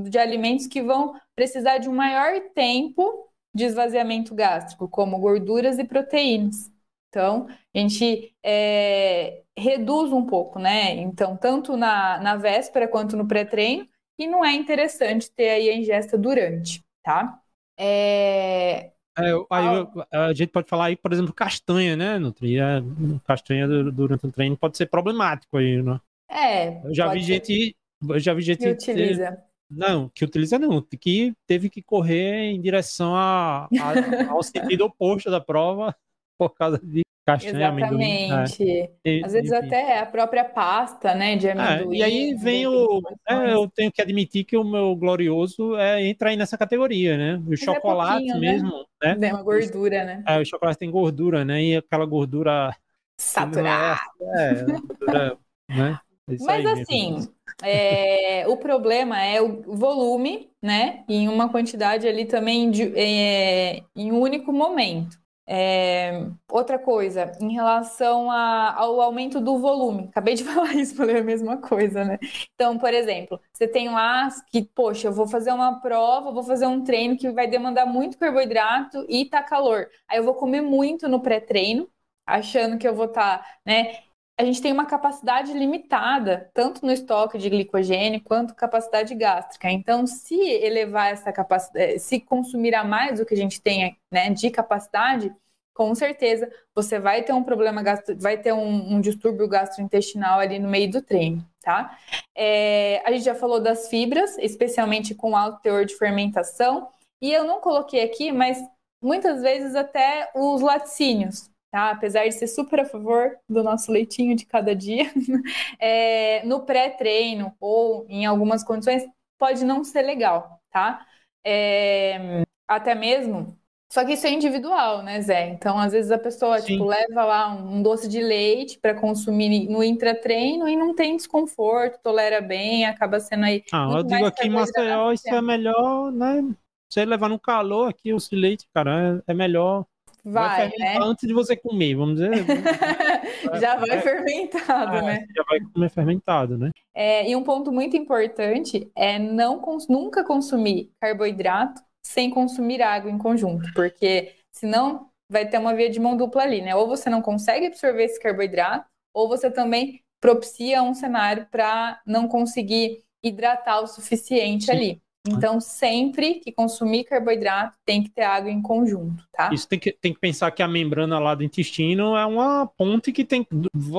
[0.08, 5.84] de alimentos que vão precisar de um maior tempo de esvaziamento gástrico, como gorduras e
[5.84, 6.72] proteínas.
[7.10, 10.94] Então, a gente é, reduz um pouco, né?
[10.94, 13.86] Então, tanto na, na véspera quanto no pré-treino,
[14.18, 17.38] e não é interessante ter aí a ingesta durante, tá?
[17.78, 18.91] É...
[19.18, 19.66] É, aí
[20.10, 22.58] a gente pode falar aí, por exemplo, castanha, né, Nutri?
[22.58, 22.82] É,
[23.26, 26.00] castanha durante o treino pode ser problemático aí, né?
[26.30, 26.86] É.
[26.86, 27.76] Eu já vi gente.
[28.08, 28.60] Eu já vi gente.
[28.60, 29.38] Que utiliza.
[29.70, 35.30] Não, que utiliza não, que teve que correr em direção a, a, ao sentido oposto
[35.30, 35.96] da prova
[36.38, 37.84] por causa de castanha, Exatamente.
[37.84, 38.88] amendoim.
[39.04, 39.20] É.
[39.24, 39.66] Às vezes Enfim.
[39.66, 41.96] até a própria pasta, né, de amendoim.
[41.96, 43.00] É, e aí vem o...
[43.28, 47.36] É, eu tenho que admitir que o meu glorioso é, entra aí nessa categoria, né?
[47.36, 49.14] O Mas é chocolate é mesmo, né?
[49.14, 50.24] Tem uma gordura, né?
[50.26, 51.62] É, o chocolate tem gordura, né?
[51.62, 52.74] E aquela gordura...
[53.16, 54.00] Saturada.
[54.36, 55.38] É, gordura,
[55.68, 55.98] né?
[56.40, 57.28] Mas assim,
[57.62, 61.04] é, o problema é o volume, né?
[61.08, 65.20] Em uma quantidade ali também de, é, em um único momento.
[65.46, 71.18] É, outra coisa, em relação a, ao aumento do volume, acabei de falar isso, falei
[71.18, 72.18] a mesma coisa, né?
[72.54, 76.66] Então, por exemplo, você tem lá que, poxa, eu vou fazer uma prova, vou fazer
[76.66, 79.88] um treino que vai demandar muito carboidrato e tá calor.
[80.08, 81.90] Aí eu vou comer muito no pré-treino,
[82.26, 83.98] achando que eu vou estar, tá, né?
[84.42, 89.70] A gente tem uma capacidade limitada, tanto no estoque de glicogênio quanto capacidade gástrica.
[89.70, 93.96] Então, se elevar essa capacidade, eh, se consumir a mais do que a gente tem
[94.10, 95.32] né, de capacidade,
[95.72, 100.58] com certeza você vai ter um problema, gastro, vai ter um, um distúrbio gastrointestinal ali
[100.58, 101.96] no meio do treino, tá?
[102.36, 106.88] É, a gente já falou das fibras, especialmente com alto teor de fermentação,
[107.20, 108.58] e eu não coloquei aqui, mas
[109.00, 111.90] muitas vezes até os laticínios, tá?
[111.90, 115.10] Apesar de ser super a favor do nosso leitinho de cada dia,
[115.80, 119.04] é, no pré-treino ou em algumas condições
[119.38, 121.04] pode não ser legal, tá?
[121.44, 123.58] É, até mesmo.
[123.90, 125.48] Só que isso é individual, né, Zé?
[125.48, 129.82] Então, às vezes a pessoa tipo, leva lá um doce de leite para consumir no
[129.82, 133.62] intratreino e não tem desconforto, tolera bem, acaba sendo aí.
[133.70, 136.42] Ah, eu digo aqui em Maceió, isso é melhor, né?
[136.88, 139.84] Você levar no calor aqui o leite, cara, é, é melhor
[140.24, 140.98] Vai, vai né?
[141.00, 142.30] Antes de você comer, vamos dizer.
[143.60, 145.26] já vai fermentado, é, né?
[145.34, 146.70] Já vai comer fermentado, né?
[146.94, 153.18] É, e um ponto muito importante é não nunca consumir carboidrato sem consumir água em
[153.18, 156.74] conjunto, porque senão vai ter uma via de mão dupla ali, né?
[156.76, 162.28] Ou você não consegue absorver esse carboidrato, ou você também propicia um cenário para não
[162.28, 164.72] conseguir hidratar o suficiente Sim.
[164.72, 165.02] ali.
[165.26, 169.50] Então, sempre que consumir carboidrato, tem que ter água em conjunto, tá?
[169.52, 173.12] Isso tem que, tem que pensar que a membrana lá do intestino é uma ponte
[173.12, 173.46] que tem.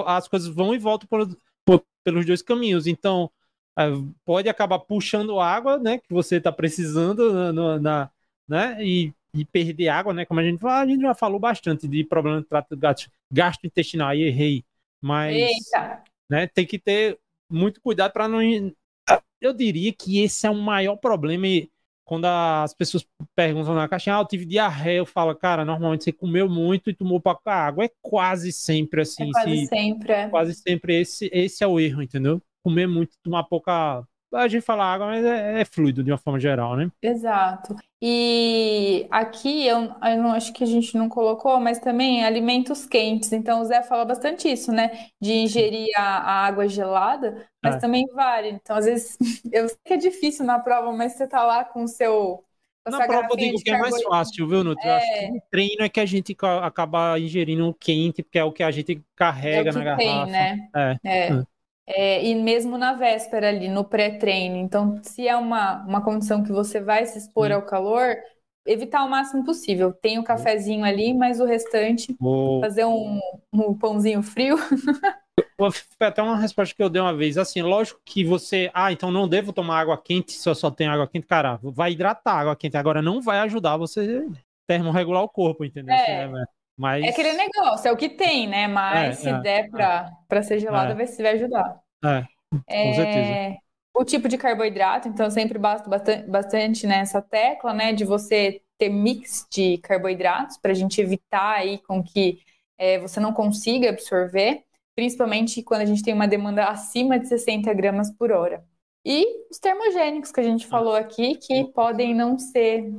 [0.06, 2.88] As coisas vão e voltam por, por, pelos dois caminhos.
[2.88, 3.32] Então,
[3.80, 3.86] é,
[4.26, 5.98] pode acabar puxando água, né?
[5.98, 8.12] Que você está precisando na, na,
[8.46, 8.78] né?
[8.82, 10.26] E, e, perder água, né?
[10.26, 12.78] Como a gente, a gente já falou bastante de problema de trato
[13.32, 14.66] gastrointestinal, aí errei.
[15.02, 16.04] Mas Eita.
[16.30, 17.20] Né, tem que ter
[17.50, 18.42] muito cuidado para não
[19.44, 21.48] eu diria que esse é o maior problema.
[21.48, 21.70] E
[22.06, 23.06] quando as pessoas
[23.36, 26.94] perguntam na caixinha, ah, eu tive diarreia, eu falo, cara, normalmente você comeu muito e
[26.94, 27.86] tomou pouca água.
[27.86, 29.30] É quase sempre assim.
[29.30, 30.12] É quase se, sempre.
[30.12, 30.30] É.
[30.30, 32.42] Quase sempre esse, esse é o erro, entendeu?
[32.64, 36.40] Comer muito, tomar pouca a gente fala água, mas é, é, fluido de uma forma
[36.40, 36.90] geral, né?
[37.02, 37.76] Exato.
[38.02, 43.32] E aqui eu, eu não acho que a gente não colocou, mas também alimentos quentes.
[43.32, 45.08] Então o Zé fala bastante isso, né?
[45.22, 47.80] De ingerir a, a água gelada, mas é.
[47.80, 48.50] também vale.
[48.50, 49.18] Então, às vezes,
[49.52, 52.44] eu sei que é difícil na prova, mas você tá lá com o seu.
[52.86, 54.86] Na prova eu digo que é mais fácil, viu, Nutri?
[54.86, 54.92] É...
[54.92, 58.52] Eu acho que no treino é que a gente acaba ingerindo quente, porque é o
[58.52, 60.04] que a gente carrega é na garrafa.
[60.04, 60.70] Tem, né?
[60.76, 60.98] É.
[61.06, 61.44] é.
[61.86, 64.56] É, e mesmo na véspera ali, no pré-treino.
[64.56, 67.54] Então, se é uma, uma condição que você vai se expor Sim.
[67.54, 68.16] ao calor,
[68.66, 69.94] evitar o máximo possível.
[69.94, 72.16] Tem o cafezinho ali, mas o restante,
[72.62, 73.20] fazer um,
[73.52, 74.56] um pãozinho frio.
[75.98, 77.38] Foi até uma resposta que eu dei uma vez.
[77.38, 78.70] Assim, lógico que você.
[78.74, 81.26] Ah, então não devo tomar água quente se eu só tenho água quente.
[81.26, 82.78] Cara, vai hidratar água quente.
[82.78, 84.28] Agora não vai ajudar você
[84.68, 85.96] termorregular o corpo, entendeu?
[85.96, 86.24] É.
[86.24, 86.46] Assim, é,
[86.78, 87.04] mas...
[87.04, 88.68] É aquele negócio, é o que tem, né?
[88.68, 90.42] Mas é, se é, der para é.
[90.42, 90.96] ser gelado, é.
[90.96, 91.80] vai, se vai ajudar.
[92.04, 93.58] É, com é, certeza.
[93.96, 97.94] O tipo de carboidrato, então sempre basta bastante, bastante nessa tecla, né?
[97.94, 102.40] De você ter mix de carboidratos para a gente evitar aí com que
[102.78, 104.64] é, você não consiga absorver,
[104.96, 108.64] principalmente quando a gente tem uma demanda acima de 60 gramas por hora.
[109.06, 112.90] E os termogênicos que a gente falou aqui, que podem não ser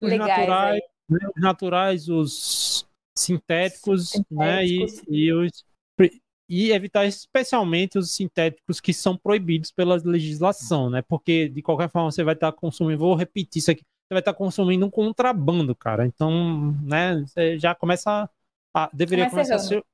[0.00, 0.48] legais.
[0.48, 4.36] Naturais, né, os naturais, os sintéticos, sintéticos.
[4.36, 4.66] né?
[4.66, 5.64] E, e, os,
[6.48, 11.02] e evitar especialmente os sintéticos que são proibidos pela legislação, né?
[11.02, 14.34] Porque de qualquer forma você vai estar consumindo, vou repetir isso aqui, você vai estar
[14.34, 16.06] consumindo um contrabando, cara.
[16.06, 18.28] Então, né, você já começa
[18.74, 19.84] ah, deveria começar a ser.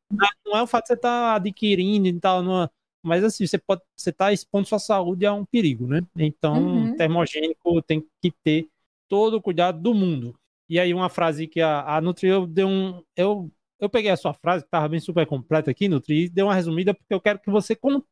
[0.47, 2.71] Não é o fato de você estar tá adquirindo e tal, não é,
[3.03, 6.01] mas assim, você pode, você está expondo sua saúde a um perigo, né?
[6.17, 6.97] Então, uhum.
[6.97, 8.69] termogênico tem que ter
[9.09, 10.39] todo o cuidado do mundo.
[10.69, 13.03] E aí, uma frase que a, a Nutri eu deu um.
[13.17, 13.51] Eu,
[13.81, 16.55] eu peguei a sua frase, que estava bem super completa aqui, Nutri, e dei uma
[16.55, 18.03] resumida, porque eu quero que você con,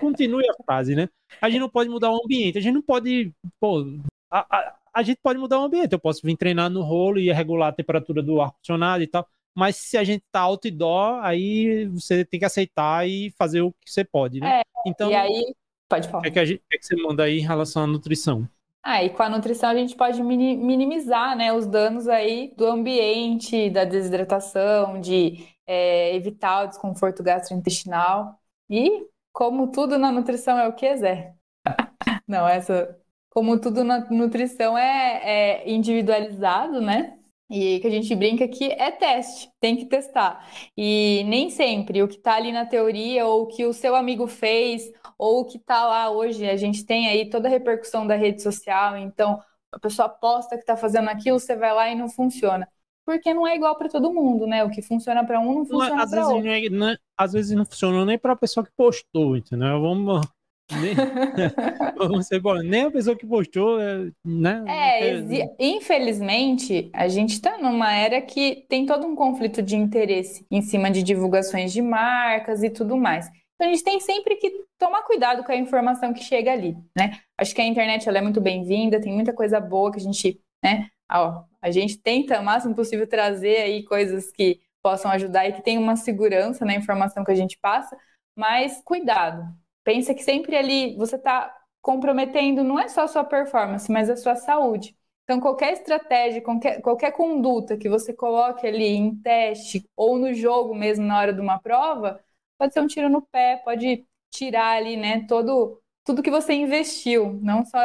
[0.00, 1.08] continue a frase, né?
[1.40, 3.32] A gente não pode mudar o ambiente, a gente não pode.
[3.60, 3.84] Pô,
[4.30, 5.92] a, a, a gente pode mudar o ambiente.
[5.92, 9.28] Eu posso vir treinar no rolo e regular a temperatura do ar-condicionado e tal.
[9.54, 13.90] Mas se a gente tá outdoor, aí você tem que aceitar e fazer o que
[13.90, 14.60] você pode, né?
[14.60, 15.54] É, então, e aí,
[15.88, 16.20] pode falar.
[16.20, 18.48] O que, é que, é que você manda aí em relação à nutrição?
[18.82, 23.68] Ah, e com a nutrição a gente pode minimizar né, os danos aí do ambiente,
[23.70, 28.40] da desidratação, de é, evitar o desconforto gastrointestinal.
[28.70, 31.34] E, como tudo na nutrição é o que, Zé?
[32.26, 32.98] Não, essa.
[33.30, 37.19] Como tudo na nutrição é, é individualizado, né?
[37.50, 40.46] E que a gente brinca que é teste, tem que testar.
[40.76, 44.28] E nem sempre o que está ali na teoria, ou o que o seu amigo
[44.28, 48.14] fez, ou o que está lá hoje, a gente tem aí toda a repercussão da
[48.14, 49.40] rede social, então
[49.72, 52.68] a pessoa posta que está fazendo aquilo, você vai lá e não funciona.
[53.04, 54.62] Porque não é igual para todo mundo, né?
[54.62, 56.48] O que funciona para um não é, funciona para outro.
[56.48, 59.80] É, é, às vezes não funciona nem para a pessoa que postou, entendeu?
[59.80, 60.22] Vamos
[60.76, 60.94] nem,
[62.40, 64.64] bom, nem a pessoa que postou, é, né?
[64.68, 70.62] É, infelizmente, a gente está numa era que tem todo um conflito de interesse em
[70.62, 73.28] cima de divulgações de marcas e tudo mais.
[73.54, 77.20] Então a gente tem sempre que tomar cuidado com a informação que chega ali, né?
[77.36, 80.40] Acho que a internet ela é muito bem-vinda, tem muita coisa boa que a gente,
[80.64, 80.88] né?
[81.12, 85.62] Ó, a gente tenta o máximo possível trazer aí coisas que possam ajudar e que
[85.62, 87.96] tenham uma segurança na informação que a gente passa,
[88.34, 89.44] mas cuidado,
[89.84, 94.16] Pensa que sempre ali você está comprometendo não é só a sua performance, mas a
[94.16, 94.94] sua saúde.
[95.24, 100.74] Então, qualquer estratégia, qualquer, qualquer conduta que você coloque ali em teste ou no jogo
[100.74, 102.20] mesmo na hora de uma prova,
[102.58, 107.38] pode ser um tiro no pé, pode tirar ali, né, todo tudo que você investiu,
[107.42, 107.78] não só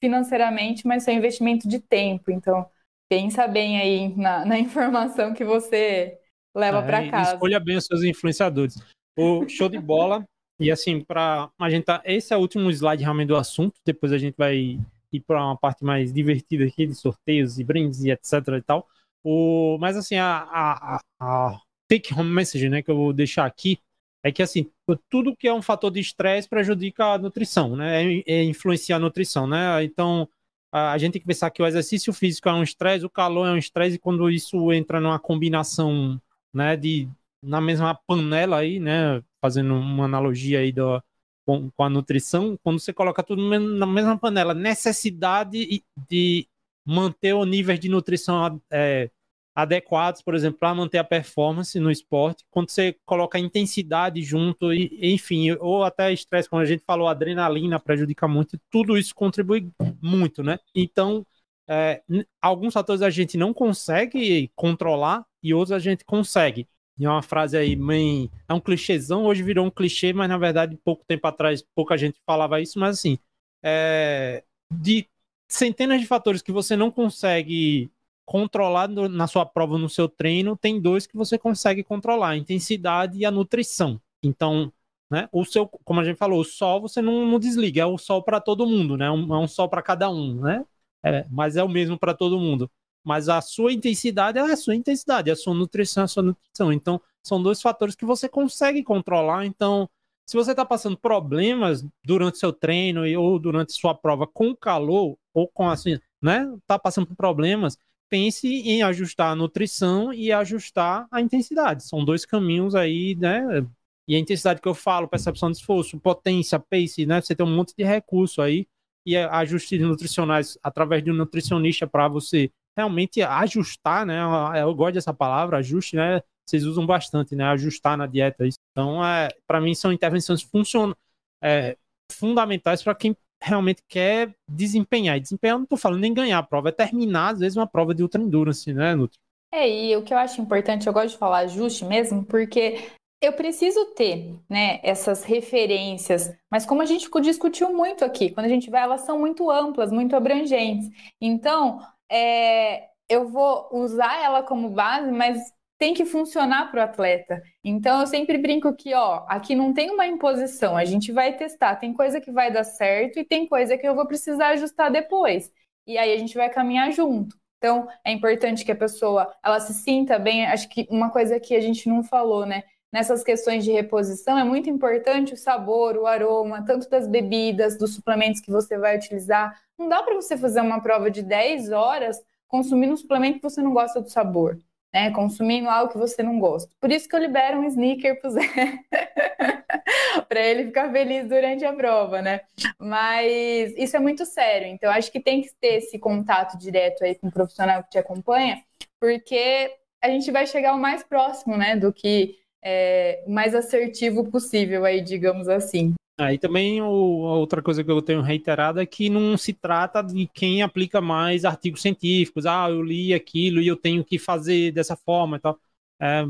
[0.00, 2.30] financeiramente, mas seu investimento de tempo.
[2.30, 2.68] Então,
[3.08, 6.18] pensa bem aí na, na informação que você
[6.56, 7.34] leva é, para casa.
[7.34, 8.74] Escolha bem os seus influenciadores.
[9.16, 10.24] O show de bola
[10.58, 14.12] e assim, para a gente tá, esse é o último slide realmente do assunto, depois
[14.12, 14.78] a gente vai
[15.12, 18.88] ir para uma parte mais divertida aqui de sorteios e brindes e etc e tal.
[19.24, 23.78] O, mas assim, a, a, a take home message, né, que eu vou deixar aqui
[24.22, 24.70] é que assim,
[25.08, 28.04] tudo que é um fator de estresse prejudica a nutrição, né?
[28.04, 29.82] É, é influencia a nutrição, né?
[29.84, 30.28] Então,
[30.72, 33.46] a, a gente tem que pensar que o exercício físico é um estresse, o calor
[33.46, 36.20] é um estresse e quando isso entra numa combinação,
[36.52, 37.08] né, de
[37.42, 41.02] na mesma panela aí, né, fazendo uma analogia aí do,
[41.46, 46.46] com, com a nutrição, quando você coloca tudo na mesma panela, necessidade de
[46.84, 49.10] manter o nível de nutrição é,
[49.54, 54.98] adequados, por exemplo, para manter a performance no esporte, quando você coloca intensidade junto, e,
[55.02, 59.68] enfim, ou até estresse, como a gente falou, adrenalina prejudica muito, tudo isso contribui
[60.00, 60.58] muito, né?
[60.74, 61.26] Então,
[61.66, 62.02] é,
[62.40, 66.68] alguns fatores a gente não consegue controlar e outros a gente consegue.
[66.98, 70.36] E é uma frase aí, mãe, é um clichêzão, hoje virou um clichê, mas na
[70.36, 73.18] verdade, pouco tempo atrás, pouca gente falava isso, mas assim,
[73.62, 74.42] é,
[74.72, 75.06] de
[75.48, 77.90] centenas de fatores que você não consegue
[78.26, 82.36] controlar no, na sua prova, no seu treino, tem dois que você consegue controlar, a
[82.36, 84.00] intensidade e a nutrição.
[84.22, 84.72] Então,
[85.10, 87.96] né, o seu, como a gente falou, o sol você não, não desliga, é o
[87.96, 89.06] sol para todo mundo, né?
[89.06, 90.64] É um sol para cada um, né?
[91.02, 92.70] É, mas é o mesmo para todo mundo
[93.08, 96.70] mas a sua intensidade é a sua intensidade, a sua nutrição é a sua nutrição.
[96.70, 99.46] Então, são dois fatores que você consegue controlar.
[99.46, 99.88] Então,
[100.26, 105.48] se você está passando problemas durante seu treino ou durante sua prova com calor ou
[105.48, 106.46] com assim, né?
[106.58, 107.78] Está passando por problemas,
[108.10, 111.84] pense em ajustar a nutrição e ajustar a intensidade.
[111.84, 113.66] São dois caminhos aí, né?
[114.06, 117.22] E a intensidade que eu falo, percepção de esforço, potência, pace, né?
[117.22, 118.66] Você tem um monte de recurso aí
[119.06, 124.20] e ajustes nutricionais através de um nutricionista para você realmente ajustar, né?
[124.60, 126.22] Eu gosto dessa palavra, ajuste, né?
[126.46, 127.44] Vocês usam bastante, né?
[127.44, 128.44] Ajustar na dieta.
[128.70, 130.94] Então, é, para mim, são intervenções funcionam,
[131.42, 131.76] é,
[132.10, 135.16] fundamentais para quem realmente quer desempenhar.
[135.16, 137.92] E desempenhar, não estou falando nem ganhar a prova, é terminar, às vezes, uma prova
[137.92, 139.18] de ultra endurance, né, Nutri?
[139.52, 142.78] É, e o que eu acho importante, eu gosto de falar ajuste mesmo, porque
[143.20, 148.48] eu preciso ter, né, essas referências, mas como a gente discutiu muito aqui, quando a
[148.48, 150.88] gente vai, elas são muito amplas, muito abrangentes.
[151.20, 155.38] Então, é, eu vou usar ela como base, mas
[155.78, 157.40] tem que funcionar para o atleta.
[157.62, 161.76] Então eu sempre brinco que, ó, aqui não tem uma imposição, a gente vai testar.
[161.76, 165.50] Tem coisa que vai dar certo e tem coisa que eu vou precisar ajustar depois.
[165.86, 167.36] E aí a gente vai caminhar junto.
[167.58, 170.46] Então, é importante que a pessoa ela se sinta bem.
[170.46, 172.62] Acho que uma coisa que a gente não falou, né?
[172.92, 177.94] Nessas questões de reposição, é muito importante o sabor, o aroma, tanto das bebidas, dos
[177.94, 179.60] suplementos que você vai utilizar.
[179.78, 183.60] Não dá para você fazer uma prova de 10 horas consumindo um suplemento que você
[183.60, 184.58] não gosta do sabor
[184.92, 185.10] né?
[185.10, 186.70] Consumindo algo que você não gosta.
[186.80, 188.40] Por isso que eu libero um sneaker pro Zé.
[190.28, 192.42] para ele ficar feliz durante a prova, né?
[192.78, 194.66] Mas isso é muito sério.
[194.68, 197.98] Então, acho que tem que ter esse contato direto aí com o profissional que te
[197.98, 198.62] acompanha,
[199.00, 201.76] porque a gente vai chegar o mais próximo, né?
[201.76, 205.94] Do que é, mais assertivo possível aí, digamos assim.
[206.20, 210.02] Aí ah, também o, outra coisa que eu tenho reiterado é que não se trata
[210.02, 212.44] de quem aplica mais artigos científicos.
[212.44, 215.58] Ah, eu li aquilo e eu tenho que fazer dessa forma e tal.
[216.00, 216.24] É,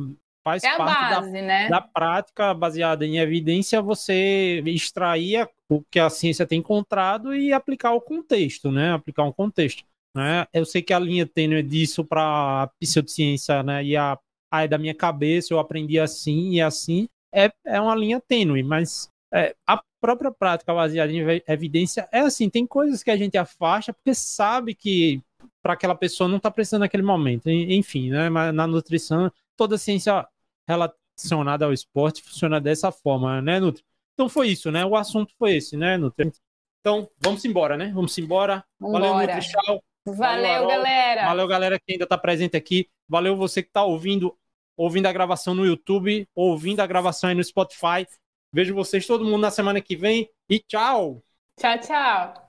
[0.45, 1.69] faz é parte base, da, né?
[1.69, 7.93] da prática baseada em evidência você extrair o que a ciência tem encontrado e aplicar
[7.93, 8.93] o contexto, né?
[8.93, 9.85] Aplicar um contexto.
[10.15, 10.47] Né?
[10.53, 13.85] Eu sei que a linha tênue disso para a pseudociência né?
[13.85, 14.19] e a,
[14.51, 18.63] a é da minha cabeça, eu aprendi assim e assim, é, é uma linha tênue,
[18.63, 23.37] mas é, a própria prática baseada em evidência é assim, tem coisas que a gente
[23.37, 25.23] afasta porque sabe que
[25.63, 27.49] para aquela pessoa não está precisando naquele momento.
[27.51, 28.29] Enfim, né?
[28.29, 30.27] Mas na nutrição, toda ciência
[30.67, 33.85] relacionada ao esporte funciona dessa forma, né, Nutri?
[34.15, 34.85] Então foi isso, né?
[34.85, 36.33] O assunto foi esse, né, Nutri?
[36.81, 37.91] Então, vamos embora, né?
[37.95, 38.65] Vamos embora.
[38.81, 39.09] Vambora.
[39.09, 39.83] Valeu, Nutri, tchau.
[40.15, 41.25] Valeu, galera.
[41.27, 42.89] Valeu, galera que ainda está presente aqui.
[43.09, 44.37] Valeu você que está ouvindo,
[44.77, 48.07] ouvindo a gravação no YouTube, ouvindo a gravação aí no Spotify.
[48.53, 51.23] Vejo vocês todo mundo na semana que vem e tchau!
[51.57, 52.48] Tchau, tchau!